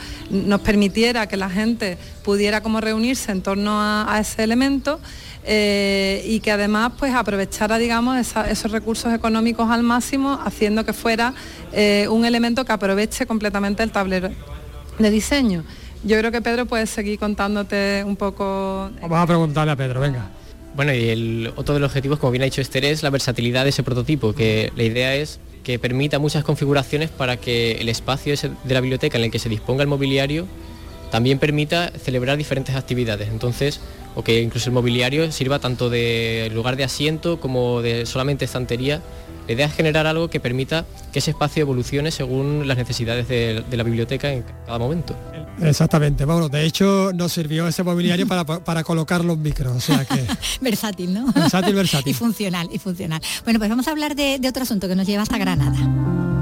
permitiera 0.64 1.28
que 1.28 1.38
la 1.38 1.50
gente 1.50 1.98
pudiera 2.24 2.62
como 2.62 2.82
reunirse 2.82 3.32
en 3.32 3.42
torno 3.42 3.80
a, 3.80 4.18
ese 4.20 4.44
elemento. 4.44 5.00
Eh, 5.44 6.24
y 6.28 6.40
que 6.40 6.52
además 6.52 6.92
pues 7.00 7.16
aprovechara 7.16 7.80
digamos 7.80 8.16
esos 8.16 8.72
recursos 8.72 9.12
económicos 9.12 9.72
al 9.72 9.82
máximo 9.82 10.40
haciendo 10.46 10.86
que 10.86 10.94
fuera 10.94 11.34
eh, 11.74 12.06
un 12.12 12.26
elemento 12.26 12.64
que 12.64 12.72
aproveche 12.72 13.26
completamente 13.26 13.82
el 13.82 13.92
tablero 13.92 14.30
de 15.00 15.10
diseño. 15.10 15.64
Yo 16.04 16.18
creo 16.18 16.32
que 16.32 16.42
Pedro 16.42 16.66
puede 16.66 16.88
seguir 16.88 17.20
contándote 17.20 18.04
un 18.06 18.16
poco. 18.16 18.90
Vamos 19.02 19.20
a 19.20 19.28
preguntarle 19.28 19.72
a 19.72 19.76
Pedro, 19.76 20.00
venga. 20.00 20.30
Bueno, 20.76 20.94
y 20.94 21.10
el, 21.10 21.54
otro 21.56 21.74
de 21.74 21.80
los 21.80 21.90
objetivos, 21.90 22.18
como 22.18 22.32
bien 22.32 22.44
ha 22.44 22.46
dicho 22.46 22.62
Esther, 22.62 22.86
es 22.86 23.04
la 23.04 23.10
versatilidad 23.10 23.64
de 23.64 23.70
ese 23.70 23.84
prototipo, 23.84 24.34
que 24.34 24.72
la 24.76 24.84
idea 24.84 25.16
es 25.16 25.40
que 25.64 25.78
permita 25.78 26.18
muchas 26.18 26.44
configuraciones 26.44 27.10
para 27.10 27.38
que 27.38 27.74
el 27.74 27.90
espacio 27.90 28.34
de 28.36 28.74
la 28.74 28.82
biblioteca 28.82 29.18
en 29.18 29.26
el 29.26 29.32
que 29.32 29.38
se 29.38 29.50
disponga 29.50 29.84
el 29.84 29.90
mobiliario 29.90 30.48
también 31.12 31.40
permita 31.40 31.92
celebrar 31.92 32.38
diferentes 32.38 32.76
actividades. 32.76 33.28
Entonces, 33.30 33.82
o 34.16 34.24
que 34.24 34.42
incluso 34.42 34.70
el 34.70 34.74
mobiliario 34.74 35.32
sirva 35.32 35.60
tanto 35.60 35.90
de 35.90 36.50
lugar 36.54 36.78
de 36.78 36.86
asiento 36.86 37.40
como 37.40 37.82
de 37.82 38.06
solamente 38.06 38.46
estantería 38.46 39.02
la 39.48 39.54
idea 39.54 39.66
es 39.66 39.74
generar 39.74 40.08
algo 40.08 40.30
que 40.30 40.40
permita 40.40 40.86
que 41.12 41.20
ese 41.20 41.32
espacio 41.32 41.62
evolucione 41.62 42.12
según 42.12 42.68
las 42.68 42.78
necesidades 42.78 43.28
de, 43.28 43.64
la 43.72 43.84
biblioteca 43.84 44.32
en 44.32 44.44
cada 44.66 44.78
momento. 44.78 45.16
Exactamente, 45.62 46.26
bueno, 46.26 46.50
de 46.50 46.64
hecho 46.64 47.12
nos 47.14 47.34
sirvió 47.34 47.68
ese 47.68 47.84
mobiliario 47.84 48.28
para, 48.28 48.84
colocar 48.84 49.24
los 49.24 49.38
micros, 49.38 49.76
o 49.76 49.80
sea 49.80 50.06
que... 50.06 50.26
versátil, 50.62 51.14
¿no? 51.14 51.32
Versátil, 51.34 51.76
versátil. 51.76 52.12
y 52.12 52.14
funcional, 52.14 52.70
y 52.72 52.80
funcional. 52.80 53.22
Bueno, 53.44 53.60
pues 53.60 53.70
vamos 53.70 53.88
a 53.88 53.92
hablar 53.92 54.16
de 54.16 54.40
otro 54.48 54.64
asunto 54.64 54.88
que 54.88 54.96
nos 54.96 55.08
lleva 55.08 55.24
hasta 55.24 55.38
Granada 55.38 56.41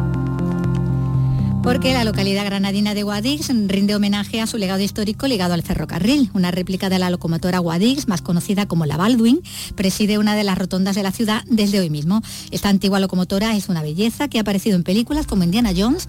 porque 1.64 1.94
la 1.94 2.04
localidad 2.04 2.46
granadina 2.46 2.94
de 2.94 3.04
Guadix 3.04 3.50
rinde 3.68 3.96
homenaje 3.96 4.42
a 4.42 4.48
su 4.48 4.58
legado 4.58 4.82
histórico 4.82 5.28
ligado 5.28 5.54
al 5.54 5.64
ferrocarril. 5.64 6.30
Una 6.34 6.52
réplica 6.52 6.90
de 6.90 7.00
la 7.00 7.10
locomotora 7.10 7.60
Guadix, 7.60 8.08
más 8.08 8.22
conocida 8.22 8.68
como 8.68 8.86
la 8.86 8.98
Baldwin, 8.98 9.42
preside 9.76 10.18
una 10.18 10.36
de 10.36 10.44
las 10.44 10.58
rotondas 10.58 10.96
de 10.96 11.04
la 11.04 11.12
ciudad 11.12 11.44
desde 11.48 11.80
hoy 11.80 11.90
mismo. 11.90 12.22
Esta 12.52 12.70
antigua 12.70 13.00
locomotora 13.00 13.56
es 13.56 13.70
una 13.70 13.82
belleza 13.82 14.28
que 14.28 14.38
ha 14.38 14.42
aparecido 14.42 14.76
en 14.76 14.84
películas 14.84 15.28
como 15.28 15.44
Indiana 15.44 15.72
Jones, 15.76 16.08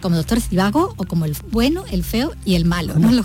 como 0.00 0.16
Doctor 0.16 0.40
Cibago 0.40 0.94
o 0.96 1.04
como 1.04 1.24
el 1.24 1.36
bueno, 1.50 1.84
el 1.90 2.04
feo 2.04 2.32
y 2.44 2.54
el 2.54 2.64
malo. 2.64 2.98
¿no? 2.98 3.10
Lo 3.12 3.24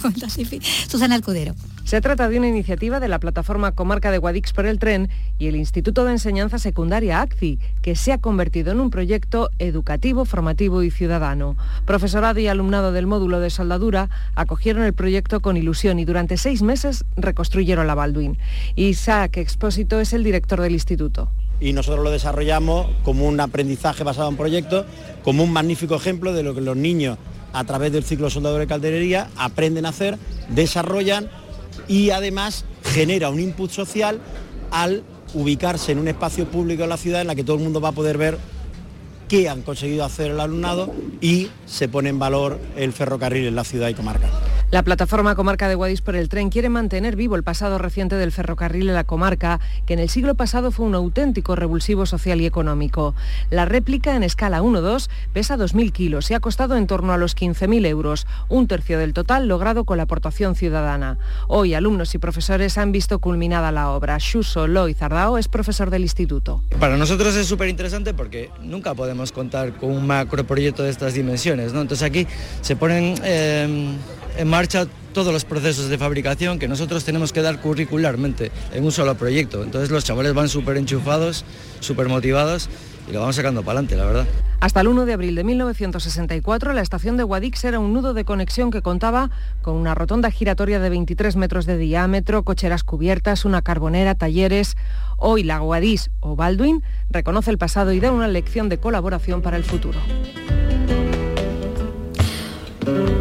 Susana 0.87 1.15
Alcudero. 1.15 1.55
Se 1.85 2.01
trata 2.01 2.29
de 2.29 2.39
una 2.39 2.47
iniciativa 2.47 2.99
de 2.99 3.07
la 3.07 3.19
plataforma 3.19 3.73
Comarca 3.73 4.09
de 4.09 4.17
Guadix 4.17 4.53
por 4.53 4.65
el 4.65 4.79
Tren 4.79 5.07
y 5.37 5.45
el 5.45 5.55
Instituto 5.55 6.03
de 6.03 6.13
Enseñanza 6.13 6.57
Secundaria 6.57 7.21
ACCI, 7.21 7.59
que 7.83 7.95
se 7.95 8.11
ha 8.11 8.17
convertido 8.17 8.71
en 8.71 8.79
un 8.79 8.89
proyecto 8.89 9.51
educativo, 9.59 10.25
formativo 10.25 10.81
y 10.81 10.89
ciudadano. 10.89 11.55
Profesorado 11.85 12.39
y 12.39 12.47
alumnado 12.47 12.91
del 12.91 13.05
módulo 13.05 13.39
de 13.39 13.51
soldadura 13.51 14.09
acogieron 14.33 14.81
el 14.81 14.93
proyecto 14.93 15.41
con 15.41 15.57
ilusión 15.57 15.99
y 15.99 16.05
durante 16.05 16.37
seis 16.37 16.63
meses 16.63 17.05
reconstruyeron 17.17 17.85
la 17.85 17.93
Baldwin. 17.93 18.39
Isaac 18.75 19.37
Expósito 19.37 19.99
es 19.99 20.11
el 20.13 20.23
director 20.23 20.61
del 20.61 20.73
instituto 20.73 21.29
y 21.61 21.71
nosotros 21.71 22.03
lo 22.03 22.11
desarrollamos 22.11 22.87
como 23.03 23.27
un 23.27 23.39
aprendizaje 23.39 24.03
basado 24.03 24.27
en 24.27 24.35
proyectos, 24.35 24.85
como 25.23 25.43
un 25.43 25.53
magnífico 25.53 25.95
ejemplo 25.95 26.33
de 26.33 26.43
lo 26.43 26.53
que 26.53 26.61
los 26.61 26.75
niños 26.75 27.17
a 27.53 27.63
través 27.63 27.93
del 27.93 28.03
ciclo 28.03 28.29
soldador 28.29 28.59
de 28.59 28.67
calderería 28.67 29.29
aprenden 29.37 29.85
a 29.85 29.89
hacer, 29.89 30.17
desarrollan 30.49 31.29
y 31.87 32.09
además 32.09 32.65
genera 32.83 33.29
un 33.29 33.39
input 33.39 33.71
social 33.71 34.19
al 34.71 35.03
ubicarse 35.33 35.91
en 35.91 35.99
un 35.99 36.07
espacio 36.07 36.45
público 36.49 36.83
en 36.83 36.89
la 36.89 36.97
ciudad 36.97 37.21
en 37.21 37.27
la 37.27 37.35
que 37.35 37.43
todo 37.43 37.57
el 37.57 37.63
mundo 37.63 37.81
va 37.81 37.89
a 37.89 37.93
poder 37.93 38.17
ver 38.17 38.37
qué 39.27 39.49
han 39.49 39.61
conseguido 39.61 40.05
hacer 40.05 40.31
el 40.31 40.39
alumnado 40.39 40.93
y 41.21 41.49
se 41.65 41.87
pone 41.87 42.09
en 42.09 42.19
valor 42.19 42.59
el 42.75 42.93
ferrocarril 42.93 43.47
en 43.47 43.55
la 43.55 43.63
ciudad 43.63 43.89
y 43.89 43.93
comarca. 43.93 44.29
La 44.71 44.81
plataforma 44.81 45.35
Comarca 45.35 45.69
de 45.69 45.75
Guadix 45.75 46.01
por 46.01 46.15
el 46.15 46.27
Tren 46.27 46.49
quiere 46.49 46.69
mantener 46.69 47.15
vivo 47.15 47.35
el 47.35 47.43
pasado 47.43 47.77
reciente 47.77 48.15
del 48.15 48.31
ferrocarril 48.31 48.89
en 48.89 48.95
la 48.95 49.03
comarca, 49.03 49.59
que 49.85 49.93
en 49.93 49.99
el 49.99 50.09
siglo 50.09 50.33
pasado 50.33 50.71
fue 50.71 50.87
un 50.87 50.95
auténtico 50.95 51.55
revulsivo 51.55 52.07
social 52.07 52.41
y 52.41 52.47
económico. 52.47 53.13
La 53.51 53.65
réplica 53.65 54.15
en 54.15 54.23
escala 54.23 54.63
1-2 54.63 55.07
pesa 55.33 55.55
2.000 55.55 55.91
kilos 55.91 56.31
y 56.31 56.33
ha 56.33 56.39
costado 56.39 56.77
en 56.77 56.87
torno 56.87 57.13
a 57.13 57.17
los 57.17 57.37
15.000 57.37 57.85
euros, 57.85 58.25
un 58.49 58.67
tercio 58.67 58.97
del 58.97 59.13
total 59.13 59.47
logrado 59.47 59.85
con 59.85 59.97
la 59.97 60.03
aportación 60.03 60.55
ciudadana. 60.55 61.19
Hoy 61.47 61.75
alumnos 61.75 62.15
y 62.15 62.17
profesores 62.17 62.79
han 62.79 62.91
visto 62.91 63.19
culminada 63.19 63.71
la 63.71 63.91
obra. 63.91 64.17
Xuso 64.19 64.67
Loy 64.67 64.95
Zardao 64.95 65.37
es 65.37 65.47
profesor 65.47 65.91
del 65.91 66.01
instituto. 66.01 66.63
Para 66.79 66.97
nosotros 66.97 67.35
es 67.35 67.45
súper 67.45 67.69
interesante 67.69 68.15
porque 68.15 68.49
nunca 68.63 68.95
podemos 68.95 69.31
contar 69.31 69.73
con 69.73 69.91
un 69.91 70.07
macroproyecto 70.07 70.81
de 70.81 70.89
estas 70.89 71.13
dimensiones. 71.13 71.71
¿no? 71.71 71.81
Entonces 71.81 72.03
aquí 72.05 72.25
se 72.61 72.75
ponen 72.75 73.15
eh, 73.23 73.95
en 74.37 74.47
marcha 74.47 74.87
todos 75.13 75.31
los 75.31 75.45
procesos 75.45 75.89
de 75.89 75.97
fabricación 75.97 76.59
que 76.59 76.67
nosotros 76.67 77.05
tenemos 77.05 77.31
que 77.31 77.41
dar 77.41 77.61
curricularmente 77.61 78.51
en 78.73 78.83
un 78.83 78.91
solo 78.91 79.15
proyecto. 79.15 79.63
Entonces 79.63 79.89
los 79.89 80.03
chavales 80.03 80.33
van 80.33 80.49
súper 80.49 80.77
enchufados, 80.77 81.45
súper 81.79 82.09
motivados 82.09 82.69
y 83.07 83.13
lo 83.13 83.21
vamos 83.21 83.35
sacando 83.35 83.61
para 83.61 83.79
adelante, 83.79 83.95
la 83.95 84.05
verdad. 84.05 84.25
Hasta 84.59 84.81
el 84.81 84.87
1 84.87 85.05
de 85.05 85.13
abril 85.13 85.35
de 85.35 85.43
1964, 85.43 86.73
la 86.73 86.81
estación 86.81 87.17
de 87.17 87.23
Guadix 87.23 87.63
era 87.65 87.79
un 87.79 87.93
nudo 87.93 88.13
de 88.13 88.25
conexión 88.25 88.71
que 88.71 88.81
contaba 88.81 89.29
con 89.61 89.75
una 89.75 89.93
rotonda 89.93 90.31
giratoria 90.31 90.79
de 90.79 90.89
23 90.89 91.35
metros 91.35 91.65
de 91.65 91.77
diámetro, 91.77 92.43
cocheras 92.43 92.83
cubiertas, 92.83 93.45
una 93.45 93.61
carbonera, 93.61 94.15
talleres. 94.15 94.75
Hoy 95.17 95.43
la 95.43 95.59
Guadix 95.59 96.09
o 96.19 96.35
Baldwin 96.35 96.83
reconoce 97.09 97.51
el 97.51 97.57
pasado 97.57 97.93
y 97.93 97.99
da 97.99 98.11
una 98.11 98.27
lección 98.27 98.69
de 98.69 98.79
colaboración 98.79 99.41
para 99.41 99.57
el 99.57 99.63
futuro. 99.63 99.99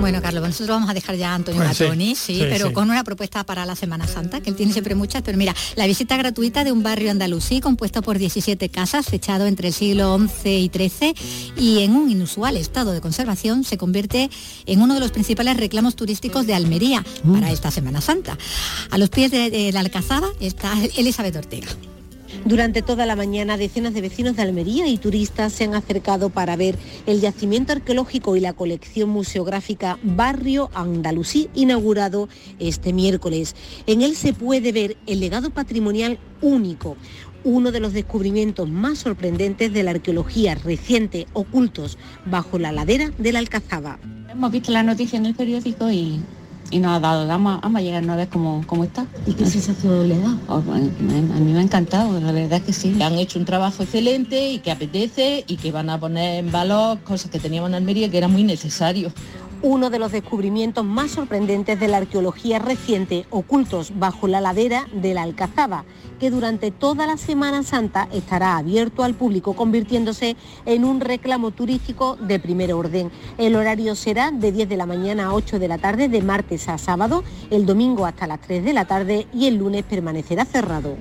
Bueno, 0.04 0.20
Carlos, 0.20 0.42
nosotros 0.42 0.68
vamos 0.68 0.90
a 0.90 0.92
dejar 0.92 1.16
ya 1.16 1.30
a 1.30 1.34
Antonio 1.34 1.62
pues 1.64 2.18
sí, 2.18 2.38
pero 2.38 2.74
con 2.74 2.90
una 2.90 3.04
propuesta 3.04 3.42
para 3.44 3.64
la 3.64 3.74
Semana 3.74 4.06
Santa, 4.06 4.42
que 4.42 4.50
él 4.50 4.54
tiene 4.54 4.70
siempre 4.70 4.94
muchas, 4.94 5.22
pero 5.22 5.38
mira, 5.38 5.54
la 5.76 5.86
visita 5.86 6.18
gratuita 6.18 6.62
de 6.62 6.72
un 6.72 6.82
barrio 6.82 7.10
andalusí 7.10 7.62
compuesto 7.62 8.02
por 8.02 8.18
17 8.18 8.68
casas, 8.68 9.06
fechado 9.06 9.46
entre 9.46 9.68
el 9.68 9.72
siglo 9.72 10.18
XI 10.18 10.50
y 10.50 10.68
XIII 10.68 11.14
y 11.56 11.78
en 11.84 11.92
un 11.92 12.10
inusual 12.10 12.58
estado 12.58 12.92
de 12.92 13.00
conservación, 13.00 13.64
se 13.64 13.78
convierte 13.78 14.28
en 14.66 14.82
uno 14.82 14.92
de 14.92 15.00
los 15.00 15.10
principales 15.10 15.56
reclamos 15.56 15.96
turísticos 15.96 16.46
de 16.46 16.52
Almería 16.52 17.02
para 17.32 17.50
esta 17.50 17.70
Semana 17.70 18.02
Santa. 18.02 18.36
A 18.90 18.98
los 18.98 19.08
pies 19.08 19.30
de 19.30 19.70
la 19.72 19.80
Alcazaba 19.80 20.28
está 20.38 20.74
Elizabeth 20.98 21.36
Ortega. 21.36 21.68
Durante 22.44 22.82
toda 22.82 23.06
la 23.06 23.16
mañana, 23.16 23.56
decenas 23.56 23.94
de 23.94 24.02
vecinos 24.02 24.36
de 24.36 24.42
Almería 24.42 24.86
y 24.86 24.98
turistas 24.98 25.50
se 25.50 25.64
han 25.64 25.74
acercado 25.74 26.28
para 26.28 26.56
ver 26.56 26.76
el 27.06 27.22
yacimiento 27.22 27.72
arqueológico 27.72 28.36
y 28.36 28.40
la 28.40 28.52
colección 28.52 29.08
museográfica 29.08 29.98
Barrio 30.02 30.68
Andalusí, 30.74 31.48
inaugurado 31.54 32.28
este 32.58 32.92
miércoles. 32.92 33.56
En 33.86 34.02
él 34.02 34.14
se 34.14 34.34
puede 34.34 34.72
ver 34.72 34.98
el 35.06 35.20
legado 35.20 35.48
patrimonial 35.50 36.18
único, 36.42 36.98
uno 37.44 37.72
de 37.72 37.80
los 37.80 37.94
descubrimientos 37.94 38.68
más 38.68 38.98
sorprendentes 38.98 39.72
de 39.72 39.82
la 39.82 39.92
arqueología 39.92 40.54
reciente 40.54 41.26
ocultos 41.32 41.96
bajo 42.26 42.58
la 42.58 42.72
ladera 42.72 43.10
de 43.16 43.32
la 43.32 43.38
Alcazaba. 43.38 43.98
Hemos 44.30 44.52
visto 44.52 44.70
la 44.70 44.82
noticia 44.82 45.18
en 45.18 45.24
el 45.24 45.34
periódico 45.34 45.90
y 45.90 46.20
y 46.70 46.78
nos 46.78 46.96
ha 46.96 47.00
dado, 47.00 47.26
vamos, 47.26 47.60
vamos 47.60 47.78
a 47.78 47.82
llegar 47.82 48.08
a 48.08 48.16
ver 48.16 48.28
cómo, 48.28 48.64
cómo 48.66 48.84
está. 48.84 49.06
¿Y 49.26 49.34
qué 49.34 49.46
sensación 49.46 50.08
le 50.08 50.18
da? 50.18 50.36
Oh, 50.48 50.56
a 50.56 50.60
mí 50.60 51.52
me 51.52 51.58
ha 51.58 51.62
encantado, 51.62 52.20
la 52.20 52.32
verdad 52.32 52.58
es 52.58 52.64
que 52.64 52.72
sí. 52.72 53.00
Han 53.02 53.14
hecho 53.14 53.38
un 53.38 53.44
trabajo 53.44 53.82
excelente 53.82 54.50
y 54.50 54.58
que 54.58 54.70
apetece 54.70 55.44
y 55.46 55.56
que 55.56 55.72
van 55.72 55.90
a 55.90 55.98
poner 55.98 56.44
en 56.44 56.50
valor 56.50 56.98
cosas 57.00 57.30
que 57.30 57.38
teníamos 57.38 57.70
en 57.70 57.74
Almería 57.76 58.10
que 58.10 58.18
era 58.18 58.28
muy 58.28 58.44
necesario 58.44 59.12
uno 59.64 59.88
de 59.88 59.98
los 59.98 60.12
descubrimientos 60.12 60.84
más 60.84 61.12
sorprendentes 61.12 61.80
de 61.80 61.88
la 61.88 61.96
arqueología 61.96 62.58
reciente, 62.58 63.24
ocultos 63.30 63.92
bajo 63.98 64.28
la 64.28 64.42
ladera 64.42 64.86
de 64.92 65.14
la 65.14 65.22
Alcazaba, 65.22 65.86
que 66.20 66.30
durante 66.30 66.70
toda 66.70 67.06
la 67.06 67.16
Semana 67.16 67.62
Santa 67.62 68.06
estará 68.12 68.58
abierto 68.58 69.04
al 69.04 69.14
público, 69.14 69.56
convirtiéndose 69.56 70.36
en 70.66 70.84
un 70.84 71.00
reclamo 71.00 71.50
turístico 71.50 72.16
de 72.16 72.38
primer 72.38 72.74
orden. 72.74 73.10
El 73.38 73.56
horario 73.56 73.94
será 73.94 74.30
de 74.30 74.52
10 74.52 74.68
de 74.68 74.76
la 74.76 74.84
mañana 74.84 75.28
a 75.28 75.32
8 75.32 75.58
de 75.58 75.68
la 75.68 75.78
tarde, 75.78 76.10
de 76.10 76.20
martes 76.20 76.68
a 76.68 76.76
sábado, 76.76 77.24
el 77.50 77.64
domingo 77.64 78.04
hasta 78.04 78.26
las 78.26 78.42
3 78.42 78.64
de 78.64 78.72
la 78.74 78.84
tarde 78.84 79.26
y 79.32 79.46
el 79.46 79.56
lunes 79.56 79.82
permanecerá 79.84 80.44
cerrado. 80.44 80.98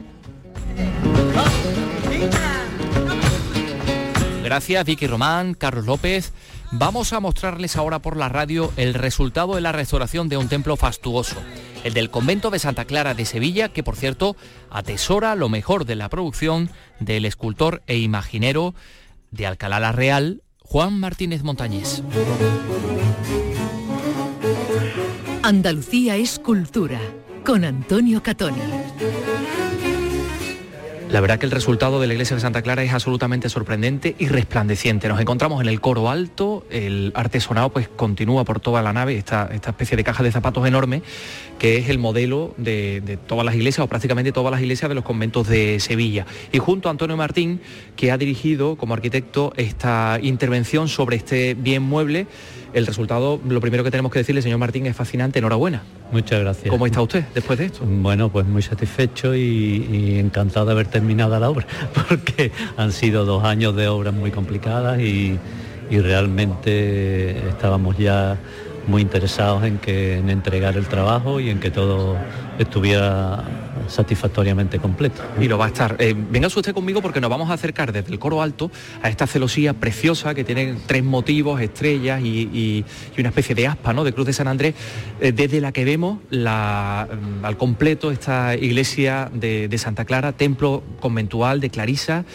Gracias, 4.41 4.85
Vicky 4.85 5.07
Román, 5.07 5.53
Carlos 5.53 5.85
López. 5.85 6.31
Vamos 6.75 7.13
a 7.13 7.19
mostrarles 7.19 7.77
ahora 7.77 7.99
por 7.99 8.17
la 8.17 8.29
radio 8.29 8.73
el 8.77 8.95
resultado 8.95 9.53
de 9.53 9.61
la 9.61 9.71
restauración 9.71 10.27
de 10.27 10.37
un 10.37 10.49
templo 10.49 10.75
fastuoso, 10.75 11.35
el 11.83 11.93
del 11.93 12.09
convento 12.09 12.49
de 12.49 12.57
Santa 12.57 12.85
Clara 12.85 13.13
de 13.13 13.25
Sevilla, 13.25 13.69
que 13.69 13.83
por 13.83 13.95
cierto 13.95 14.35
atesora 14.71 15.35
lo 15.35 15.49
mejor 15.49 15.85
de 15.85 15.95
la 15.95 16.09
producción 16.09 16.71
del 16.99 17.25
escultor 17.25 17.83
e 17.85 17.99
imaginero 17.99 18.73
de 19.29 19.45
Alcalá 19.45 19.79
la 19.79 19.91
Real, 19.91 20.41
Juan 20.61 20.99
Martínez 20.99 21.43
Montañés. 21.43 22.01
Andalucía 25.43 26.15
es 26.15 26.39
cultura, 26.39 26.99
con 27.45 27.65
Antonio 27.65 28.23
Catoni. 28.23 28.61
La 31.13 31.21
verdad 31.21 31.37
que 31.37 31.45
el 31.45 31.51
resultado 31.51 32.01
de 32.01 32.07
la 32.07 32.13
iglesia 32.13 32.35
de 32.35 32.41
Santa 32.41 32.63
Clara 32.63 32.81
es 32.81 32.91
absolutamente 32.91 33.47
sorprendente 33.47 34.15
y 34.17 34.29
resplandeciente. 34.29 35.07
Nos 35.07 35.21
encontramos 35.21 35.61
en 35.61 35.67
el 35.67 35.79
coro 35.79 36.09
alto, 36.09 36.65
el 36.71 37.11
artesonado 37.13 37.69
pues 37.69 37.87
continúa 37.87 38.45
por 38.45 38.59
toda 38.59 38.81
la 38.81 38.93
nave, 38.93 39.15
esta, 39.15 39.47
especie 39.53 39.95
de 39.95 40.03
caja 40.03 40.23
de 40.23 40.31
zapatos 40.31 40.65
enorme, 40.65 41.03
que 41.59 41.77
es 41.77 41.89
el 41.89 41.99
modelo 41.99 42.55
de, 42.57 42.99
de, 43.01 43.17
todas 43.17 43.45
las 43.45 43.53
iglesias 43.53 43.85
o 43.85 43.87
prácticamente 43.87 44.31
todas 44.31 44.49
las 44.49 44.59
iglesias 44.59 44.89
de 44.89 44.95
los 44.95 45.03
conventos 45.03 45.47
de 45.47 45.79
Sevilla. 45.79 46.25
Y 46.51 46.57
junto 46.57 46.87
a 46.87 46.91
Antonio 46.91 47.15
Martín, 47.15 47.61
que 47.95 48.11
ha 48.11 48.17
dirigido 48.17 48.75
como 48.75 48.95
arquitecto 48.95 49.53
esta 49.55 50.17
intervención 50.19 50.87
sobre 50.87 51.17
este 51.17 51.53
bien 51.53 51.83
mueble, 51.83 52.25
el 52.73 52.85
resultado, 52.85 53.39
lo 53.47 53.61
primero 53.61 53.83
que 53.83 53.91
tenemos 53.91 54.11
que 54.11 54.19
decirle, 54.19 54.41
señor 54.41 54.57
Martín, 54.57 54.85
es 54.85 54.95
fascinante, 54.95 55.39
enhorabuena. 55.39 55.83
Muchas 56.11 56.39
gracias. 56.39 56.69
¿Cómo 56.69 56.85
está 56.85 57.01
usted 57.01 57.23
después 57.33 57.59
de 57.59 57.65
esto? 57.65 57.85
Bueno, 57.85 58.29
pues 58.29 58.45
muy 58.45 58.61
satisfecho 58.61 59.35
y, 59.35 59.39
y, 59.39 60.19
encantado 60.19 60.65
de 60.65 60.71
haber 60.73 60.87
terminado 60.87 61.39
la 61.39 61.49
obra, 61.49 61.65
porque 62.09 62.51
han 62.77 62.91
sido 62.91 63.25
dos 63.25 63.43
años 63.43 63.75
de 63.75 63.87
obras 63.87 64.13
muy 64.13 64.31
complicadas 64.31 64.99
y, 64.99 65.37
y 65.89 65.99
realmente 65.99 67.49
estábamos 67.49 67.97
ya 67.97 68.37
muy 68.87 69.01
interesados 69.01 69.63
en 69.63 69.77
que 69.77 70.17
en 70.17 70.29
entregar 70.29 70.77
el 70.77 70.87
trabajo 70.87 71.39
y 71.39 71.49
en 71.49 71.59
que 71.59 71.71
todo 71.71 72.17
estuviera 72.59 73.43
satisfactoriamente 73.87 74.79
completo. 74.79 75.21
Y 75.39 75.47
lo 75.47 75.57
va 75.57 75.65
a 75.65 75.67
estar. 75.69 75.95
Eh, 75.99 76.15
venga 76.15 76.47
usted 76.47 76.73
conmigo 76.73 77.01
porque 77.01 77.19
nos 77.19 77.29
vamos 77.29 77.49
a 77.49 77.53
acercar 77.53 77.91
desde 77.91 78.11
el 78.11 78.19
coro 78.19 78.41
alto 78.41 78.71
a 79.01 79.09
esta 79.09 79.27
celosía 79.27 79.73
preciosa 79.73 80.33
que 80.33 80.43
tiene 80.43 80.75
tres 80.85 81.03
motivos, 81.03 81.61
estrellas 81.61 82.21
y, 82.21 82.49
y, 82.53 82.85
y 83.15 83.19
una 83.19 83.29
especie 83.29 83.55
de 83.55 83.67
aspa, 83.67 83.93
¿no? 83.93 84.03
De 84.03 84.13
Cruz 84.13 84.27
de 84.27 84.33
San 84.33 84.47
Andrés, 84.47 84.75
eh, 85.19 85.31
desde 85.31 85.61
la 85.61 85.71
que 85.71 85.85
vemos 85.85 86.19
la, 86.29 87.07
mm, 87.11 87.45
al 87.45 87.57
completo 87.57 88.11
esta 88.11 88.55
iglesia 88.55 89.29
de, 89.33 89.67
de 89.67 89.77
Santa 89.77 90.05
Clara, 90.05 90.31
templo 90.33 90.83
conventual 90.99 91.59
de 91.59 91.69
Clarisa 91.69 92.25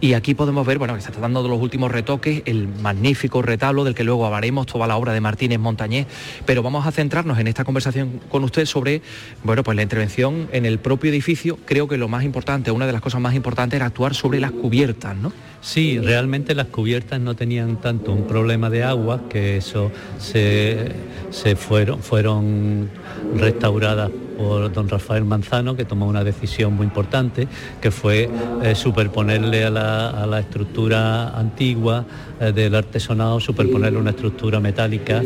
y 0.00 0.14
aquí 0.14 0.34
podemos 0.34 0.66
ver, 0.66 0.78
bueno, 0.78 0.94
que 0.94 1.00
se 1.00 1.08
está 1.08 1.20
dando 1.20 1.46
los 1.46 1.60
últimos 1.60 1.90
retoques, 1.90 2.42
el 2.46 2.68
magnífico 2.68 3.42
retablo 3.42 3.84
del 3.84 3.94
que 3.94 4.04
luego 4.04 4.24
hablaremos, 4.24 4.66
toda 4.66 4.86
la 4.86 4.96
obra 4.96 5.12
de 5.12 5.20
Martínez 5.20 5.58
Montañés, 5.58 6.06
pero 6.46 6.62
vamos 6.62 6.86
a 6.86 6.92
centrarnos 6.92 7.38
en 7.38 7.46
esta 7.46 7.64
conversación 7.64 8.20
con 8.30 8.44
usted 8.44 8.64
sobre, 8.66 9.02
bueno, 9.44 9.62
pues 9.62 9.76
la 9.76 9.82
intervención 9.82 10.48
en 10.52 10.64
el 10.64 10.78
propio 10.78 11.10
edificio. 11.10 11.58
Creo 11.66 11.86
que 11.86 11.98
lo 11.98 12.08
más 12.08 12.24
importante, 12.24 12.70
una 12.70 12.86
de 12.86 12.92
las 12.92 13.02
cosas 13.02 13.20
más 13.20 13.34
importantes 13.34 13.76
era 13.76 13.86
actuar 13.86 14.14
sobre 14.14 14.40
las 14.40 14.52
cubiertas, 14.52 15.16
¿no? 15.16 15.32
Sí, 15.60 15.98
realmente 15.98 16.54
las 16.54 16.68
cubiertas 16.68 17.20
no 17.20 17.34
tenían 17.36 17.76
tanto 17.80 18.12
un 18.12 18.26
problema 18.26 18.70
de 18.70 18.82
agua, 18.82 19.22
que 19.28 19.58
eso 19.58 19.90
se, 20.18 20.92
se 21.30 21.54
fueron, 21.54 22.00
fueron 22.00 22.88
restauradas 23.36 24.10
por 24.38 24.72
don 24.72 24.88
Rafael 24.88 25.24
Manzano, 25.26 25.76
que 25.76 25.84
tomó 25.84 26.06
una 26.06 26.24
decisión 26.24 26.74
muy 26.74 26.86
importante, 26.86 27.46
que 27.82 27.90
fue 27.90 28.30
eh, 28.62 28.74
superponerle 28.74 29.64
a 29.64 29.70
la, 29.70 30.08
a 30.08 30.26
la, 30.26 30.40
estructura 30.40 31.38
antigua 31.38 32.06
del 32.40 32.74
artesonado, 32.74 33.38
superponerle 33.38 33.98
una 33.98 34.10
estructura 34.10 34.60
metálica 34.60 35.22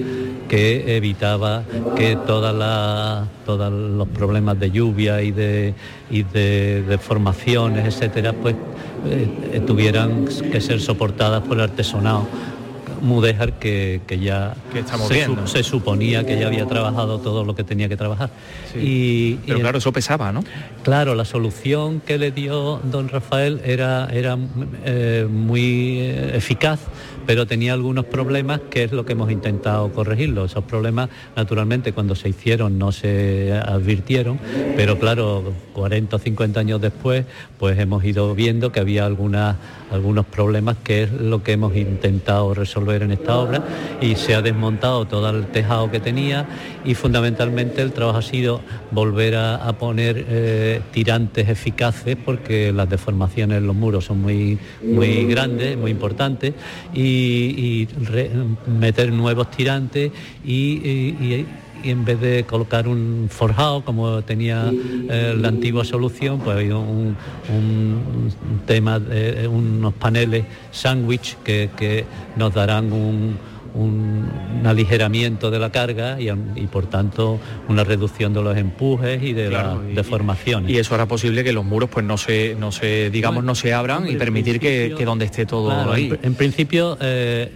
que 0.49 0.97
evitaba 0.97 1.63
que 1.97 2.17
todos 2.17 3.73
los 3.73 4.09
problemas 4.09 4.59
de 4.59 4.71
lluvia 4.71 5.23
y 5.23 5.31
de, 5.31 5.75
y 6.11 6.25
de, 6.25 6.83
de 6.83 6.99
formaciones, 6.99 7.87
etcétera, 7.87 8.33
pues 8.33 8.55
eh, 9.07 9.63
tuvieran 9.67 10.27
que 10.27 10.61
ser 10.61 10.81
soportadas 10.81 11.43
por 11.43 11.57
el 11.57 11.65
artesonado 11.65 12.27
Mudéjar 13.05 13.59
que, 13.59 14.01
que 14.07 14.19
ya 14.19 14.55
que 14.73 14.81
estamos 14.81 15.09
se, 15.09 15.15
viendo. 15.15 15.47
se, 15.47 15.63
suponía 15.63 16.25
que 16.25 16.39
ya 16.39 16.47
había 16.47 16.67
trabajado 16.67 17.19
todo 17.19 17.45
lo 17.45 17.55
que 17.55 17.63
tenía 17.63 17.89
que 17.89 17.97
trabajar. 17.97 18.31
Sí. 18.73 18.79
Y, 18.81 19.35
Pero 19.47 19.59
y 19.59 19.61
claro, 19.61 19.77
el, 19.77 19.81
eso 19.81 19.93
pesaba, 19.93 20.33
¿no? 20.33 20.43
Claro, 20.83 21.15
la 21.15 21.25
solución 21.25 22.01
que 22.01 22.17
le 22.19 22.31
dio 22.31 22.81
don 22.83 23.09
Rafael 23.09 23.61
era, 23.65 24.09
era 24.11 24.39
eh, 24.85 25.27
muy 25.31 26.01
eficaz, 26.01 26.81
pero 27.27 27.47
tenía 27.47 27.73
algunos 27.73 28.05
problemas 28.05 28.61
que 28.71 28.85
es 28.85 28.93
lo 28.93 29.05
que 29.05 29.13
hemos 29.13 29.31
intentado 29.31 29.91
corregirlo. 29.93 30.45
Esos 30.45 30.65
problemas, 30.65 31.09
naturalmente, 31.37 31.93
cuando 31.93 32.15
se 32.15 32.29
hicieron 32.29 32.79
no 32.79 32.93
se 32.93 33.53
advirtieron, 33.53 34.39
pero 34.77 34.99
claro, 34.99 35.53
40 35.75 36.17
o 36.17 36.19
50 36.19 36.61
años 36.61 36.81
después, 36.81 37.25
pues 37.59 37.79
hemos 37.79 38.05
ido 38.05 38.35
viendo 38.35 38.73
que 38.73 38.81
había 38.81 39.07
algunas, 39.07 39.57
algunos 39.91 40.27
problemas 40.27 40.77
que 40.83 41.05
es 41.05 41.13
lo 41.13 41.43
que 41.43 41.53
hemos 41.53 41.77
intentado 41.77 42.55
resolver 42.55 43.03
en 43.03 43.13
esta 43.13 43.37
obra 43.39 43.63
y 44.01 44.17
se 44.17 44.35
ha 44.35 44.43
desmontado 44.43 45.07
todo 45.07 45.31
el 45.31 45.47
tejado 45.47 45.91
que 45.91 46.01
tenía 46.01 46.47
y 46.85 46.95
fundamentalmente 46.95 47.83
el 47.83 47.93
trabajo 47.93 48.19
ha 48.19 48.23
sido 48.23 48.61
volver 48.91 49.37
a, 49.37 49.73
poner 49.79 50.25
eh, 50.29 50.81
tirantes 50.93 51.49
eficaces 51.49 52.17
porque 52.17 52.73
las 52.73 52.89
deformaciones 52.89 53.59
en 53.59 53.67
los 53.67 53.75
muros 53.75 54.05
son 54.05 54.21
muy, 54.21 54.59
muy 54.83 55.25
grandes, 55.25 55.77
muy 55.77 55.91
importantes 55.91 56.55
y 56.93 57.14
y, 57.15 57.89
meter 58.67 59.13
nuevos 59.13 59.51
tirantes 59.51 60.13
y, 60.45 61.45
en 61.83 62.03
vez 62.03 62.19
de 62.19 62.45
colocar 62.45 62.89
un 62.89 63.27
forjado 63.29 63.85
como 63.85 64.23
tenía 64.23 64.73
eh, 64.73 65.37
la 65.39 65.49
antigua 65.49 65.85
solución, 65.85 66.41
pues 66.41 66.57
hay 66.57 66.71
un, 66.71 67.15
tema, 68.65 68.99
de 68.99 69.47
unos 69.47 69.93
paneles 69.93 70.47
sándwich 70.71 71.37
que, 71.45 71.69
que, 71.77 72.07
nos 72.37 72.55
darán 72.55 72.91
un, 72.91 73.37
un, 73.75 74.31
un, 74.61 74.67
aligeramiento 74.67 75.51
de 75.51 75.59
la 75.59 75.71
carga 75.71 76.21
y, 76.21 76.29
y, 76.29 76.67
por 76.67 76.87
tanto 76.87 77.39
una 77.69 77.85
reducción 77.85 78.33
de 78.33 78.43
los 78.43 78.57
empujes 78.57 79.23
y 79.23 79.33
de 79.33 79.49
claro, 79.49 79.83
las 79.83 79.95
deformaciones. 79.95 80.71
Y 80.71 80.79
eso 80.79 80.95
hará 80.95 81.07
posible 81.07 81.45
que 81.45 81.53
los 81.53 81.65
muros 81.65 81.91
pues 81.91 82.05
no 82.05 82.17
se, 82.17 82.57
no 82.59 82.73
se 82.73 83.11
digamos, 83.11 83.37
bueno, 83.37 83.47
no 83.49 83.55
se 83.55 83.75
abran 83.75 84.09
y 84.09 84.17
permitir 84.17 84.61
que, 84.61 84.95
que, 84.97 85.05
donde 85.05 85.25
esté 85.27 85.47
todo 85.47 85.69
claro, 85.69 85.93
ahí. 85.93 86.07
En, 86.07 86.19
en 86.23 86.35
principio 86.35 86.97
eh, 87.01 87.51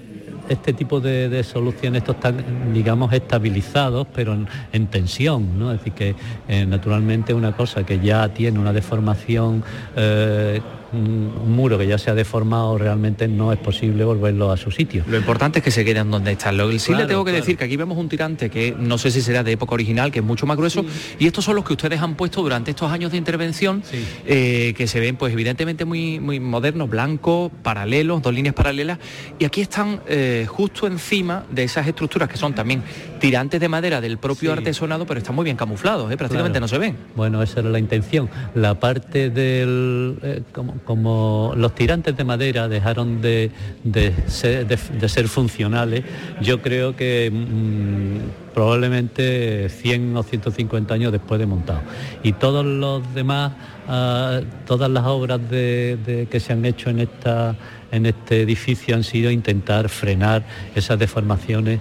este 0.48 0.72
tipo 0.72 1.00
de, 1.00 1.28
de, 1.28 1.44
soluciones 1.44 2.02
estos 2.02 2.16
están, 2.16 2.72
digamos, 2.72 3.12
estabilizados, 3.12 4.06
pero 4.14 4.32
en, 4.32 4.48
en 4.72 4.86
tensión, 4.86 5.58
¿no? 5.58 5.72
Es 5.72 5.78
decir, 5.78 5.92
que 5.92 6.14
eh, 6.48 6.66
naturalmente 6.66 7.34
una 7.34 7.52
cosa 7.52 7.84
que 7.84 8.00
ya 8.00 8.28
tiene 8.30 8.58
una 8.58 8.72
deformación 8.72 9.62
eh, 9.96 10.60
un 10.92 11.52
muro 11.54 11.78
que 11.78 11.86
ya 11.86 11.98
se 11.98 12.10
ha 12.10 12.14
deformado 12.14 12.78
realmente 12.78 13.28
no 13.28 13.52
es 13.52 13.58
posible 13.58 14.04
volverlo 14.04 14.50
a 14.50 14.56
su 14.56 14.70
sitio. 14.70 15.04
Lo 15.08 15.16
importante 15.16 15.58
es 15.58 15.64
que 15.64 15.70
se 15.70 15.84
queden 15.84 16.10
donde 16.10 16.32
están. 16.32 16.56
Lo 16.56 16.70
sí 16.70 16.78
claro, 16.78 17.02
le 17.02 17.08
tengo 17.08 17.24
que 17.24 17.30
claro. 17.30 17.44
decir 17.44 17.56
que 17.56 17.64
aquí 17.64 17.76
vemos 17.76 17.98
un 17.98 18.08
tirante 18.08 18.50
que 18.50 18.74
no 18.78 18.98
sé 18.98 19.10
si 19.10 19.20
será 19.20 19.42
de 19.42 19.52
época 19.52 19.74
original, 19.74 20.10
que 20.10 20.20
es 20.20 20.24
mucho 20.24 20.46
más 20.46 20.56
grueso, 20.56 20.82
sí. 20.82 21.16
y 21.18 21.26
estos 21.26 21.44
son 21.44 21.56
los 21.56 21.64
que 21.64 21.72
ustedes 21.72 22.00
han 22.00 22.14
puesto 22.14 22.42
durante 22.42 22.70
estos 22.70 22.90
años 22.90 23.10
de 23.10 23.18
intervención, 23.18 23.82
sí. 23.84 24.04
eh, 24.26 24.74
que 24.76 24.86
se 24.86 25.00
ven 25.00 25.16
pues 25.16 25.32
evidentemente 25.32 25.84
muy, 25.84 26.20
muy 26.20 26.40
modernos, 26.40 26.88
blancos, 26.88 27.50
paralelos, 27.62 28.22
dos 28.22 28.32
líneas 28.32 28.54
paralelas, 28.54 28.98
y 29.38 29.44
aquí 29.44 29.60
están 29.60 30.00
eh, 30.08 30.46
justo 30.48 30.86
encima 30.86 31.44
de 31.50 31.64
esas 31.64 31.86
estructuras 31.86 32.28
que 32.28 32.36
son 32.36 32.54
también 32.54 32.82
tirantes 33.18 33.60
de 33.60 33.68
madera 33.68 34.00
del 34.00 34.18
propio 34.18 34.52
sí. 34.52 34.58
artesonado, 34.58 35.06
pero 35.06 35.18
están 35.18 35.34
muy 35.34 35.44
bien 35.44 35.56
camuflados, 35.56 36.10
¿eh? 36.10 36.16
prácticamente 36.16 36.58
claro. 36.58 36.64
no 36.64 36.68
se 36.68 36.78
ven. 36.78 36.96
Bueno, 37.14 37.42
esa 37.42 37.60
era 37.60 37.68
la 37.70 37.78
intención. 37.78 38.28
La 38.54 38.74
parte 38.78 39.30
del... 39.30 40.18
Eh, 40.22 40.42
como, 40.84 41.52
los 41.56 41.74
tirantes 41.74 42.16
de 42.16 42.24
madera 42.24 42.68
dejaron 42.68 43.20
de, 43.20 43.50
de, 43.84 44.12
ser, 44.28 45.28
funcionales, 45.28 46.04
yo 46.40 46.60
creo 46.62 46.96
que 46.96 47.30
mmm, 47.32 48.52
probablemente 48.54 49.68
100 49.68 50.16
o 50.16 50.22
150 50.22 50.94
años 50.94 51.12
después 51.12 51.38
de 51.38 51.46
montado. 51.46 51.80
Y 52.22 52.32
todos 52.32 52.64
los 52.64 53.02
demás, 53.14 53.52
uh, 53.88 54.44
todas 54.66 54.90
las 54.90 55.04
obras 55.04 55.40
que 55.48 56.40
se 56.40 56.52
han 56.52 56.64
hecho 56.64 56.90
en, 56.90 57.00
esta, 57.00 57.56
en 57.92 58.06
este 58.06 58.42
edificio 58.42 58.94
han 58.94 59.04
sido 59.04 59.30
intentar 59.30 59.88
frenar 59.88 60.44
esas 60.74 60.98
deformaciones 60.98 61.80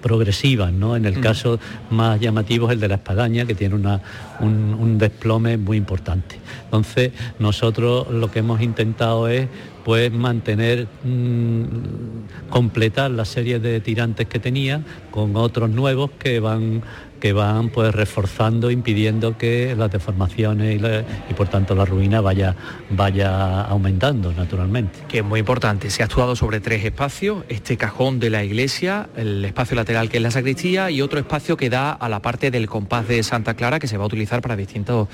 progresivas, 0.00 0.72
¿no? 0.72 0.96
En 0.96 1.04
el 1.04 1.18
mm. 1.18 1.20
caso 1.20 1.58
más 1.90 2.20
llamativo 2.20 2.66
es 2.66 2.72
el 2.72 2.80
de 2.80 2.88
la 2.88 2.94
espadaña, 2.96 3.46
que 3.46 3.54
tiene 3.54 3.74
una, 3.74 4.00
un, 4.40 4.76
un, 4.78 4.98
desplome 4.98 5.56
muy 5.56 5.76
importante. 5.76 6.36
Entonces, 6.64 7.12
nosotros 7.38 8.10
lo 8.10 8.30
que 8.30 8.40
hemos 8.40 8.60
intentado 8.60 9.28
es 9.28 9.48
pues 9.84 10.12
mantener, 10.12 10.86
mm, 11.04 12.50
completar 12.50 13.10
la 13.10 13.24
serie 13.24 13.58
de 13.58 13.80
tirantes 13.80 14.26
que 14.26 14.38
tenía 14.38 14.82
con 15.10 15.36
otros 15.36 15.70
nuevos 15.70 16.10
que 16.18 16.40
van 16.40 16.82
que 17.20 17.34
van 17.34 17.68
pues 17.68 17.94
reforzando, 17.94 18.70
impidiendo 18.70 19.36
que 19.36 19.74
las 19.76 19.90
deformaciones 19.92 20.76
y, 20.76 20.78
la- 20.78 21.04
y, 21.28 21.34
por 21.34 21.48
tanto 21.48 21.74
la 21.74 21.84
ruina 21.84 22.22
vaya, 22.22 22.56
vaya 22.88 23.60
aumentando 23.60 24.32
naturalmente. 24.32 25.00
que 25.06 25.18
es 25.18 25.24
muy 25.24 25.40
importante. 25.40 25.90
Se 25.90 26.02
ha 26.02 26.06
actuado 26.06 26.34
sobre 26.34 26.60
tres 26.60 26.82
espacios, 26.82 27.44
este 27.50 27.76
cajón 27.76 28.20
de 28.20 28.30
la 28.30 28.42
iglesia, 28.42 29.10
el 29.18 29.44
espacio 29.44 29.76
lateral 29.76 30.08
que 30.08 30.16
es 30.16 30.22
la 30.22 30.30
sacristía 30.30 30.90
y 30.90 31.02
otro 31.02 31.18
espacio 31.18 31.58
que 31.58 31.68
da 31.68 31.92
a 31.92 32.08
la 32.08 32.20
parte 32.22 32.50
del 32.50 32.66
compás 32.68 33.06
de 33.06 33.22
Santa 33.22 33.52
Clara 33.52 33.78
que 33.80 33.86
se 33.86 33.98
va 33.98 34.04
a 34.04 34.06
utilizar 34.06 34.40
para 34.40 34.56
distintas 34.56 35.06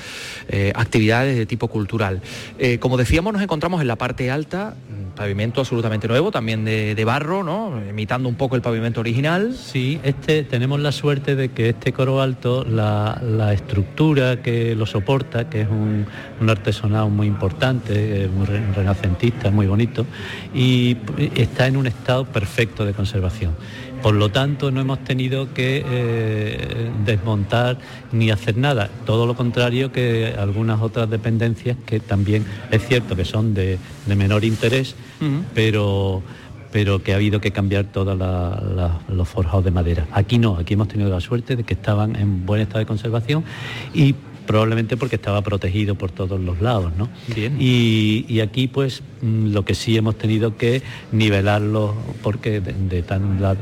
eh, 0.48 0.70
actividades 0.76 1.36
de 1.36 1.44
tipo 1.46 1.66
cultural. 1.66 2.22
Eh, 2.60 2.78
como 2.78 2.96
decíamos, 2.96 3.32
nos 3.32 3.42
encontramos 3.42 3.80
en 3.80 3.88
la 3.88 3.96
parte 3.96 4.30
alta, 4.30 4.76
pavimento 5.16 5.60
absolutamente 5.60 6.06
nuevo, 6.06 6.30
también 6.30 6.64
de, 6.64 6.94
de 6.94 7.04
barro, 7.04 7.42
¿no? 7.42 7.80
imitando 7.88 8.28
un 8.28 8.34
poco 8.36 8.54
el 8.54 8.62
pavimento 8.62 9.00
original. 9.00 9.54
Sí, 9.56 9.85
este, 10.02 10.44
tenemos 10.44 10.80
la 10.80 10.92
suerte 10.92 11.34
de 11.36 11.50
que 11.50 11.70
este 11.70 11.92
coro 11.92 12.20
alto, 12.20 12.64
la, 12.64 13.20
la 13.22 13.52
estructura 13.52 14.42
que 14.42 14.74
lo 14.74 14.86
soporta, 14.86 15.48
que 15.48 15.62
es 15.62 15.68
un, 15.68 16.06
un 16.40 16.50
artesonado 16.50 17.08
muy 17.08 17.26
importante, 17.26 18.24
eh, 18.24 18.28
muy 18.28 18.46
re- 18.46 18.72
renacentista, 18.74 19.50
muy 19.50 19.66
bonito, 19.66 20.06
y 20.54 20.96
está 21.34 21.66
en 21.66 21.76
un 21.76 21.86
estado 21.86 22.24
perfecto 22.24 22.84
de 22.84 22.92
conservación. 22.92 23.52
Por 24.02 24.14
lo 24.14 24.28
tanto, 24.28 24.70
no 24.70 24.80
hemos 24.80 25.02
tenido 25.04 25.52
que 25.54 25.82
eh, 25.84 26.90
desmontar 27.04 27.78
ni 28.12 28.30
hacer 28.30 28.56
nada. 28.56 28.88
Todo 29.04 29.26
lo 29.26 29.34
contrario 29.34 29.90
que 29.90 30.34
algunas 30.38 30.80
otras 30.80 31.08
dependencias 31.10 31.76
que 31.86 31.98
también 31.98 32.44
es 32.70 32.86
cierto 32.86 33.16
que 33.16 33.24
son 33.24 33.54
de, 33.54 33.78
de 34.06 34.14
menor 34.14 34.44
interés, 34.44 34.94
pero 35.54 36.22
pero 36.72 37.02
que 37.02 37.12
ha 37.12 37.16
habido 37.16 37.40
que 37.40 37.50
cambiar 37.50 37.84
todos 37.86 38.16
los 39.08 39.28
forjados 39.28 39.64
de 39.64 39.70
madera. 39.70 40.06
Aquí 40.12 40.38
no, 40.38 40.56
aquí 40.56 40.74
hemos 40.74 40.88
tenido 40.88 41.08
la 41.10 41.20
suerte 41.20 41.56
de 41.56 41.64
que 41.64 41.74
estaban 41.74 42.16
en 42.16 42.44
buen 42.46 42.60
estado 42.60 42.80
de 42.80 42.86
conservación 42.86 43.44
y 43.94 44.14
probablemente 44.46 44.96
porque 44.96 45.16
estaba 45.16 45.42
protegido 45.42 45.96
por 45.96 46.12
todos 46.12 46.38
los 46.40 46.60
lados, 46.60 46.92
¿no? 46.96 47.08
Bien. 47.34 47.56
Y, 47.58 48.24
y 48.28 48.38
aquí 48.40 48.68
pues 48.68 49.02
mm, 49.20 49.48
lo 49.52 49.64
que 49.64 49.74
sí 49.74 49.96
hemos 49.96 50.16
tenido 50.16 50.56
que 50.56 50.82
nivelarlo 51.10 51.94
porque 52.22 52.60
de, 52.60 52.72
de 52.72 53.02
tan 53.02 53.42
la- 53.42 53.56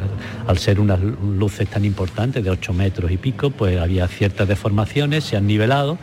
al 0.46 0.58
ser 0.58 0.80
unas 0.80 1.00
luces 1.00 1.68
tan 1.68 1.86
importantes 1.86 2.44
de 2.44 2.50
8 2.50 2.74
metros 2.74 3.10
y 3.10 3.16
pico, 3.16 3.48
pues 3.50 3.80
había 3.80 4.06
ciertas 4.08 4.46
deformaciones, 4.46 5.24
se 5.24 5.38
han 5.38 5.46
nivelado 5.46 5.96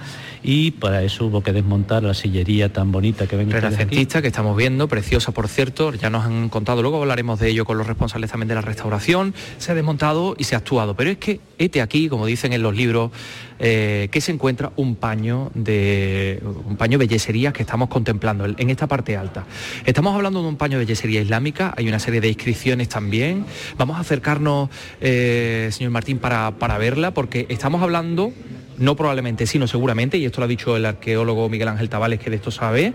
y 0.44 0.72
para 0.72 1.04
eso 1.04 1.26
hubo 1.26 1.42
que 1.42 1.54
desmontar 1.54 2.04
la 2.04 2.14
sillería 2.14 2.72
tan 2.72 2.92
bonita 2.92 3.28
que 3.28 3.36
ven 3.36 3.52
renacentista 3.52 4.22
que 4.22 4.28
estamos 4.28 4.58
viendo, 4.58 4.88
preciosa 4.88 5.32
por 5.32 5.48
cierto, 5.48 5.94
ya 5.94 6.10
nos 6.10 6.26
han 6.26 6.50
contado, 6.50 6.82
luego 6.82 6.98
hablaremos 6.98 7.40
de 7.40 7.50
ello 7.50 7.66
con 7.66 7.78
los 7.78 7.88
responsables 7.88 8.32
también 8.32 8.48
de 8.48 8.56
la 8.56 8.62
restauración, 8.62 9.34
se 9.58 9.72
ha 9.72 9.76
desmontado 9.76 10.36
y 10.38 10.46
se 10.46 10.56
ha 10.56 10.60
actuado, 10.60 10.96
pero 10.96 11.10
es 11.10 11.18
que 11.18 11.40
este 11.58 11.82
aquí, 11.82 12.10
como 12.10 12.26
dicen 12.26 12.54
en 12.54 12.64
los 12.64 12.76
libros, 12.76 13.12
eh, 13.60 14.10
que 14.12 14.22
se 14.22 14.32
encuentra 14.32 14.72
un 14.76 14.96
paño 14.96 15.52
de 15.54 16.42
un 16.66 16.78
paño 16.78 16.98
de 16.98 17.06
bellesería 17.06 17.54
que 17.54 17.62
estamos 17.62 17.90
contemplando 17.90 18.46
en 18.46 18.70
esta 18.72 18.88
parte 18.88 19.16
alta. 19.16 19.46
Estamos 19.86 20.16
hablando 20.16 20.42
de 20.42 20.48
un 20.48 20.56
paño 20.56 20.80
de 20.80 20.86
bellesería 20.86 21.22
islámica, 21.22 21.72
hay 21.78 21.88
una 21.88 22.00
serie 22.00 22.22
de 22.22 22.30
inscripciones 22.30 22.90
también. 22.90 23.46
Vamos 23.78 23.98
a 23.98 24.00
acercarnos, 24.00 24.70
eh, 25.00 25.70
señor 25.72 25.92
Martín, 25.92 26.18
para, 26.18 26.52
para 26.58 26.80
verla, 26.80 27.14
porque 27.14 27.46
estamos 27.50 27.84
hablando 27.84 28.34
no 28.82 28.96
probablemente, 28.96 29.46
sino 29.46 29.68
seguramente, 29.68 30.18
y 30.18 30.26
esto 30.26 30.42
lo 30.42 30.46
ha 30.46 30.48
dicho 30.48 30.76
el 30.76 30.86
arqueólogo 30.86 31.48
Miguel 31.48 31.70
Ángel 31.70 31.88
Tavales, 31.88 32.20
que 32.20 32.30
de 32.30 32.36
esto 32.36 32.52
sabe, 32.52 32.94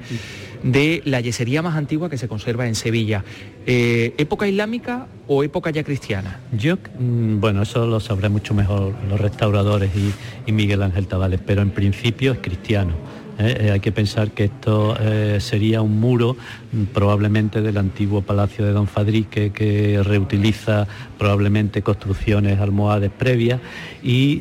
de 0.63 1.01
la 1.05 1.21
yesería 1.21 1.63
más 1.63 1.77
antigua 1.77 2.11
que 2.11 2.19
se 2.19 2.29
conserva 2.29 2.67
en 2.67 2.75
Sevilla. 2.75 3.25
Eh, 3.67 4.15
¿Época 4.19 4.49
islámica 4.49 5.07
o 5.29 5.45
época 5.45 5.71
ya 5.71 5.85
cristiana? 5.85 6.41
Yo, 6.53 6.77
mm, 6.77 7.41
bueno, 7.41 7.63
eso 7.63 7.87
lo 7.87 8.01
sabré 8.01 8.29
mucho 8.29 8.53
mejor 8.53 8.95
los 9.09 9.21
restauradores 9.21 9.91
y, 9.95 10.13
y 10.51 10.53
Miguel 10.53 10.83
Ángel 10.83 11.07
Tavales, 11.07 11.41
pero 11.47 11.63
en 11.63 11.71
principio 11.71 12.33
es 12.33 12.39
cristiano. 12.41 12.95
¿Eh? 13.39 13.57
Eh, 13.61 13.71
hay 13.73 13.81
que 13.81 13.93
pensar 13.93 14.31
que 14.31 14.45
esto 14.45 14.97
eh, 15.01 15.39
sería 15.41 15.83
un 15.83 15.99
muro 16.01 16.37
mm, 16.73 16.85
probablemente 16.95 17.61
del 17.63 17.77
antiguo 17.79 18.23
palacio 18.23 18.65
de 18.65 18.73
Don 18.73 18.87
Fadrique 18.87 19.51
que 19.53 20.01
reutiliza 20.03 20.87
probablemente 21.19 21.83
construcciones 21.83 22.61
almohades 22.61 23.11
previas 23.11 23.61
y 24.03 24.41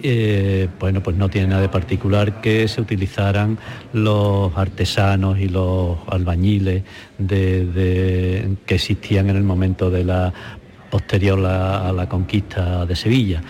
bueno 0.79 1.01
pues 1.01 1.15
no 1.15 1.29
tiene 1.29 1.47
nada 1.47 1.61
de 1.61 1.69
particular 1.69 2.41
que 2.41 2.67
se 2.67 2.81
utilizaran 2.81 3.57
los 3.93 4.55
artesanos 4.57 5.39
y 5.39 5.47
los 5.47 5.97
albañiles 6.07 6.83
de- 7.17 8.55
que 8.65 8.75
existían 8.75 9.29
en 9.29 9.37
el 9.37 9.43
momento 9.43 9.89
de 9.89 10.03
la 10.03 10.33
posterior 10.89 11.37
la- 11.37 11.87
a 11.89 11.91
la 11.93 12.07
conquista 12.07 12.85
de 12.85 12.95
Sevilla. 12.95 13.41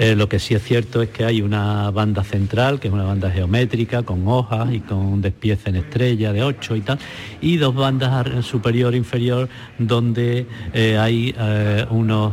Eh, 0.00 0.14
lo 0.16 0.28
que 0.28 0.38
sí 0.38 0.54
es 0.54 0.62
cierto 0.62 1.02
es 1.02 1.08
que 1.10 1.24
hay 1.24 1.42
una 1.42 1.90
banda 1.90 2.24
central, 2.24 2.80
que 2.80 2.88
es 2.88 2.94
una 2.94 3.04
banda 3.04 3.30
geométrica, 3.30 4.02
con 4.02 4.26
hojas 4.28 4.72
y 4.72 4.80
con 4.80 5.20
despiece 5.20 5.70
en 5.70 5.76
estrella 5.76 6.32
de 6.32 6.42
8 6.42 6.76
y 6.76 6.80
tal, 6.80 6.98
y 7.40 7.56
dos 7.56 7.74
bandas 7.74 8.44
superior 8.44 8.94
e 8.94 8.96
inferior 8.98 9.48
donde 9.78 10.46
eh, 10.72 10.96
hay 10.98 11.34
eh, 11.38 11.84
unos, 11.90 12.32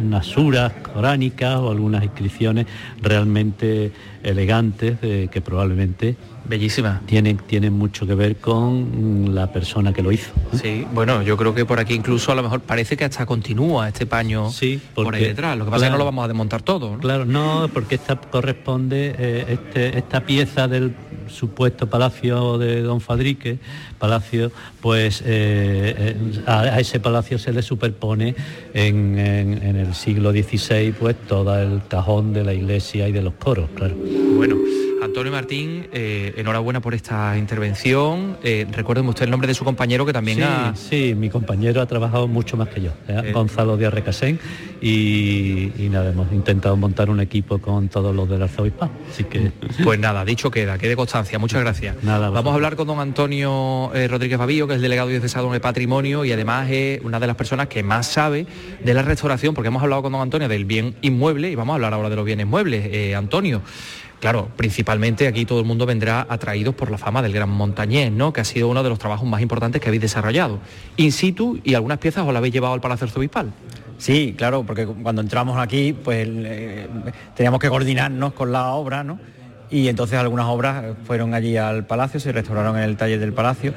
unas 0.00 0.26
suras 0.26 0.72
coránicas 0.94 1.56
o 1.56 1.70
algunas 1.70 2.02
inscripciones 2.04 2.66
realmente 3.02 3.92
elegantes 4.22 4.98
que 4.98 5.40
probablemente 5.40 6.16
Bellísima. 6.46 7.02
Tienen, 7.06 7.36
tienen 7.38 7.72
mucho 7.74 8.06
que 8.06 8.14
ver 8.14 8.36
con 8.36 9.34
la 9.34 9.52
persona 9.52 9.92
que 9.92 10.02
lo 10.02 10.12
hizo. 10.12 10.30
Sí, 10.54 10.86
bueno, 10.94 11.22
yo 11.22 11.36
creo 11.36 11.54
que 11.54 11.64
por 11.66 11.78
aquí 11.78 11.94
incluso 11.94 12.32
a 12.32 12.34
lo 12.34 12.42
mejor 12.42 12.60
parece 12.60 12.96
que 12.96 13.04
hasta 13.04 13.26
continúa 13.26 13.88
este 13.88 14.06
paño 14.06 14.50
por 14.94 15.14
ahí 15.14 15.24
detrás. 15.24 15.58
Lo 15.58 15.64
que 15.66 15.70
pasa 15.70 15.84
es 15.86 15.88
que 15.88 15.92
no 15.92 15.98
lo 15.98 16.04
vamos 16.06 16.24
a 16.24 16.28
desmontar 16.28 16.62
todo. 16.62 16.92
¿no? 16.92 16.98
Claro, 16.98 17.24
no, 17.26 17.68
porque 17.72 17.96
esta 17.96 18.16
corresponde, 18.16 19.14
eh, 19.18 19.44
este- 19.48 19.98
esta 19.98 20.20
pieza 20.24 20.68
del 20.68 20.94
supuesto 21.28 21.86
palacio 21.88 22.56
de 22.56 22.80
Don 22.80 23.02
Fadrique, 23.02 23.58
palacio, 23.98 24.50
pues 24.80 25.20
eh, 25.20 25.24
eh, 25.26 26.16
a, 26.46 26.60
a 26.60 26.80
ese 26.80 27.00
palacio 27.00 27.38
se 27.38 27.52
le 27.52 27.60
superpone 27.60 28.34
en, 28.72 29.18
en- 29.18 29.62
en 29.62 29.76
el 29.76 29.94
siglo 29.94 30.32
XVI 30.32 30.92
pues 30.98 31.16
todo 31.28 31.58
el 31.60 31.82
cajón 31.88 32.32
de 32.32 32.44
la 32.44 32.54
iglesia 32.54 33.06
y 33.08 33.12
de 33.12 33.20
los 33.20 33.34
coros, 33.34 33.68
claro. 33.74 33.94
Bueno, 34.36 34.56
Antonio 35.02 35.32
Martín, 35.32 35.88
eh, 35.92 36.34
enhorabuena 36.36 36.80
por 36.80 36.94
esta 36.94 37.36
intervención. 37.38 38.36
Eh, 38.42 38.66
recuérdeme 38.70 39.10
usted 39.10 39.24
el 39.24 39.30
nombre 39.30 39.46
de 39.46 39.54
su 39.54 39.64
compañero 39.64 40.04
que 40.04 40.12
también 40.12 40.38
sí, 40.38 40.44
ha... 40.44 40.74
sí, 40.74 41.14
mi 41.14 41.30
compañero 41.30 41.80
ha 41.80 41.86
trabajado 41.86 42.28
mucho 42.28 42.56
más 42.56 42.68
que 42.68 42.82
yo, 42.82 42.90
¿eh? 43.08 43.32
Gonzalo 43.32 43.76
Díaz 43.76 43.94
Recasén, 43.94 44.38
y, 44.80 45.72
y 45.78 45.88
nada, 45.90 46.10
hemos 46.10 46.32
intentado 46.32 46.76
montar 46.76 47.10
un 47.10 47.20
equipo 47.20 47.58
con 47.58 47.88
todos 47.88 48.14
los 48.14 48.28
del 48.28 48.42
arzobispado. 48.42 48.90
Así 49.10 49.24
que 49.24 49.52
Pues 49.84 49.98
nada, 49.98 50.24
dicho 50.24 50.50
queda, 50.50 50.78
quede 50.78 50.96
constancia. 50.96 51.38
Muchas 51.38 51.60
gracias. 51.60 52.02
Nada, 52.02 52.30
Vamos 52.30 52.52
a 52.52 52.54
hablar 52.54 52.76
con 52.76 52.86
don 52.86 53.00
Antonio 53.00 53.90
eh, 53.94 54.08
Rodríguez 54.08 54.38
Babillo, 54.38 54.66
que 54.66 54.74
es 54.74 54.76
el 54.76 54.82
delegado 54.82 55.08
diocesano 55.08 55.52
de 55.52 55.60
Patrimonio 55.60 56.24
y 56.24 56.32
además 56.32 56.68
es 56.70 57.00
una 57.02 57.20
de 57.20 57.26
las 57.26 57.36
personas 57.36 57.68
que 57.68 57.82
más 57.82 58.06
sabe 58.06 58.46
de 58.82 58.94
la 58.94 59.02
restauración, 59.02 59.54
porque 59.54 59.68
hemos 59.68 59.82
hablado 59.82 60.02
con 60.02 60.12
don 60.12 60.20
Antonio 60.20 60.48
del 60.48 60.64
bien 60.64 60.94
inmueble 61.02 61.50
y 61.50 61.54
vamos 61.54 61.72
a 61.72 61.74
hablar 61.76 61.94
ahora 61.94 62.10
de 62.10 62.16
los 62.16 62.24
bienes 62.24 62.46
muebles. 62.46 62.88
Eh, 62.90 63.14
Antonio, 63.14 63.62
claro, 64.20 64.48
principalmente 64.56 65.26
aquí 65.26 65.44
todo 65.44 65.60
el 65.60 65.66
mundo 65.66 65.86
vendrá 65.86 66.26
atraídos 66.28 66.74
por 66.74 66.90
la 66.90 66.98
fama 66.98 67.22
del 67.22 67.32
gran 67.32 67.48
montañés, 67.50 68.12
¿no? 68.12 68.32
Que 68.32 68.40
ha 68.40 68.44
sido 68.44 68.68
uno 68.68 68.82
de 68.82 68.88
los 68.88 68.98
trabajos 68.98 69.28
más 69.28 69.40
importantes 69.40 69.80
que 69.80 69.88
habéis 69.88 70.02
desarrollado. 70.02 70.58
In 70.96 71.12
situ 71.12 71.60
y 71.64 71.74
algunas 71.74 71.98
piezas 71.98 72.26
os 72.26 72.32
la 72.32 72.38
habéis 72.38 72.54
llevado 72.54 72.74
al 72.74 72.80
Palacio 72.80 73.06
Arzobispal. 73.06 73.52
Sí, 73.98 74.34
claro, 74.36 74.62
porque 74.64 74.86
cuando 74.86 75.22
entramos 75.22 75.58
aquí, 75.58 75.92
pues 75.92 76.28
eh, 76.30 76.86
teníamos 77.34 77.60
que 77.60 77.68
coordinarnos 77.68 78.32
con 78.32 78.52
la 78.52 78.68
obra, 78.72 79.02
¿no? 79.02 79.18
Y 79.70 79.88
entonces 79.88 80.18
algunas 80.18 80.46
obras 80.46 80.96
fueron 81.04 81.34
allí 81.34 81.56
al 81.56 81.84
palacio, 81.86 82.20
se 82.20 82.32
restauraron 82.32 82.78
en 82.78 82.84
el 82.84 82.96
taller 82.96 83.20
del 83.20 83.32
palacio 83.32 83.74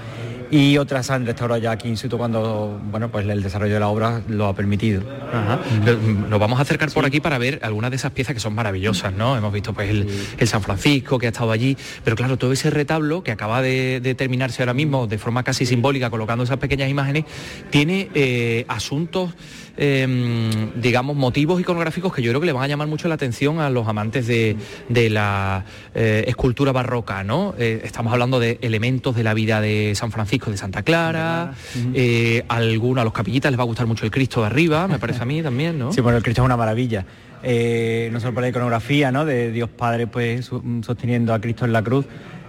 y 0.51 0.77
otras 0.77 1.05
se 1.07 1.13
han 1.13 1.25
restaurado 1.25 1.59
ya 1.61 1.71
aquí 1.71 1.87
in 1.87 1.95
situ 1.97 2.17
cuando, 2.17 2.79
bueno, 2.91 3.09
pues 3.09 3.25
el 3.27 3.41
desarrollo 3.41 3.73
de 3.73 3.79
la 3.79 3.87
obra 3.87 4.21
lo 4.27 4.47
ha 4.47 4.53
permitido. 4.53 5.01
Ajá. 5.33 5.59
Lo- 5.85 5.97
Nos 6.29 6.39
vamos 6.39 6.59
a 6.59 6.63
acercar 6.63 6.91
por 6.91 7.05
aquí 7.05 7.19
para 7.21 7.37
ver 7.37 7.59
algunas 7.63 7.89
de 7.89 7.95
esas 7.95 8.11
piezas 8.11 8.33
que 8.33 8.39
son 8.41 8.53
maravillosas, 8.53 9.13
¿no? 9.13 9.37
Hemos 9.37 9.53
visto 9.53 9.73
pues 9.73 9.89
el, 9.89 10.07
el 10.37 10.47
San 10.47 10.61
Francisco 10.61 11.17
que 11.17 11.27
ha 11.27 11.29
estado 11.29 11.51
allí, 11.51 11.77
pero 12.03 12.15
claro, 12.17 12.37
todo 12.37 12.51
ese 12.51 12.69
retablo 12.69 13.23
que 13.23 13.31
acaba 13.31 13.61
de, 13.61 14.01
de 14.01 14.13
terminarse 14.13 14.61
ahora 14.61 14.73
mismo 14.73 15.07
de 15.07 15.17
forma 15.17 15.43
casi 15.43 15.65
simbólica, 15.65 16.09
colocando 16.09 16.43
esas 16.43 16.57
pequeñas 16.57 16.89
imágenes, 16.89 17.23
tiene 17.69 18.09
eh, 18.13 18.65
asuntos, 18.67 19.31
eh, 19.77 20.71
digamos, 20.75 21.15
motivos 21.15 21.61
iconográficos 21.61 22.13
que 22.13 22.21
yo 22.21 22.31
creo 22.31 22.41
que 22.41 22.45
le 22.47 22.53
van 22.53 22.63
a 22.63 22.67
llamar 22.67 22.87
mucho 22.87 23.07
la 23.07 23.15
atención 23.15 23.59
a 23.59 23.69
los 23.69 23.87
amantes 23.87 24.27
de, 24.27 24.57
de 24.89 25.09
la 25.09 25.63
eh, 25.95 26.25
escultura 26.27 26.71
barroca, 26.73 27.23
¿no? 27.23 27.55
Eh, 27.57 27.81
estamos 27.83 28.11
hablando 28.11 28.39
de 28.39 28.59
elementos 28.61 29.15
de 29.15 29.23
la 29.23 29.33
vida 29.33 29.61
de 29.61 29.93
San 29.95 30.11
Francisco 30.11 30.40
de 30.49 30.57
Santa 30.57 30.81
Clara, 30.81 31.53
eh, 31.93 32.43
algunos, 32.47 33.01
a 33.01 33.03
los 33.03 33.13
capillitas 33.13 33.51
les 33.51 33.59
va 33.59 33.63
a 33.63 33.67
gustar 33.67 33.85
mucho 33.85 34.05
el 34.05 34.11
Cristo 34.11 34.41
de 34.41 34.47
arriba, 34.47 34.87
me 34.87 34.97
parece 34.97 35.21
a 35.21 35.25
mí 35.25 35.41
también, 35.43 35.77
¿no? 35.77 35.93
Sí, 35.93 36.01
bueno, 36.01 36.17
el 36.17 36.23
Cristo 36.23 36.41
es 36.41 36.45
una 36.45 36.57
maravilla. 36.57 37.05
Eh, 37.43 38.09
no 38.11 38.19
solo 38.19 38.33
por 38.33 38.43
la 38.43 38.49
iconografía, 38.49 39.11
¿no? 39.11 39.25
De 39.25 39.51
Dios 39.51 39.69
Padre 39.69 40.07
pues 40.07 40.49
sosteniendo 40.81 41.33
a 41.33 41.41
Cristo 41.41 41.65
en 41.65 41.73
la 41.73 41.81
cruz, 41.81 42.05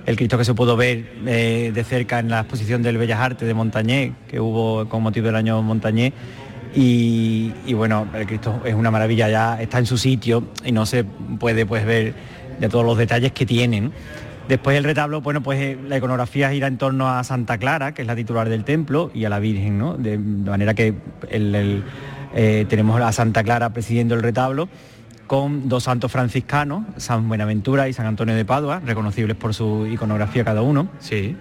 el 0.06 0.16
Cristo 0.16 0.36
que 0.36 0.44
se 0.44 0.54
pudo 0.54 0.76
ver 0.76 1.12
eh, 1.26 1.70
de 1.74 1.84
cerca 1.84 2.18
en 2.18 2.28
la 2.28 2.40
exposición 2.40 2.82
del 2.82 2.98
Bellas 2.98 3.20
Artes 3.20 3.46
de 3.46 3.54
Montañé, 3.54 4.12
que 4.28 4.40
hubo 4.40 4.88
con 4.88 5.02
motivo 5.02 5.26
del 5.26 5.36
año 5.36 5.62
Montañé. 5.62 6.12
Y, 6.74 7.52
y, 7.66 7.74
bueno, 7.74 8.08
el 8.14 8.26
Cristo 8.26 8.62
es 8.64 8.74
una 8.74 8.90
maravilla, 8.90 9.28
ya 9.28 9.60
está 9.60 9.78
en 9.78 9.84
su 9.84 9.98
sitio 9.98 10.44
y 10.64 10.72
no 10.72 10.86
se 10.86 11.04
puede 11.04 11.66
pues, 11.66 11.84
ver 11.84 12.14
de 12.58 12.68
todos 12.70 12.84
los 12.84 12.96
detalles 12.96 13.32
que 13.32 13.44
tiene. 13.44 13.82
¿no? 13.82 13.90
Después 14.48 14.76
el 14.76 14.84
retablo, 14.84 15.20
bueno, 15.20 15.42
pues 15.42 15.60
eh, 15.60 15.78
la 15.88 15.96
iconografía 15.96 16.50
gira 16.50 16.66
en 16.66 16.76
torno 16.76 17.08
a 17.08 17.22
Santa 17.24 17.58
Clara, 17.58 17.94
que 17.94 18.02
es 18.02 18.08
la 18.08 18.16
titular 18.16 18.48
del 18.48 18.64
templo, 18.64 19.10
y 19.14 19.24
a 19.24 19.28
la 19.28 19.38
Virgen, 19.38 19.78
¿no? 19.78 19.96
De, 19.96 20.18
manera 20.18 20.74
que 20.74 20.94
el, 21.30 21.54
el, 21.54 21.84
eh, 22.34 22.66
tenemos 22.68 23.00
a 23.00 23.12
Santa 23.12 23.44
Clara 23.44 23.70
presidiendo 23.70 24.14
el 24.14 24.22
retablo 24.22 24.68
con 25.26 25.68
dos 25.68 25.84
santos 25.84 26.12
franciscanos, 26.12 26.84
San 26.98 27.28
Buenaventura 27.28 27.88
y 27.88 27.92
San 27.92 28.06
Antonio 28.06 28.34
de 28.34 28.44
Padua, 28.44 28.80
reconocibles 28.84 29.36
por 29.36 29.54
su 29.54 29.86
iconografía 29.86 30.44
cada 30.44 30.60
uno. 30.62 30.88
Sí. 30.98 31.36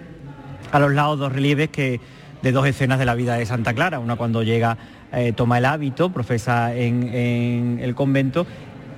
A 0.70 0.78
los 0.78 0.92
lados 0.92 1.18
dos 1.18 1.32
relieves 1.32 1.68
que 1.68 2.00
de 2.40 2.52
dos 2.52 2.66
escenas 2.66 2.98
de 2.98 3.04
la 3.04 3.14
vida 3.14 3.34
de 3.36 3.44
Santa 3.44 3.74
Clara, 3.74 3.98
una 3.98 4.16
cuando 4.16 4.42
llega, 4.42 4.78
eh, 5.12 5.32
toma 5.32 5.58
el 5.58 5.64
hábito, 5.64 6.10
profesa 6.10 6.74
en, 6.74 7.02
en, 7.02 7.80
el 7.80 7.94
convento, 7.94 8.46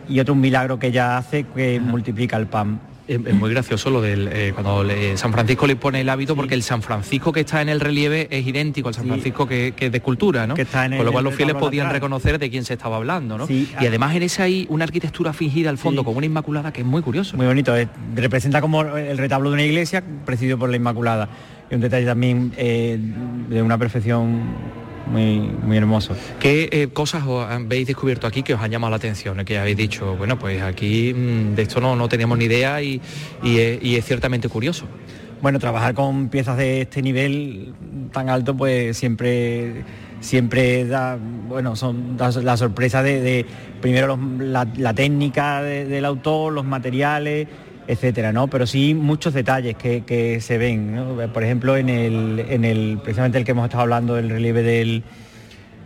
y 0.09 0.21
otro 0.21 0.35
un 0.35 0.41
milagro 0.41 0.79
que 0.79 0.89
ella 0.89 1.17
hace 1.17 1.45
que 1.45 1.79
Ajá. 1.79 1.87
multiplica 1.87 2.37
el 2.37 2.47
pan. 2.47 2.81
Es, 3.07 3.21
muy 3.21 3.51
gracioso 3.51 3.91
lo 3.91 4.01
del 4.01 4.29
eh, 4.33 4.53
cuando 4.55 4.83
le, 4.83 5.17
San 5.19 5.31
Francisco 5.33 5.67
le 5.67 5.77
pone 5.77 6.01
el 6.01 6.09
hábito 6.09 6.33
sí. 6.33 6.37
porque 6.37 6.55
el 6.55 6.63
San 6.63 6.81
Francisco 6.81 7.33
que 7.33 7.41
está 7.41 7.61
en 7.61 7.69
el 7.69 7.81
relieve 7.81 8.29
es 8.31 8.47
idéntico 8.47 8.89
al 8.89 8.95
San 8.95 9.07
Francisco 9.07 9.43
sí. 9.43 9.49
que, 9.49 9.75
que, 9.77 9.87
es 9.87 9.93
de 9.93 9.99
escultura, 9.99 10.47
¿no? 10.47 10.55
Que 10.55 10.63
está 10.63 10.87
en 10.87 10.95
el, 10.95 10.99
Con 10.99 11.07
lo 11.07 11.13
cual 11.13 11.25
los 11.25 11.35
fieles 11.35 11.55
podían 11.55 11.91
reconocer 11.91 12.39
de 12.39 12.49
quién 12.49 12.65
se 12.65 12.75
estaba 12.75 12.97
hablando, 12.97 13.37
¿no? 13.37 13.47
Sí, 13.47 13.69
y 13.79 13.87
además 13.87 14.17
en 14.17 14.23
ese 14.23 14.43
hay 14.43 14.67
una 14.71 14.85
arquitectura 14.85 15.33
fingida 15.33 15.69
al 15.69 15.79
fondo 15.79 16.03
con 16.03 16.17
una 16.17 16.27
inmaculada 16.27 16.73
que 16.73 16.81
es 16.81 16.87
muy 16.87 17.03
curioso. 17.03 17.37
Muy 17.37 17.47
bonito, 17.47 17.77
eh, 17.77 17.89
representa 18.15 18.61
como 18.61 18.83
el 18.83 19.19
retablo 19.19 19.51
de 19.51 19.55
una 19.55 19.65
iglesia 19.65 20.03
presidido 20.25 20.59
por 20.59 20.71
la 20.71 20.77
Inmaculada. 20.77 21.29
Y 21.71 21.75
un 21.75 21.81
detalle 21.81 22.07
también 22.07 22.53
eh, 22.57 22.99
de 23.49 23.63
una 23.63 23.79
perfección 23.79 24.43
muy, 25.15 25.39
muy 25.39 25.77
hermoso. 25.77 26.17
¿Qué 26.41 26.69
eh, 26.73 26.89
cosas 26.89 27.25
os 27.27 27.47
habéis 27.47 27.87
descubierto 27.87 28.27
aquí 28.27 28.43
que 28.43 28.55
os 28.55 28.61
han 28.61 28.71
llamado 28.71 28.91
la 28.91 28.97
atención? 28.97 29.45
Que 29.45 29.59
habéis 29.59 29.77
dicho, 29.77 30.17
bueno, 30.17 30.39
pues 30.39 30.61
aquí 30.61 31.15
mmm, 31.15 31.55
de 31.55 31.63
esto 31.63 31.81
no, 31.81 31.95
no 31.95 32.09
teníamos 32.09 32.37
ni 32.39 32.47
idea 32.47 32.83
y, 32.83 33.01
y, 33.43 33.59
es, 33.59 33.83
y, 33.83 33.97
es, 33.97 34.05
ciertamente 34.05 34.49
curioso. 34.49 34.87
Bueno, 35.41 35.61
trabajar 35.61 35.95
con 35.95 36.31
piezas 36.31 36.57
de 36.57 36.81
este 36.81 37.01
nivel 37.01 37.75
tan 38.13 38.29
alto, 38.29 38.57
pues 38.57 38.97
siempre 38.97 39.85
siempre 40.21 40.87
da, 40.87 41.19
bueno, 41.49 41.77
son 41.77 42.17
da 42.17 42.31
la 42.31 42.57
sorpresa 42.57 43.03
de, 43.03 43.21
de 43.21 43.47
primero 43.83 44.07
los, 44.07 44.19
la, 44.39 44.67
la, 44.77 44.95
técnica 44.95 45.63
de, 45.63 45.85
del 45.85 46.05
autor, 46.07 46.53
los 46.53 46.65
materiales, 46.65 47.47
etcétera, 47.87 48.33
¿no? 48.33 48.49
Pero 48.49 48.67
sí 48.67 48.95
muchos 48.95 49.35
detalles 49.35 49.77
que, 49.77 50.05
que 50.05 50.41
se 50.41 50.59
ven, 50.59 50.95
¿no? 50.95 51.33
Por 51.33 51.45
ejemplo, 51.45 51.77
en 51.77 51.89
el, 51.89 52.45
en 52.49 52.65
el, 52.65 52.99
precisamente 53.03 53.39
el 53.39 53.45
que 53.45 53.53
hemos 53.53 53.65
estado 53.65 53.83
hablando, 53.83 54.17
el 54.19 54.31
relieve 54.31 54.63
del, 54.63 55.03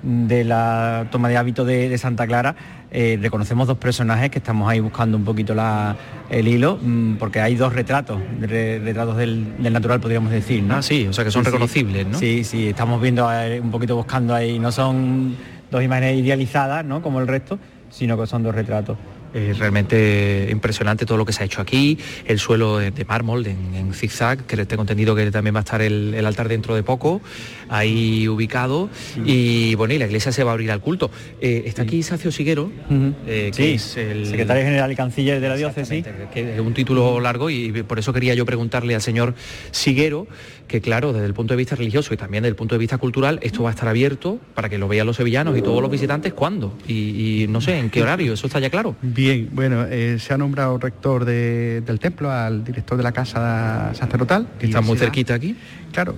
de 0.03 0.45
la 0.45 1.09
toma 1.11 1.29
de 1.29 1.37
hábito 1.37 1.65
de, 1.65 1.89
de 1.89 1.99
Santa 1.99 2.27
Clara, 2.27 2.55
eh, 2.91 3.19
reconocemos 3.21 3.67
dos 3.67 3.77
personajes 3.77 4.31
que 4.31 4.39
estamos 4.39 4.69
ahí 4.69 4.81
buscando 4.81 5.17
un 5.17 5.25
poquito 5.25 5.55
la, 5.55 5.97
el 6.31 6.49
hilo, 6.49 6.79
mmm, 6.81 7.17
porque 7.17 7.41
hay 7.41 7.55
dos 7.55 7.73
retratos, 7.73 8.19
re, 8.41 8.79
retratos 8.79 9.17
del, 9.17 9.57
del, 9.59 9.73
natural 9.73 10.01
podríamos 10.01 10.31
decir, 10.31 10.63
¿no? 10.63 10.77
Ah, 10.77 10.83
sí, 10.83 11.07
o 11.07 11.13
sea 11.13 11.25
que 11.25 11.31
son 11.31 11.45
sí, 11.45 11.51
reconocibles, 11.51 12.07
¿no? 12.07 12.19
Sí, 12.19 12.45
sí, 12.45 12.69
estamos 12.69 13.01
viendo 13.03 13.29
un 13.63 13.71
poquito 13.71 13.97
buscando 13.97 14.35
ahí, 14.35 14.59
no 14.59 14.73
son 14.73 15.37
dos 15.71 15.83
imágenes 15.83 16.19
idealizadas, 16.19 16.85
¿no? 16.85 17.03
Como 17.03 17.21
el 17.21 17.27
resto, 17.27 17.59
sino 17.91 18.19
que 18.19 18.27
son 18.27 18.43
dos 18.43 18.55
retratos. 18.55 18.97
Eh, 19.35 19.55
realmente 19.59 20.49
impresionante 20.51 21.05
todo 21.05 21.19
lo 21.19 21.27
que 21.27 21.35
se 21.35 21.43
ha 21.43 21.47
hecho 21.47 21.61
aquí, 21.61 21.99
el 22.25 22.39
suelo 22.39 22.79
de, 22.79 22.91
de 22.91 23.05
mármol 23.05 23.47
en, 23.47 23.75
en, 23.75 23.93
zigzag, 23.93 24.47
que 24.47 24.65
tengo 24.65 24.83
entendido 24.83 25.15
que 25.15 25.31
también 25.31 25.55
va 25.55 25.61
a 25.61 25.67
estar 25.69 25.83
el, 25.83 26.15
el 26.15 26.25
altar 26.25 26.49
dentro 26.49 26.75
de 26.75 26.83
poco, 26.83 27.21
ahí 27.69 28.27
ubicado, 28.27 28.89
y 29.27 29.75
bueno, 29.75 29.93
y 29.93 29.99
la 29.99 30.07
iglesia 30.07 30.33
se 30.33 30.45
va 30.45 30.53
a 30.53 30.55
abrir 30.55 30.71
al 30.71 30.81
culto. 30.81 31.11
Eh, 31.43 31.65
está 31.67 31.83
aquí 31.83 32.03
Sacio 32.03 32.33
Siguero, 32.33 32.73
uh 32.89 32.93
-huh. 32.93 33.15
eh, 33.27 33.51
que 33.55 33.63
sí, 33.63 33.75
es 33.75 33.97
el 33.99 34.27
secretario 34.27 34.65
general 34.65 34.91
y 34.93 34.97
canciller 34.97 35.41
de 35.41 35.49
la 35.49 35.57
diócesis. 35.57 36.07
Que 36.33 36.55
es 36.55 36.61
un 36.61 36.73
título 36.73 37.21
largo 37.21 37.51
y 37.51 37.83
por 37.83 37.99
eso 37.99 38.13
quería 38.15 38.35
yo 38.35 38.47
preguntarle 38.47 38.95
al 38.95 39.03
señor 39.03 39.35
Siguero, 39.73 40.27
que 40.69 40.81
claro, 40.81 41.13
desde 41.13 41.27
el 41.27 41.35
punto 41.35 41.55
de 41.55 41.59
vista 41.59 41.75
religioso 41.75 42.15
y 42.15 42.17
también 42.17 42.43
desde 42.43 42.51
el 42.51 42.57
punto 42.57 42.75
de 42.75 42.79
vista 42.79 42.99
cultural, 42.99 43.41
esto 43.43 43.63
va 43.65 43.71
a 43.71 43.73
estar 43.73 43.89
abierto 43.89 44.39
para 44.55 44.69
que 44.69 44.79
lo 44.79 44.87
vean 44.87 45.07
los 45.07 45.17
sevillanos 45.17 45.59
y 45.59 45.63
todos 45.63 45.83
los 45.83 45.91
visitantes, 45.91 46.33
¿cuándo? 46.35 46.77
Y, 46.87 47.43
y 47.43 47.49
no 47.49 47.61
sé, 47.61 47.79
¿en 47.79 47.91
qué 47.91 48.03
horario? 48.03 48.35
¿Eso 48.35 48.47
está 48.47 48.61
ya 48.61 48.71
claro? 48.71 48.95
Bien, 49.03 49.49
bueno, 49.53 49.87
eh, 49.89 50.19
se 50.21 50.35
ha 50.35 50.39
nombrado 50.39 50.79
rector 50.79 51.25
de, 51.25 51.81
del 51.81 51.99
templo 51.99 52.31
al 52.31 52.63
director 52.63 52.97
de 52.97 53.03
la 53.03 53.13
casa 53.13 53.93
sacerdotal. 53.95 54.47
Que 54.59 54.67
está 54.67 54.81
muy 54.81 54.99
cerquita 54.99 55.35
aquí. 55.35 55.57
Claro, 55.93 56.15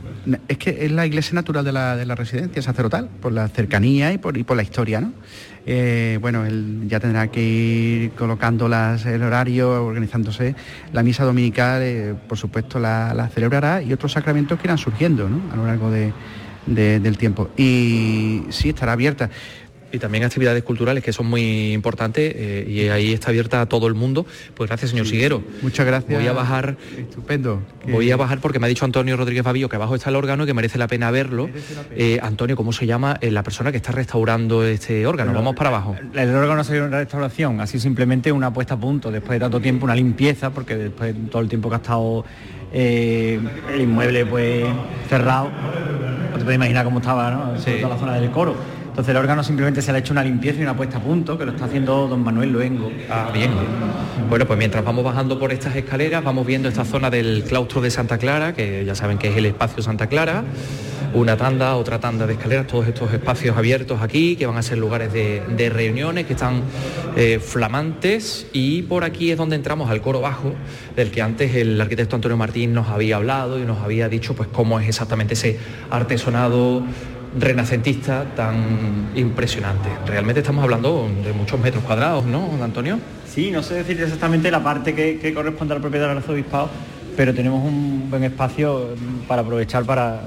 es 0.49 0.59
que 0.59 0.85
es 0.85 0.91
la 0.91 1.07
iglesia 1.07 1.35
natural 1.35 1.65
de 1.65 1.73
la, 1.73 1.97
de 1.97 2.05
la 2.05 2.17
residencia 2.17 2.61
sacerdotal, 2.61 3.09
por 3.21 3.33
la 3.33 3.49
cercanía 3.49 4.13
y 4.13 4.19
por, 4.19 4.37
y 4.37 4.43
por 4.43 4.57
la 4.57 4.65
historia, 4.65 5.01
¿no? 5.01 5.13
Eh, 5.67 6.19
bueno, 6.21 6.45
él 6.47 6.83
ya 6.87 7.01
tendrá 7.01 7.29
que 7.29 7.43
ir 7.43 8.11
colocando 8.13 8.69
las, 8.69 9.05
el 9.07 9.23
horario, 9.23 9.85
organizándose. 9.85 10.55
La 10.93 11.03
misa 11.03 11.25
dominical, 11.25 11.83
eh, 11.83 12.15
por 12.29 12.39
supuesto, 12.39 12.79
la, 12.79 13.29
celebrará 13.33 13.83
y 13.83 13.93
otros 13.93 14.13
sacramentos 14.13 14.59
que 14.59 14.67
irán 14.67 14.79
surgiendo 14.79 15.29
¿no? 15.29 15.53
a 15.53 15.57
lo 15.57 15.67
largo 15.67 15.91
de, 15.91 16.13
del 16.67 17.19
tiempo. 17.19 17.51
Y 17.57 18.45
sí, 18.51 18.71
estará 18.71 18.93
abierta 18.93 19.31
y 19.93 19.99
también 19.99 20.25
actividades 20.25 20.63
culturales 20.63 21.03
que 21.03 21.13
son 21.13 21.27
muy 21.27 21.73
importantes 21.73 22.33
eh, 22.37 22.67
y 22.69 22.89
ahí 22.89 23.13
está 23.13 23.31
abierta 23.31 23.61
a 23.61 23.67
todo 23.67 23.87
el 23.87 23.95
mundo. 23.95 24.27
Pues 24.55 24.69
gracias, 24.69 24.91
señor 24.91 25.07
sí, 25.07 25.13
Siguero. 25.13 25.43
Muchas 25.63 25.87
gracias. 25.87 26.19
Voy 26.19 26.29
a 26.29 26.33
bajar. 26.33 26.77
Estupendo. 26.97 27.63
Voy 27.89 28.11
a 28.11 28.17
bajar 28.17 28.41
porque 28.41 28.59
me 28.59 28.67
ha 28.67 28.69
dicho 28.69 28.85
Antonio 28.85 29.17
Rodríguez 29.17 29.45
Babío 29.45 29.69
que 29.69 29.77
abajo 29.77 29.95
está 29.95 30.11
el 30.11 30.17
órgano 30.17 30.45
y 30.45 30.47
que 30.47 30.55
merece 30.55 30.79
la 30.79 30.89
pena 30.89 31.11
verlo. 31.11 31.47
La 31.47 31.83
pena. 31.83 31.97
Eh, 31.97 32.19
Antonio, 32.23 32.57
¿cómo 32.57 32.73
se 32.73 32.87
llama 32.87 33.19
eh, 33.21 33.31
la 33.31 33.43
persona 33.43 33.71
que 33.71 33.79
está 33.79 33.93
restaurando 33.93 34.65
este 34.65 35.07
órgano? 35.07 35.33
Vamos 35.33 35.57
para 35.57 35.71
abajo. 35.71 35.97
El, 36.13 36.19
el 36.19 36.35
órgano 36.35 36.65
sería 36.65 36.85
una 36.85 36.99
restauración, 36.99 37.61
así 37.61 37.79
simplemente 37.79 38.33
una 38.33 38.53
puesta 38.53 38.75
a 38.75 38.81
punto, 38.81 39.11
después 39.11 39.33
de 39.33 39.41
tanto 39.41 39.61
tiempo, 39.61 39.85
una 39.85 39.95
limpieza, 39.95 40.51
porque 40.51 40.77
después 40.77 41.15
de 41.15 41.29
todo 41.31 41.43
el 41.43 41.49
tiempo 41.49 41.69
que 41.69 41.75
ha 41.75 41.79
estado 41.79 42.25
eh, 42.73 43.41
el 43.73 43.81
inmueble 43.81 44.27
pues 44.27 44.65
cerrado, 45.09 45.51
no 46.31 46.39
te 46.39 46.45
puedes 46.45 46.57
imaginar 46.57 46.85
cómo 46.85 47.01
estaba, 47.01 47.31
¿no? 47.31 47.59
Sí. 47.59 47.73
Toda 47.81 47.95
la 47.95 47.99
zona 48.01 48.15
del 48.15 48.31
coro 48.31 48.55
entonces 49.01 49.13
el 49.13 49.23
órgano 49.23 49.43
simplemente 49.43 49.81
se 49.81 49.93
le 49.93 49.97
ha 49.97 50.01
hecho 50.01 50.13
una 50.13 50.23
limpieza 50.23 50.61
y 50.61 50.63
una 50.63 50.77
puesta 50.77 50.99
a 50.99 51.01
punto, 51.01 51.39
que 51.39 51.47
lo 51.47 51.53
está 51.53 51.65
haciendo 51.65 52.07
don 52.07 52.23
Manuel 52.23 52.53
Luengo. 52.53 52.93
Ah, 53.09 53.31
bien. 53.33 53.51
Bueno, 54.29 54.47
pues 54.47 54.59
mientras 54.59 54.85
vamos 54.85 55.03
bajando 55.03 55.39
por 55.39 55.53
estas 55.53 55.75
escaleras, 55.75 56.23
vamos 56.23 56.47
viendo 56.47 56.69
esta 56.69 56.85
zona 56.85 57.09
del 57.09 57.45
claustro 57.45 57.81
de 57.81 57.91
Santa 57.91 58.19
Clara, 58.19 58.53
que 58.53 58.85
ya 58.85 58.95
saben 58.95 59.17
que 59.17 59.29
es 59.29 59.37
el 59.39 59.47
espacio 59.47 59.83
Santa 59.83 60.07
Clara. 60.07 60.45
Una 61.15 61.39
tanda, 61.39 61.77
otra 61.77 61.99
tanda 61.99 62.27
de 62.27 62.35
escaleras, 62.35 62.67
todos 62.67 62.89
estos 62.89 63.11
espacios 63.15 63.57
abiertos 63.57 64.03
aquí, 64.03 64.37
que 64.37 64.45
van 64.45 64.59
a 64.59 64.63
ser 64.63 64.77
lugares 64.77 65.11
de, 65.15 65.71
reuniones, 65.71 66.27
que 66.27 66.35
están 66.35 66.61
eh, 67.17 67.41
flamantes. 67.41 68.49
Y 68.53 68.83
por 68.83 69.05
aquí 69.05 69.31
es 69.31 69.39
donde 69.39 69.57
entramos 69.57 69.89
al 69.89 70.03
coro 70.03 70.21
bajo, 70.21 70.53
del 70.95 71.11
que 71.11 71.23
antes 71.23 71.55
el 71.55 71.81
arquitecto 71.81 72.17
Antonio 72.17 72.37
Martín 72.37 72.75
nos 72.75 72.89
había 72.89 73.17
hablado 73.17 73.59
y 73.59 73.63
nos 73.63 73.79
había 73.79 74.11
dicho 74.11 74.35
pues 74.35 74.51
cómo 74.53 74.79
es 74.79 74.87
exactamente 74.87 75.33
ese 75.33 75.59
artesonado 75.89 76.85
renacentista 77.39 78.25
tan 78.35 79.11
impresionante. 79.15 79.89
Realmente 80.07 80.41
estamos 80.41 80.65
hablando 80.65 81.09
de 81.25 81.33
muchos 81.33 81.61
metros 81.61 81.85
cuadrados, 81.85 82.25
¿no, 82.25 82.51
Antonio? 82.63 82.99
Sí, 83.29 83.51
no 83.51 83.63
sé 83.63 83.75
decir 83.75 84.01
exactamente 84.01 84.51
la 84.51 84.63
parte 84.63 84.95
que, 84.95 85.19
que 85.19 85.33
corresponde 85.33 85.75
a 85.75 85.77
la 85.77 85.81
propiedad 85.81 86.09
del 86.09 86.19
arzobispado, 86.19 86.69
pero 87.17 87.35
tenemos 87.35 87.65
un 87.65 88.11
buen 88.11 88.25
espacio 88.25 88.95
para 89.29 89.43
aprovechar 89.43 89.85
para, 89.85 90.23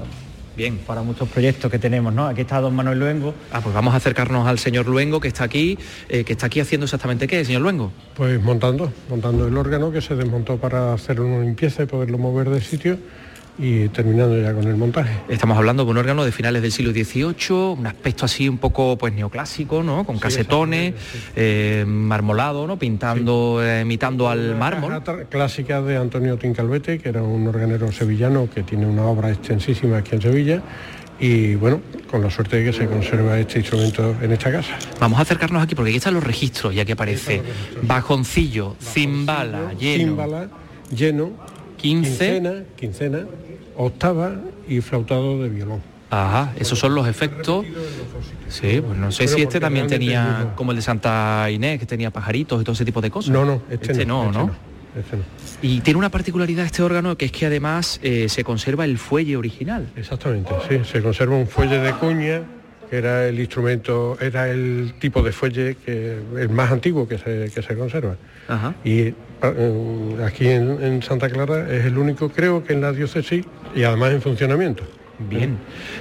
Bien. 0.56 0.78
Para 0.78 1.02
muchos 1.02 1.28
proyectos 1.28 1.70
que 1.70 1.78
tenemos, 1.78 2.14
¿no? 2.14 2.26
Aquí 2.26 2.42
está 2.42 2.60
don 2.60 2.74
Manuel 2.76 3.00
Luengo. 3.00 3.34
Ah, 3.52 3.60
pues 3.60 3.74
vamos 3.74 3.92
a 3.92 3.96
acercarnos 3.96 4.46
al 4.46 4.58
señor 4.58 4.86
Luengo 4.86 5.18
que 5.18 5.28
está 5.28 5.44
aquí, 5.44 5.76
eh, 6.08 6.22
que 6.22 6.32
está 6.32 6.46
aquí 6.46 6.60
haciendo 6.60 6.84
exactamente 6.84 7.26
qué, 7.26 7.44
señor 7.44 7.62
Luengo. 7.62 7.90
Pues 8.14 8.40
montando, 8.40 8.92
montando 9.10 9.48
el 9.48 9.56
órgano 9.56 9.90
que 9.90 10.00
se 10.00 10.14
desmontó 10.14 10.56
para 10.58 10.94
hacer 10.94 11.20
una 11.20 11.44
limpieza 11.44 11.82
y 11.82 11.86
poderlo 11.86 12.18
mover 12.18 12.50
de 12.50 12.60
sitio 12.60 12.98
y 13.58 13.88
terminando 13.88 14.40
ya 14.40 14.52
con 14.52 14.66
el 14.66 14.76
montaje. 14.76 15.12
Estamos 15.28 15.56
hablando 15.56 15.84
de 15.84 15.90
un 15.90 15.96
órgano 15.98 16.24
de 16.24 16.32
finales 16.32 16.62
del 16.62 16.72
siglo 16.72 16.92
XVIII, 16.92 17.76
un 17.78 17.86
aspecto 17.86 18.24
así 18.24 18.48
un 18.48 18.58
poco 18.58 18.98
pues 18.98 19.12
neoclásico, 19.12 19.82
¿no? 19.82 20.04
Con 20.04 20.18
casetones, 20.18 20.94
sí, 20.94 21.18
eh, 21.36 21.84
marmolado, 21.86 22.66
¿no? 22.66 22.78
Pintando, 22.78 23.58
sí. 23.60 23.66
eh, 23.66 23.80
imitando 23.82 24.28
al 24.28 24.56
mármol. 24.56 25.02
Clásica 25.28 25.80
de 25.82 25.96
Antonio 25.96 26.36
Tincalvete, 26.36 26.98
que 26.98 27.08
era 27.08 27.22
un 27.22 27.46
organero 27.46 27.92
sevillano 27.92 28.48
que 28.52 28.62
tiene 28.62 28.86
una 28.86 29.04
obra 29.04 29.30
extensísima 29.30 29.98
aquí 29.98 30.16
en 30.16 30.22
Sevilla 30.22 30.62
y 31.20 31.54
bueno, 31.54 31.80
con 32.10 32.22
la 32.22 32.30
suerte 32.30 32.56
de 32.56 32.64
que 32.64 32.72
se 32.72 32.86
conserva 32.86 33.38
este 33.38 33.60
instrumento 33.60 34.16
en 34.20 34.32
esta 34.32 34.50
casa. 34.50 34.76
Vamos 34.98 35.18
a 35.18 35.22
acercarnos 35.22 35.62
aquí 35.62 35.74
porque 35.74 35.90
aquí 35.90 35.98
están 35.98 36.14
los 36.14 36.24
registros, 36.24 36.74
ya 36.74 36.84
que 36.84 36.92
aparece 36.92 37.42
bajoncillo, 37.82 38.76
cimbala, 38.80 39.72
lleno. 39.74 40.04
Cimbala, 40.04 40.48
lleno, 40.94 41.32
15. 41.84 42.08
Quincena, 42.08 42.62
quincena, 42.76 43.26
octava 43.76 44.32
y 44.66 44.80
flautado 44.80 45.42
de 45.42 45.50
violón. 45.50 45.82
Ajá, 46.08 46.54
esos 46.58 46.78
son 46.78 46.94
los 46.94 47.06
efectos. 47.06 47.66
Sí, 48.48 48.80
pues 48.80 48.98
no 48.98 49.12
sé 49.12 49.24
Pero 49.24 49.36
si 49.36 49.42
este 49.42 49.60
también 49.60 49.86
tenía, 49.86 50.54
como 50.56 50.70
el 50.70 50.76
de 50.76 50.82
Santa 50.82 51.46
Inés, 51.50 51.78
que 51.78 51.84
tenía 51.84 52.10
pajaritos 52.10 52.62
y 52.62 52.64
todo 52.64 52.72
ese 52.72 52.86
tipo 52.86 53.02
de 53.02 53.10
cosas. 53.10 53.34
No, 53.34 53.44
no, 53.44 53.60
este, 53.68 53.92
este 53.92 54.06
no, 54.06 54.22
no, 54.22 54.28
este 54.30 54.38
¿no? 54.38 54.46
no. 54.46 54.54
Este 54.98 55.16
no. 55.18 55.22
Y 55.60 55.80
tiene 55.80 55.98
una 55.98 56.08
particularidad 56.08 56.64
este 56.64 56.82
órgano 56.82 57.18
que 57.18 57.26
es 57.26 57.32
que 57.32 57.44
además 57.44 58.00
eh, 58.02 58.30
se 58.30 58.44
conserva 58.44 58.86
el 58.86 58.96
fuelle 58.96 59.36
original. 59.36 59.92
Exactamente, 59.94 60.54
sí, 60.66 60.78
se 60.90 61.02
conserva 61.02 61.36
un 61.36 61.46
fuelle 61.46 61.80
de 61.80 61.92
cuña, 61.92 62.44
que 62.94 62.98
era 62.98 63.26
el 63.26 63.40
instrumento, 63.40 64.16
era 64.20 64.48
el 64.48 64.94
tipo 65.00 65.20
de 65.22 65.32
fuelle 65.32 65.76
que 65.84 66.16
el 66.38 66.48
más 66.50 66.70
antiguo 66.70 67.08
que 67.08 67.18
se, 67.18 67.50
que 67.52 67.60
se 67.60 67.76
conserva. 67.76 68.14
Ajá. 68.46 68.72
Y 68.84 69.00
eh, 69.42 70.16
aquí 70.24 70.46
en, 70.46 70.80
en 70.80 71.02
Santa 71.02 71.28
Clara 71.28 71.68
es 71.74 71.84
el 71.86 71.98
único, 71.98 72.28
creo 72.28 72.62
que 72.62 72.72
en 72.72 72.80
la 72.82 72.92
diócesis 72.92 73.44
y 73.74 73.82
además 73.82 74.12
en 74.12 74.22
funcionamiento. 74.22 74.84
Bien, 75.18 75.58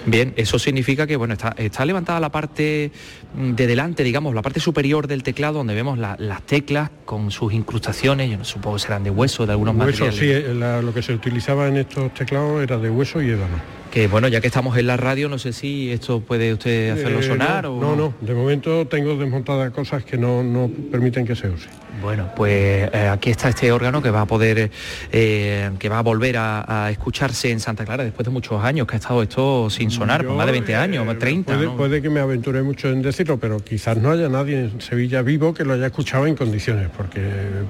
bien, 0.08 0.34
eso 0.38 0.58
significa 0.60 1.06
que 1.08 1.16
bueno, 1.16 1.34
está, 1.34 1.54
está 1.58 1.84
levantada 1.86 2.20
la 2.20 2.32
parte 2.32 2.92
de 3.36 3.68
delante, 3.68 4.04
digamos, 4.04 4.34
la 4.36 4.42
parte 4.44 4.60
superior 4.60 5.08
del 5.08 5.22
teclado 5.24 5.60
donde 5.60 5.74
vemos 5.76 5.98
la- 6.00 6.16
las 6.20 6.42
teclas 6.44 6.90
con 7.06 7.30
sus 7.32 7.54
incrustaciones, 7.54 8.30
yo 8.32 8.38
no 8.38 8.46
supongo 8.46 8.78
que 8.78 8.84
serán 8.84 9.04
de 9.04 9.10
hueso, 9.12 9.46
de 9.48 9.52
algunos 9.54 9.76
Hueso, 9.76 10.06
materiales. 10.06 10.20
sí, 10.20 10.52
eh, 10.52 10.54
la- 10.56 10.82
lo 10.84 10.94
que 10.94 11.02
se 11.04 11.14
utilizaba 11.14 11.68
en 11.68 11.78
estos 11.78 12.14
teclados 12.14 12.62
era 12.64 12.78
de 12.78 12.90
hueso 12.92 13.20
y 13.22 13.30
ébano. 13.32 13.58
Que 13.94 14.08
bueno, 14.08 14.28
ya 14.28 14.42
que 14.42 14.48
estamos 14.48 14.76
en 14.76 14.88
la 14.88 14.98
radio, 14.98 15.30
no 15.30 15.38
sé 15.38 15.54
si 15.54 15.92
esto 15.92 16.20
puede 16.20 16.52
usted 16.52 16.90
hacerlo 16.90 17.20
Eh, 17.20 17.24
sonar 17.24 17.66
no, 17.66 17.74
o 17.74 17.80
no, 17.80 17.96
no, 17.96 18.14
de 18.22 18.34
momento 18.34 18.88
tengo 18.88 19.16
desmontadas 19.16 19.70
cosas 19.70 20.04
que 20.04 20.18
no, 20.18 20.42
no 20.42 20.68
permiten 20.92 21.28
que 21.28 21.36
se 21.36 21.48
use. 21.48 21.70
Bueno, 22.02 22.32
pues 22.36 22.90
eh, 22.92 23.08
aquí 23.08 23.30
está 23.30 23.50
este 23.50 23.72
órgano 23.72 24.02
que 24.02 24.10
va 24.10 24.22
a 24.22 24.26
poder, 24.26 24.72
eh, 25.12 25.70
que 25.78 25.90
va 25.90 26.00
a 26.00 26.02
volver 26.02 26.38
a, 26.38 26.86
a 26.86 26.90
escucharse 26.90 27.52
en 27.52 27.60
Santa 27.60 27.86
Clara 27.86 28.04
después 28.04 28.26
de 28.26 28.32
muchos 28.32 28.64
años, 28.64 28.88
que 28.88 28.96
ha 28.96 28.98
estado 28.98 29.22
esto 29.22 29.70
sin 29.70 29.92
sonar, 29.92 30.26
por 30.26 30.36
más 30.36 30.48
de 30.48 30.54
20 30.54 30.76
años, 30.76 31.06
más 31.06 31.20
30. 31.20 31.54
Puede, 31.54 31.68
¿no? 31.68 31.78
puede 31.78 32.02
que 32.02 32.10
me 32.10 32.20
aventure 32.20 32.64
mucho 32.64 32.90
en 32.90 33.04
decirlo, 33.04 33.38
pero 33.38 33.60
quizás 33.60 33.96
no 33.98 34.10
haya 34.10 34.28
nadie 34.28 34.60
en 34.60 34.82
Sevilla 34.82 35.22
vivo 35.22 35.54
que 35.54 35.66
lo 35.66 35.74
haya 35.74 35.86
escuchado 35.86 36.26
en 36.26 36.36
condiciones, 36.36 36.90
porque 36.98 37.22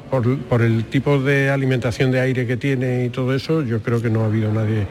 por, 0.09 0.37
por 0.43 0.61
el 0.61 0.85
tipo 0.85 1.19
de 1.19 1.49
alimentación 1.49 2.11
de 2.11 2.21
aire 2.21 2.47
que 2.47 2.55
tiene 2.55 3.03
y 3.03 3.09
todo 3.09 3.35
eso, 3.35 3.61
yo 3.61 3.81
creo 3.81 4.01
que 4.01 4.09
no 4.09 4.21
ha 4.21 4.27
habido 4.27 4.53
nadie, 4.53 4.87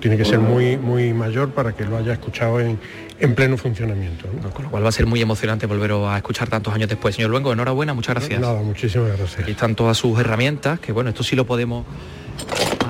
tiene 0.00 0.16
que 0.16 0.24
ser 0.24 0.38
muy, 0.38 0.76
muy 0.76 1.12
mayor 1.12 1.50
para 1.50 1.72
que 1.72 1.84
lo 1.84 1.96
haya 1.96 2.12
escuchado 2.12 2.60
en, 2.60 2.78
en 3.18 3.34
pleno 3.34 3.56
funcionamiento. 3.56 4.28
¿no? 4.42 4.50
Con 4.50 4.64
lo 4.64 4.70
cual 4.70 4.84
va 4.84 4.88
a 4.88 4.92
ser 4.92 5.06
muy 5.06 5.20
emocionante 5.20 5.66
volver 5.66 5.92
a 5.92 6.16
escuchar 6.16 6.48
tantos 6.48 6.74
años 6.74 6.88
después. 6.88 7.14
Señor 7.14 7.30
Luengo, 7.30 7.52
enhorabuena, 7.52 7.94
muchas 7.94 8.16
gracias. 8.16 8.40
Nada, 8.40 8.62
muchísimas 8.62 9.16
gracias. 9.16 9.40
Aquí 9.40 9.52
están 9.52 9.74
todas 9.74 9.96
sus 9.96 10.18
herramientas, 10.18 10.80
que 10.80 10.92
bueno, 10.92 11.10
esto 11.10 11.22
sí 11.22 11.36
lo 11.36 11.46
podemos 11.46 11.84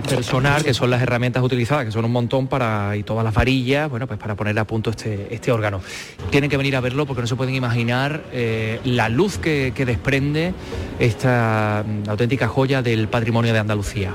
personar, 0.09 0.63
que 0.63 0.75
son 0.75 0.91
las 0.91 1.03
herramientas 1.03 1.43
utilizadas, 1.43 1.85
que 1.85 1.93
son 1.93 2.05
un 2.05 2.13
montón 2.13 2.47
para, 2.47 2.97
y 2.97 3.03
todas 3.03 3.25
las 3.25 3.35
varillas, 3.35 3.89
bueno, 3.89 4.07
pues 4.07 4.19
para 4.19 4.35
poner 4.35 4.59
a 4.59 4.67
punto 4.67 4.91
este, 4.91 5.35
este 5.35 5.53
órgano. 5.53 5.81
Tienen 6.31 6.51
que 6.51 6.57
venir 6.57 6.77
a 6.77 6.81
verlo 6.81 7.07
porque 7.07 7.23
no 7.23 7.27
se 7.27 7.37
pueden 7.37 7.55
imaginar 7.55 8.23
eh, 8.33 8.81
la 8.85 9.09
luz 9.09 9.39
que, 9.39 9.73
que 9.75 9.85
desprende 9.85 10.55
esta 10.99 11.85
mm, 11.87 12.09
auténtica 12.09 12.49
joya 12.49 12.83
del 12.83 13.09
patrimonio 13.09 13.53
de 13.53 13.59
Andalucía. 13.59 14.15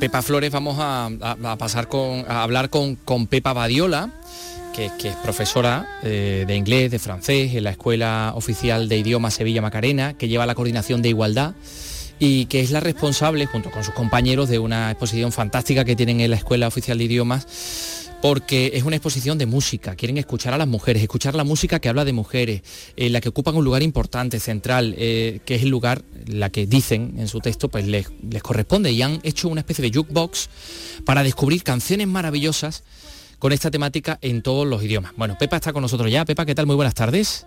Pepa 0.00 0.22
Flores 0.22 0.50
vamos 0.50 0.78
a, 0.80 1.10
pasar 1.58 1.86
a 2.26 2.42
hablar 2.42 2.70
con, 2.70 2.96
Pepa 3.28 3.52
Badiola, 3.52 4.10
que, 4.74 4.90
que 4.98 5.08
es 5.08 5.16
profesora 5.16 5.86
eh, 6.02 6.44
de 6.46 6.56
inglés, 6.56 6.90
de 6.90 6.98
francés 6.98 7.54
en 7.54 7.64
la 7.64 7.70
Escuela 7.70 8.32
Oficial 8.34 8.88
de 8.88 8.96
Idiomas 8.96 9.34
Sevilla 9.34 9.60
Macarena, 9.60 10.14
que 10.14 10.28
lleva 10.28 10.46
la 10.46 10.54
coordinación 10.54 11.02
de 11.02 11.10
igualdad 11.10 11.52
y 12.18 12.46
que 12.46 12.60
es 12.60 12.70
la 12.70 12.80
responsable, 12.80 13.44
junto 13.44 13.70
con 13.70 13.84
sus 13.84 13.92
compañeros, 13.92 14.48
de 14.48 14.58
una 14.58 14.90
exposición 14.90 15.32
fantástica 15.32 15.84
que 15.84 15.96
tienen 15.96 16.20
en 16.20 16.30
la 16.30 16.36
Escuela 16.36 16.66
Oficial 16.66 16.96
de 16.96 17.04
Idiomas 17.04 17.46
porque 18.22 18.72
es 18.74 18.84
una 18.84 18.96
exposición 18.96 19.38
de 19.38 19.46
música, 19.46 19.96
quieren 19.96 20.18
escuchar 20.18 20.52
a 20.52 20.58
las 20.58 20.68
mujeres, 20.68 21.02
escuchar 21.02 21.34
la 21.34 21.44
música 21.44 21.80
que 21.80 21.88
habla 21.88 22.04
de 22.04 22.12
mujeres, 22.12 22.62
en 22.96 23.12
la 23.12 23.20
que 23.20 23.30
ocupan 23.30 23.56
un 23.56 23.64
lugar 23.64 23.82
importante, 23.82 24.40
central, 24.40 24.94
eh, 24.98 25.40
que 25.44 25.54
es 25.54 25.62
el 25.62 25.68
lugar, 25.68 26.02
la 26.26 26.50
que 26.50 26.66
dicen 26.66 27.14
en 27.18 27.28
su 27.28 27.40
texto, 27.40 27.68
pues 27.68 27.86
les, 27.86 28.08
les 28.28 28.42
corresponde 28.42 28.92
y 28.92 29.02
han 29.02 29.20
hecho 29.22 29.48
una 29.48 29.60
especie 29.60 29.82
de 29.82 29.96
jukebox 29.96 30.48
para 31.04 31.22
descubrir 31.22 31.62
canciones 31.62 32.06
maravillosas 32.06 32.84
con 33.38 33.52
esta 33.52 33.70
temática 33.70 34.18
en 34.20 34.42
todos 34.42 34.66
los 34.66 34.82
idiomas. 34.82 35.12
Bueno, 35.16 35.36
Pepa 35.38 35.56
está 35.56 35.72
con 35.72 35.82
nosotros 35.82 36.10
ya. 36.10 36.24
Pepa, 36.24 36.44
¿qué 36.44 36.54
tal? 36.54 36.66
Muy 36.66 36.76
buenas 36.76 36.94
tardes. 36.94 37.46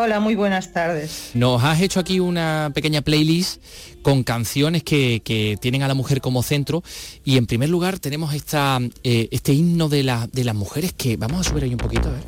Hola, 0.00 0.20
muy 0.20 0.36
buenas 0.36 0.72
tardes. 0.72 1.32
Nos 1.34 1.64
has 1.64 1.80
hecho 1.80 1.98
aquí 1.98 2.20
una 2.20 2.70
pequeña 2.72 3.00
playlist 3.02 3.60
con 4.02 4.22
canciones 4.22 4.84
que, 4.84 5.22
que 5.24 5.56
tienen 5.60 5.82
a 5.82 5.88
la 5.88 5.94
mujer 5.94 6.20
como 6.20 6.44
centro 6.44 6.84
y 7.24 7.36
en 7.36 7.46
primer 7.48 7.68
lugar 7.68 7.98
tenemos 7.98 8.32
esta, 8.32 8.78
eh, 9.02 9.26
este 9.32 9.54
himno 9.54 9.88
de, 9.88 10.04
la- 10.04 10.28
de 10.32 10.44
las 10.44 10.54
mujeres 10.54 10.92
que 10.92 11.16
vamos 11.16 11.44
a 11.44 11.50
subir 11.50 11.64
ahí 11.64 11.72
un 11.72 11.78
poquito 11.78 12.10
a 12.10 12.12
ver. 12.12 12.22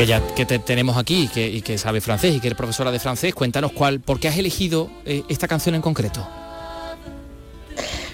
Que 0.00 0.06
ya 0.06 0.34
que 0.34 0.46
te 0.46 0.58
tenemos 0.58 0.96
aquí 0.96 1.28
que, 1.28 1.46
y 1.46 1.60
que 1.60 1.76
sabe 1.76 2.00
francés 2.00 2.34
y 2.34 2.40
que 2.40 2.46
eres 2.46 2.56
profesora 2.56 2.90
de 2.90 2.98
francés, 2.98 3.34
cuéntanos 3.34 3.72
cuál, 3.72 4.00
por 4.00 4.18
qué 4.18 4.28
has 4.28 4.38
elegido 4.38 4.90
eh, 5.04 5.24
esta 5.28 5.46
canción 5.46 5.74
en 5.74 5.82
concreto. 5.82 6.26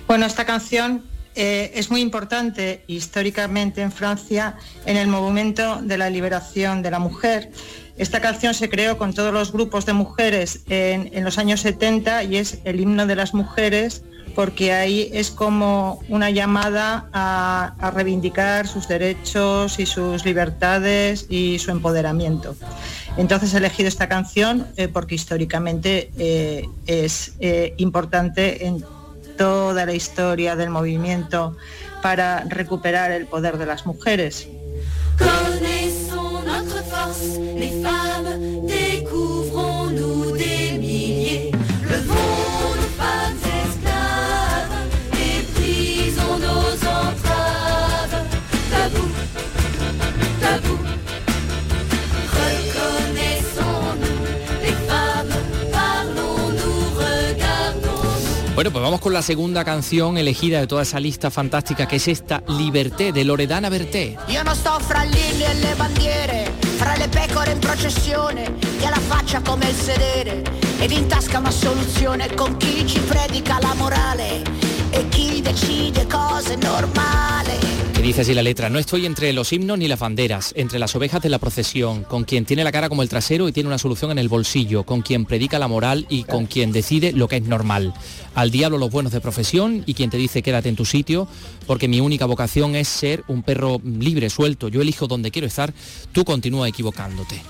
Bueno, 0.08 0.26
esta 0.26 0.44
canción 0.44 1.04
eh, 1.36 1.70
es 1.76 1.88
muy 1.88 2.00
importante 2.00 2.82
históricamente 2.88 3.82
en 3.82 3.92
Francia 3.92 4.56
en 4.84 4.96
el 4.96 5.06
movimiento 5.06 5.80
de 5.80 5.96
la 5.96 6.10
liberación 6.10 6.82
de 6.82 6.90
la 6.90 6.98
mujer. 6.98 7.52
Esta 7.96 8.20
canción 8.20 8.52
se 8.52 8.68
creó 8.68 8.98
con 8.98 9.14
todos 9.14 9.32
los 9.32 9.52
grupos 9.52 9.86
de 9.86 9.92
mujeres 9.92 10.64
en 10.68 11.22
los 11.22 11.38
años 11.38 11.60
70 11.60 12.24
y 12.24 12.38
es 12.38 12.58
el 12.64 12.80
himno 12.80 13.06
de 13.06 13.14
las 13.14 13.32
mujeres 13.32 14.02
porque 14.36 14.74
ahí 14.74 15.08
es 15.14 15.30
como 15.30 15.98
una 16.10 16.28
llamada 16.28 17.08
a, 17.14 17.90
reivindicar 17.94 18.68
sus 18.68 18.86
derechos 18.86 19.78
y 19.78 19.86
sus 19.86 20.26
libertades 20.26 21.24
y 21.30 21.58
su 21.58 21.70
empoderamiento. 21.70 22.54
Entonces 23.16 23.54
he 23.54 23.56
elegido 23.56 23.88
esta 23.88 24.10
canción 24.10 24.66
eh, 24.76 24.88
porque 24.88 25.14
históricamente 25.14 26.10
eh, 26.18 26.68
es 26.86 27.32
eh, 27.40 27.72
importante 27.78 28.66
en 28.66 28.84
toda 29.38 29.86
la 29.86 29.94
historia 29.94 30.54
del 30.54 30.68
movimiento 30.68 31.56
para 32.02 32.44
recuperar 32.44 33.12
el 33.12 33.24
poder 33.26 33.56
de 33.56 33.64
las 33.64 33.86
mujeres. 33.86 34.48
Bueno, 58.56 58.70
pues 58.70 58.82
vamos 58.82 59.02
con 59.02 59.12
la 59.12 59.20
segunda 59.20 59.66
canción 59.66 60.16
elegida 60.16 60.60
de 60.60 60.66
toda 60.66 60.80
esa 60.80 60.98
lista 60.98 61.30
fantástica 61.30 61.86
que 61.86 61.96
es 61.96 62.08
esta 62.08 62.42
Liberté 62.48 63.12
de 63.12 63.22
Loredana 63.22 63.68
Berté. 63.68 64.16
Io 64.28 64.42
non 64.44 64.54
sto 64.54 64.80
fra 64.80 65.04
inni 65.04 65.44
e 65.44 65.54
le 65.60 65.74
bandiere, 65.74 66.50
fra 66.78 66.96
le 66.96 67.06
pecore 67.06 67.52
in 67.52 67.58
processione, 67.58 68.54
che 68.80 68.88
la 68.88 68.98
faccia 68.98 69.42
come 69.42 69.68
il 69.68 69.74
sedere, 69.74 70.42
ed 70.80 70.90
in 70.90 71.06
tasca 71.06 71.38
una 71.38 71.50
soluzione 71.50 72.34
con 72.34 72.56
chi 72.56 72.86
ci 72.86 72.98
predica 73.00 73.58
la 73.60 73.74
morale 73.74 74.40
e 74.88 75.06
chi 75.10 75.42
decide 75.42 76.06
cose 76.06 76.56
normali. 76.56 77.56
Quería 77.58 77.85
dice 78.06 78.20
así 78.20 78.34
la 78.34 78.42
letra, 78.44 78.70
no 78.70 78.78
estoy 78.78 79.04
entre 79.04 79.32
los 79.32 79.52
himnos 79.52 79.78
ni 79.78 79.88
las 79.88 79.98
banderas, 79.98 80.52
entre 80.56 80.78
las 80.78 80.94
ovejas 80.94 81.20
de 81.22 81.28
la 81.28 81.40
procesión, 81.40 82.04
con 82.04 82.22
quien 82.22 82.44
tiene 82.44 82.62
la 82.62 82.70
cara 82.70 82.88
como 82.88 83.02
el 83.02 83.08
trasero 83.08 83.48
y 83.48 83.52
tiene 83.52 83.66
una 83.66 83.78
solución 83.78 84.12
en 84.12 84.20
el 84.20 84.28
bolsillo, 84.28 84.84
con 84.84 85.02
quien 85.02 85.24
predica 85.24 85.58
la 85.58 85.66
moral 85.66 86.06
y 86.08 86.22
con 86.22 86.46
quien 86.46 86.70
decide 86.70 87.10
lo 87.10 87.26
que 87.26 87.38
es 87.38 87.42
normal. 87.42 87.92
Al 88.36 88.52
diablo 88.52 88.78
los 88.78 88.92
buenos 88.92 89.10
de 89.10 89.20
profesión 89.20 89.82
y 89.86 89.94
quien 89.94 90.10
te 90.10 90.18
dice 90.18 90.40
quédate 90.40 90.68
en 90.68 90.76
tu 90.76 90.84
sitio, 90.84 91.26
porque 91.66 91.88
mi 91.88 91.98
única 91.98 92.26
vocación 92.26 92.76
es 92.76 92.86
ser 92.86 93.24
un 93.26 93.42
perro 93.42 93.80
libre, 93.82 94.30
suelto, 94.30 94.68
yo 94.68 94.82
elijo 94.82 95.08
donde 95.08 95.32
quiero 95.32 95.48
estar, 95.48 95.74
tú 96.12 96.24
continúa 96.24 96.68
equivocándote. 96.68 97.42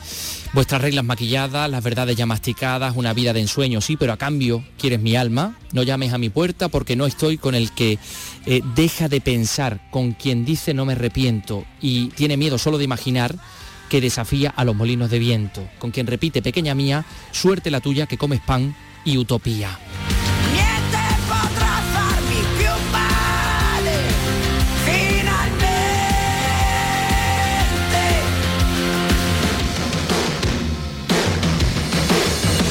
Vuestras 0.55 0.81
reglas 0.81 1.05
maquilladas, 1.05 1.69
las 1.69 1.85
verdades 1.85 2.17
ya 2.17 2.25
masticadas, 2.25 2.97
una 2.97 3.13
vida 3.13 3.35
de 3.35 3.41
ensueño, 3.41 3.83
sí, 3.83 3.99
pero 3.99 4.15
a 4.15 4.17
cambio 4.17 4.65
quieres 4.79 5.01
mi 5.01 5.17
alma, 5.17 5.59
no 5.73 5.83
llames 5.83 6.15
a 6.15 6.19
mi 6.19 6.31
puerta 6.31 6.69
porque 6.69 6.97
no 6.97 7.05
estoy 7.05 7.37
con 7.37 7.55
el 7.55 7.73
que 7.73 7.99
eh, 8.47 8.63
deja 8.77 9.09
de 9.09 9.21
pensar, 9.21 9.81
con 9.91 10.13
quien 10.13 10.45
dice 10.45 10.73
no 10.73 10.85
me 10.85 10.93
arrepiento 10.93 11.65
y 11.81 12.09
tiene 12.11 12.37
miedo 12.37 12.59
solo 12.59 12.79
de 12.79 12.85
imaginar 12.85 13.35
que 13.89 14.01
desafía 14.01 14.51
a 14.51 14.65
los 14.65 14.75
molinos 14.75 15.11
de 15.11 15.19
viento, 15.19 15.69
con 15.79 15.91
quien 15.91 16.07
repite 16.07 16.43
pequeña 16.43 16.75
mía, 16.75 17.05
suerte 17.33 17.71
la 17.71 17.81
tuya 17.81 18.07
que 18.07 18.19
comes 18.19 18.41
pan 18.41 18.75
y 19.05 19.19
utopía. 19.19 19.79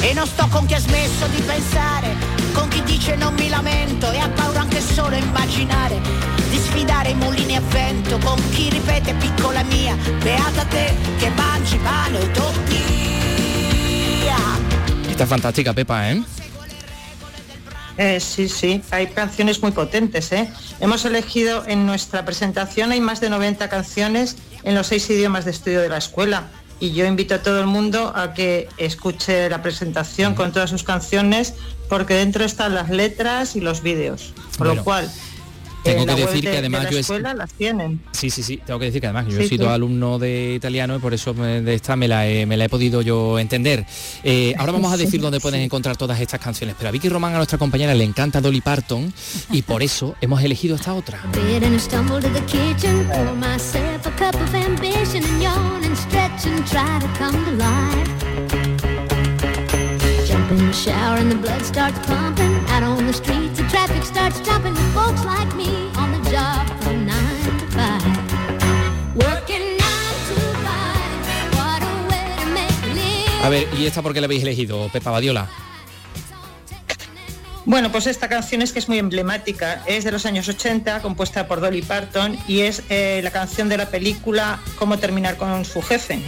E 0.01 0.13
non 0.13 0.27
sto 0.27 0.47
con 0.49 0.67
chi 0.67 0.75
ha 0.75 0.79
smesso 0.79 1.25
di 1.27 1.41
pensare, 1.41 2.34
con 2.55 2.67
chi 2.69 2.81
dice 2.83 3.15
non 3.15 3.35
mi 3.35 3.49
lamento 3.49 4.09
e 4.11 4.17
ha 4.17 4.29
paura 4.29 4.61
anche 4.61 4.81
solo 4.81 5.15
immaginare 5.15 5.99
di 6.49 6.57
sfidare 6.57 7.09
i 7.09 7.15
mulini 7.15 7.55
a 7.55 7.61
vento, 7.61 8.17
con 8.19 8.41
chi 8.51 8.69
ripete 8.69 9.13
piccola 9.15 9.61
mia, 9.63 9.95
beata 10.23 10.63
te 10.65 10.95
che 11.17 11.29
mangi 11.29 11.77
pane 11.77 12.17
utopia. 12.17 12.85
Esta 15.09 15.23
es 15.23 15.29
fantástica, 15.29 15.73
Pepa, 15.73 16.11
¿eh? 16.11 16.23
Eh, 17.97 18.19
sí, 18.19 18.49
sí, 18.49 18.81
hay 18.91 19.07
canciones 19.07 19.61
muy 19.61 19.71
potentes. 19.71 20.31
¿eh? 20.31 20.51
Hemos 20.79 21.05
elegido 21.05 21.63
en 21.65 21.85
nuestra 21.85 22.25
presentación, 22.25 22.91
hay 22.91 22.99
más 22.99 23.21
de 23.21 23.29
90 23.29 23.69
canciones 23.69 24.35
en 24.63 24.75
los 24.75 24.87
seis 24.87 25.09
idiomas 25.09 25.45
de 25.45 25.51
estudio 25.51 25.81
de 25.81 25.89
la 25.89 25.97
escuela. 25.97 26.49
Y 26.79 26.91
yo 26.91 27.05
invito 27.05 27.35
a 27.35 27.39
todo 27.41 27.59
el 27.61 27.67
mundo 27.67 28.11
a 28.15 28.33
que 28.33 28.67
escuche 28.77 29.49
la 29.49 29.61
presentación 29.61 30.35
con 30.35 30.51
todas 30.51 30.69
sus 30.69 30.83
canciones, 30.83 31.53
porque 31.89 32.13
dentro 32.15 32.43
están 32.43 32.75
las 32.75 32.89
letras 32.89 33.55
y 33.55 33.61
los 33.61 33.81
vídeos. 33.81 34.33
Por 34.57 34.67
Bueno, 34.67 34.75
lo 34.75 34.83
cual, 34.83 35.11
tengo 35.83 36.01
en 36.01 36.07
la 36.07 36.15
que 36.15 36.21
web 36.23 36.29
decir 36.31 36.43
de- 36.43 36.49
que 36.49 36.51
de 36.53 36.57
además 36.57 36.83
la 36.85 36.89
yo 36.91 36.97
escuela 36.99 37.33
las 37.35 37.53
tienen. 37.53 38.01
Sí, 38.11 38.29
sí, 38.31 38.41
sí, 38.43 38.59
tengo 38.65 38.79
que 38.79 38.87
decir 38.87 38.99
que 39.01 39.07
además 39.07 39.27
yo 39.27 39.37
Sí, 39.37 39.43
he 39.45 39.47
sido 39.47 39.67
sí. 39.67 39.71
alumno 39.71 40.17
de 40.19 40.55
italiano 40.55 40.95
y 40.95 40.99
por 40.99 41.13
eso 41.13 41.33
me- 41.33 41.61
de 41.61 41.75
esta 41.75 41.95
me 41.95 42.07
la 42.07 42.27
he, 42.27 42.45
me 42.47 42.57
la 42.57 42.65
he 42.65 42.69
podido 42.69 43.01
yo 43.03 43.37
entender. 43.39 43.85
Eh, 44.23 44.53
ahora 44.57 44.71
vamos 44.73 44.91
a 44.91 44.97
decir 44.97 45.21
dónde 45.21 45.39
pueden 45.39 45.61
encontrar 45.61 45.95
todas 45.95 46.19
estas 46.19 46.39
canciones, 46.41 46.75
pero 46.77 46.89
a 46.89 46.91
Vicky 46.91 47.07
Román, 47.07 47.33
a 47.35 47.37
nuestra 47.37 47.57
compañera, 47.57 47.93
le 47.93 48.03
encanta 48.03 48.41
Dolly 48.41 48.61
Parton 48.61 49.13
y 49.51 49.61
por 49.61 49.81
eso 49.83 50.15
hemos 50.21 50.43
elegido 50.43 50.75
esta 50.75 50.93
otra. 50.93 51.19
And 56.47 56.65
try 56.67 56.99
to 56.99 57.07
come 57.17 57.33
to 57.45 57.51
life. 57.51 58.09
Jump 60.27 60.51
in 60.51 60.67
the 60.67 60.73
shower 60.73 61.17
and 61.17 61.31
the 61.31 61.35
blood 61.35 61.63
starts 61.63 61.97
pumping. 62.05 62.53
Out 62.69 62.83
on 62.83 63.07
the 63.07 63.13
streets, 63.13 63.57
the 63.57 63.67
traffic 63.67 64.03
starts 64.03 64.39
jumping 64.41 64.73
with 64.73 64.93
folks 64.93 65.25
like 65.25 65.55
me 65.55 65.89
on 65.97 66.11
the 66.11 66.29
job 66.29 66.67
from 66.83 67.05
nine 67.05 67.57
to 67.59 67.67
five. 67.77 69.15
Working 69.15 69.77
nine 69.77 70.17
to 70.29 70.35
five, 70.65 71.55
what 71.57 71.81
a 71.81 71.93
way 72.09 72.35
to 72.37 72.45
make 72.53 72.83
a 72.83 72.93
living. 72.93 73.43
A 73.43 73.49
ver, 73.49 73.67
¿y 73.77 73.85
esta 73.87 74.01
por 74.03 74.13
qué 74.13 74.21
la 74.21 74.25
habéis 74.25 74.43
elegido, 74.43 74.87
Pepa 74.93 75.09
Badiola? 75.11 75.49
Bueno, 77.65 77.91
pues 77.91 78.05
esta 78.05 78.29
canción 78.29 78.61
es 78.61 78.71
que 78.71 78.79
es 78.79 78.87
muy 78.87 78.99
emblemática, 78.99 79.81
es 79.87 80.03
de 80.03 80.11
los 80.11 80.25
años 80.25 80.47
80, 80.47 81.01
compuesta 81.01 81.47
por 81.47 81.61
Dolly 81.61 81.81
Parton 81.81 82.37
y 82.47 82.61
es 82.61 82.83
eh, 82.89 83.21
la 83.23 83.31
canción 83.31 83.69
de 83.69 83.77
la 83.77 83.89
película 83.89 84.59
Cómo 84.77 84.99
terminar 84.99 85.37
con 85.37 85.65
su 85.65 85.81
jefe. 85.81 86.19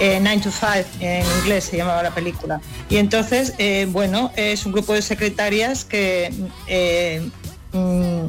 Eh, 0.00 0.20
Nine 0.20 0.40
to 0.40 0.52
Five 0.52 0.86
en 1.00 1.26
inglés 1.40 1.64
se 1.64 1.76
llamaba 1.76 2.02
la 2.02 2.14
película. 2.14 2.60
Y 2.88 2.98
entonces, 2.98 3.54
eh, 3.58 3.88
bueno, 3.90 4.30
es 4.36 4.64
un 4.64 4.72
grupo 4.72 4.94
de 4.94 5.02
secretarias 5.02 5.84
que 5.84 6.32
eh, 6.68 7.28
mm, 7.72 8.26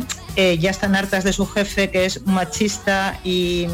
ya 0.59 0.71
están 0.71 0.95
hartas 0.95 1.23
de 1.23 1.33
su 1.33 1.45
jefe, 1.45 1.91
que 1.91 2.05
es 2.05 2.25
machista 2.25 3.19
y, 3.23 3.67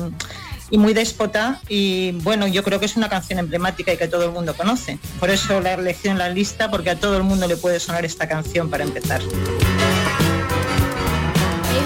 y 0.70 0.78
muy 0.78 0.94
déspota. 0.94 1.62
Y 1.68 2.12
bueno, 2.24 2.48
yo 2.48 2.64
creo 2.64 2.80
que 2.80 2.86
es 2.86 2.96
una 2.96 3.10
canción 3.10 3.40
emblemática 3.40 3.94
y 3.94 3.98
que 3.98 4.08
todo 4.08 4.26
el 4.26 4.32
mundo 4.32 4.56
conoce. 4.56 5.00
Por 5.20 5.30
eso 5.30 5.60
la 5.60 5.72
he 5.72 5.74
elegido 5.76 6.12
en 6.12 6.18
la 6.18 6.30
lista, 6.30 6.70
porque 6.70 6.92
a 6.92 6.96
todo 7.00 7.18
el 7.18 7.24
mundo 7.24 7.48
le 7.48 7.58
puede 7.58 7.80
sonar 7.80 8.06
esta 8.06 8.28
canción 8.28 8.70
para 8.70 8.84
empezar. 8.84 9.22
They 9.22 9.30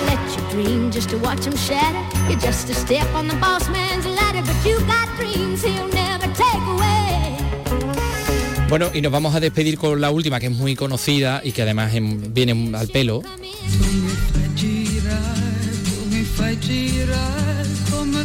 let 0.06 0.20
you 0.36 0.42
dream 0.52 0.92
just 0.92 1.10
to 1.10 1.18
watch 1.18 1.42
them 1.42 1.56
shatter. 1.56 2.02
You're 2.30 2.40
just 2.40 2.70
a 2.70 2.74
step 2.74 3.08
on 3.16 3.28
the 3.28 3.36
boss 3.36 3.68
man's 3.70 4.06
ladder, 4.06 4.42
but 4.42 4.56
you 4.66 4.78
got 4.86 5.10
dreams 5.18 5.64
he'll 5.64 5.88
never 5.88 6.28
take 6.34 6.64
away. 6.68 7.38
Bueno, 8.70 8.92
y 8.94 9.02
nos 9.02 9.12
vamos 9.12 9.34
a 9.34 9.40
despedir 9.40 9.80
con 9.80 10.00
la 10.00 10.12
última, 10.12 10.40
que 10.40 10.46
es 10.46 10.52
muy 10.52 10.76
conocida 10.76 11.42
y 11.44 11.54
que 11.54 11.64
además 11.64 11.92
em, 11.96 12.32
viene 12.32 12.78
al 12.78 12.88
pelo. 12.88 13.24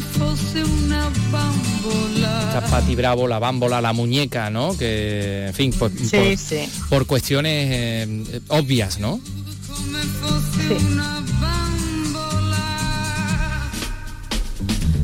Fosse 0.00 0.62
una 0.62 1.10
bambola. 1.30 2.40
Esta 2.48 2.60
Patti 2.70 2.94
Bravo, 2.94 3.26
la 3.26 3.38
bámbola, 3.38 3.80
la 3.80 3.92
muñeca, 3.92 4.50
¿no? 4.50 4.76
Que, 4.76 5.46
en 5.48 5.54
fin, 5.54 5.74
pues 5.78 5.92
Sí, 6.10 6.16
por, 6.16 6.36
sí. 6.38 6.68
por 6.88 7.06
cuestiones 7.06 7.68
eh, 7.70 8.40
obvias, 8.48 8.98
¿no? 8.98 9.20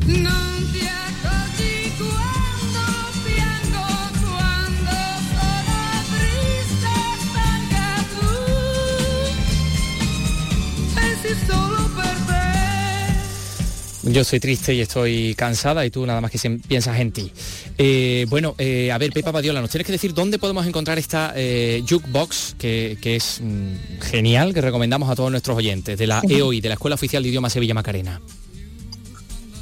Una 0.07 0.50
Yo 14.03 14.23
soy 14.23 14.39
triste 14.39 14.73
y 14.73 14.81
estoy 14.81 15.35
cansada 15.35 15.85
y 15.85 15.91
tú 15.91 16.05
nada 16.05 16.21
más 16.21 16.31
que 16.31 16.59
piensas 16.67 16.99
en 16.99 17.11
ti. 17.11 17.31
Eh, 17.77 18.25
bueno, 18.29 18.55
eh, 18.57 18.91
a 18.91 18.97
ver, 18.97 19.11
Pepa 19.11 19.31
Badiola, 19.31 19.61
nos 19.61 19.69
tienes 19.69 19.85
que 19.85 19.91
decir 19.91 20.13
dónde 20.13 20.39
podemos 20.39 20.65
encontrar 20.65 20.97
esta 20.97 21.33
eh, 21.35 21.83
jukebox 21.87 22.55
que, 22.57 22.97
que 22.99 23.15
es 23.15 23.41
mm, 23.41 24.01
genial, 24.01 24.53
que 24.55 24.61
recomendamos 24.61 25.09
a 25.09 25.15
todos 25.15 25.29
nuestros 25.29 25.55
oyentes, 25.55 25.99
de 25.99 26.07
la. 26.07 26.21
EOI, 26.27 26.61
de 26.61 26.69
la 26.69 26.75
Escuela 26.75 26.95
Oficial 26.95 27.21
de 27.21 27.29
Idioma 27.29 27.49
Sevilla 27.49 27.75
Macarena. 27.75 28.21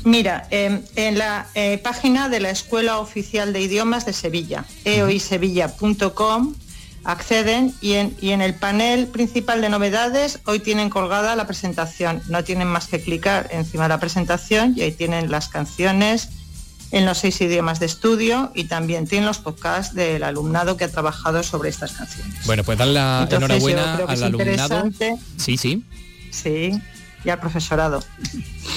Mira, 0.05 0.47
eh, 0.51 0.79
en 0.95 1.17
la 1.17 1.47
página 1.83 2.29
de 2.29 2.39
la 2.39 2.51
Escuela 2.51 2.99
Oficial 2.99 3.51
de 3.51 3.61
Idiomas 3.61 4.05
de 4.05 4.13
Sevilla, 4.13 4.63
eoisevilla.com, 4.85 6.55
acceden 7.03 7.73
y 7.81 7.93
en, 7.93 8.15
y 8.21 8.31
en 8.31 8.41
el 8.41 8.53
panel 8.53 9.07
principal 9.07 9.61
de 9.61 9.69
novedades 9.69 10.39
hoy 10.45 10.59
tienen 10.59 10.89
colgada 10.89 11.35
la 11.35 11.47
presentación. 11.47 12.21
No 12.27 12.43
tienen 12.43 12.67
más 12.67 12.87
que 12.87 13.01
clicar 13.01 13.49
encima 13.51 13.83
de 13.83 13.89
la 13.89 13.99
presentación 13.99 14.73
y 14.75 14.81
ahí 14.81 14.91
tienen 14.91 15.31
las 15.31 15.49
canciones 15.49 16.29
en 16.91 17.05
los 17.05 17.19
seis 17.19 17.39
idiomas 17.41 17.79
de 17.79 17.85
estudio 17.85 18.51
y 18.55 18.63
también 18.65 19.07
tienen 19.07 19.27
los 19.27 19.37
podcasts 19.37 19.93
del 19.93 20.23
alumnado 20.23 20.75
que 20.75 20.85
ha 20.85 20.91
trabajado 20.91 21.43
sobre 21.43 21.69
estas 21.69 21.91
canciones. 21.91 22.45
Bueno, 22.45 22.63
pues 22.63 22.77
darle 22.77 22.95
la 22.95 23.21
Entonces, 23.23 23.37
enhorabuena 23.37 23.93
creo 23.95 24.07
que 24.07 24.11
al 24.13 24.17
es 24.17 24.23
alumnado. 24.23 24.89
Sí, 25.37 25.57
sí, 25.57 25.83
Sí, 26.31 26.79
y 27.23 27.29
al 27.29 27.39
profesorado. 27.39 28.03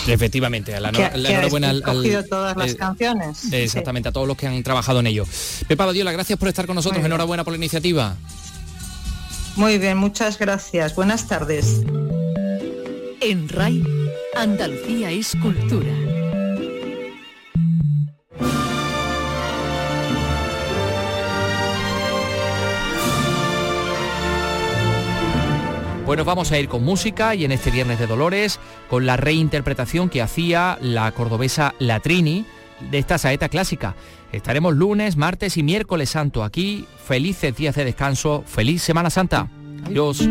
efectivamente. 0.07 0.79
La, 0.81 0.93
que, 0.93 1.03
la 1.03 1.11
que 1.11 1.27
ha 1.29 1.31
enhorabuena 1.31 1.71
al, 1.71 1.83
todas 2.29 2.57
las 2.57 2.73
eh, 2.73 2.77
canciones. 2.77 3.53
Exactamente, 3.53 4.09
a 4.09 4.13
todos 4.13 4.27
los 4.27 4.37
que 4.37 4.47
han 4.47 4.63
trabajado 4.63 5.01
en 5.01 5.07
ello. 5.07 5.25
Pepa 5.69 5.87
Badiola, 5.87 6.13
gracias 6.13 6.39
por 6.39 6.49
estar 6.49 6.67
con 6.67 6.77
nosotros. 6.77 7.05
Enhorabuena 7.05 7.45
por 7.45 7.53
la 7.53 7.59
iniciativa. 7.59 8.17
Muy 9.57 9.79
bien, 9.79 9.99
muchas 9.99 10.39
gracias. 10.39 10.95
Buenas 10.95 11.29
tardes. 11.29 11.83
En 13.21 13.49
RAI, 13.49 13.85
Andalucía 14.35 15.11
es 15.11 15.33
cultura. 15.41 15.93
Bueno, 26.13 26.27
vamos 26.27 26.53
a 26.53 26.59
ir 26.59 26.69
con 26.69 26.85
música 26.85 27.35
y 27.35 27.47
en 27.47 27.53
este 27.53 27.71
Viernes 27.71 27.99
de 27.99 28.07
Dolores 28.07 28.61
con 28.91 29.07
la 29.07 29.17
reinterpretación 29.17 30.11
que 30.11 30.21
hacía 30.21 30.77
la 30.83 31.11
cordobesa 31.13 31.75
Latrini 31.79 32.45
de 32.91 32.99
esta 32.99 33.17
saeta 33.17 33.49
clásica. 33.49 33.95
Estaremos 34.31 34.77
lunes, 34.77 35.17
martes 35.17 35.57
y 35.57 35.63
miércoles 35.63 36.11
santo 36.11 36.45
aquí. 36.45 36.87
Felices 37.03 37.57
días 37.57 37.77
de 37.77 37.87
descanso, 37.87 38.45
feliz 38.47 38.83
Semana 38.83 39.09
Santa. 39.09 39.49
Adiós. 39.87 40.29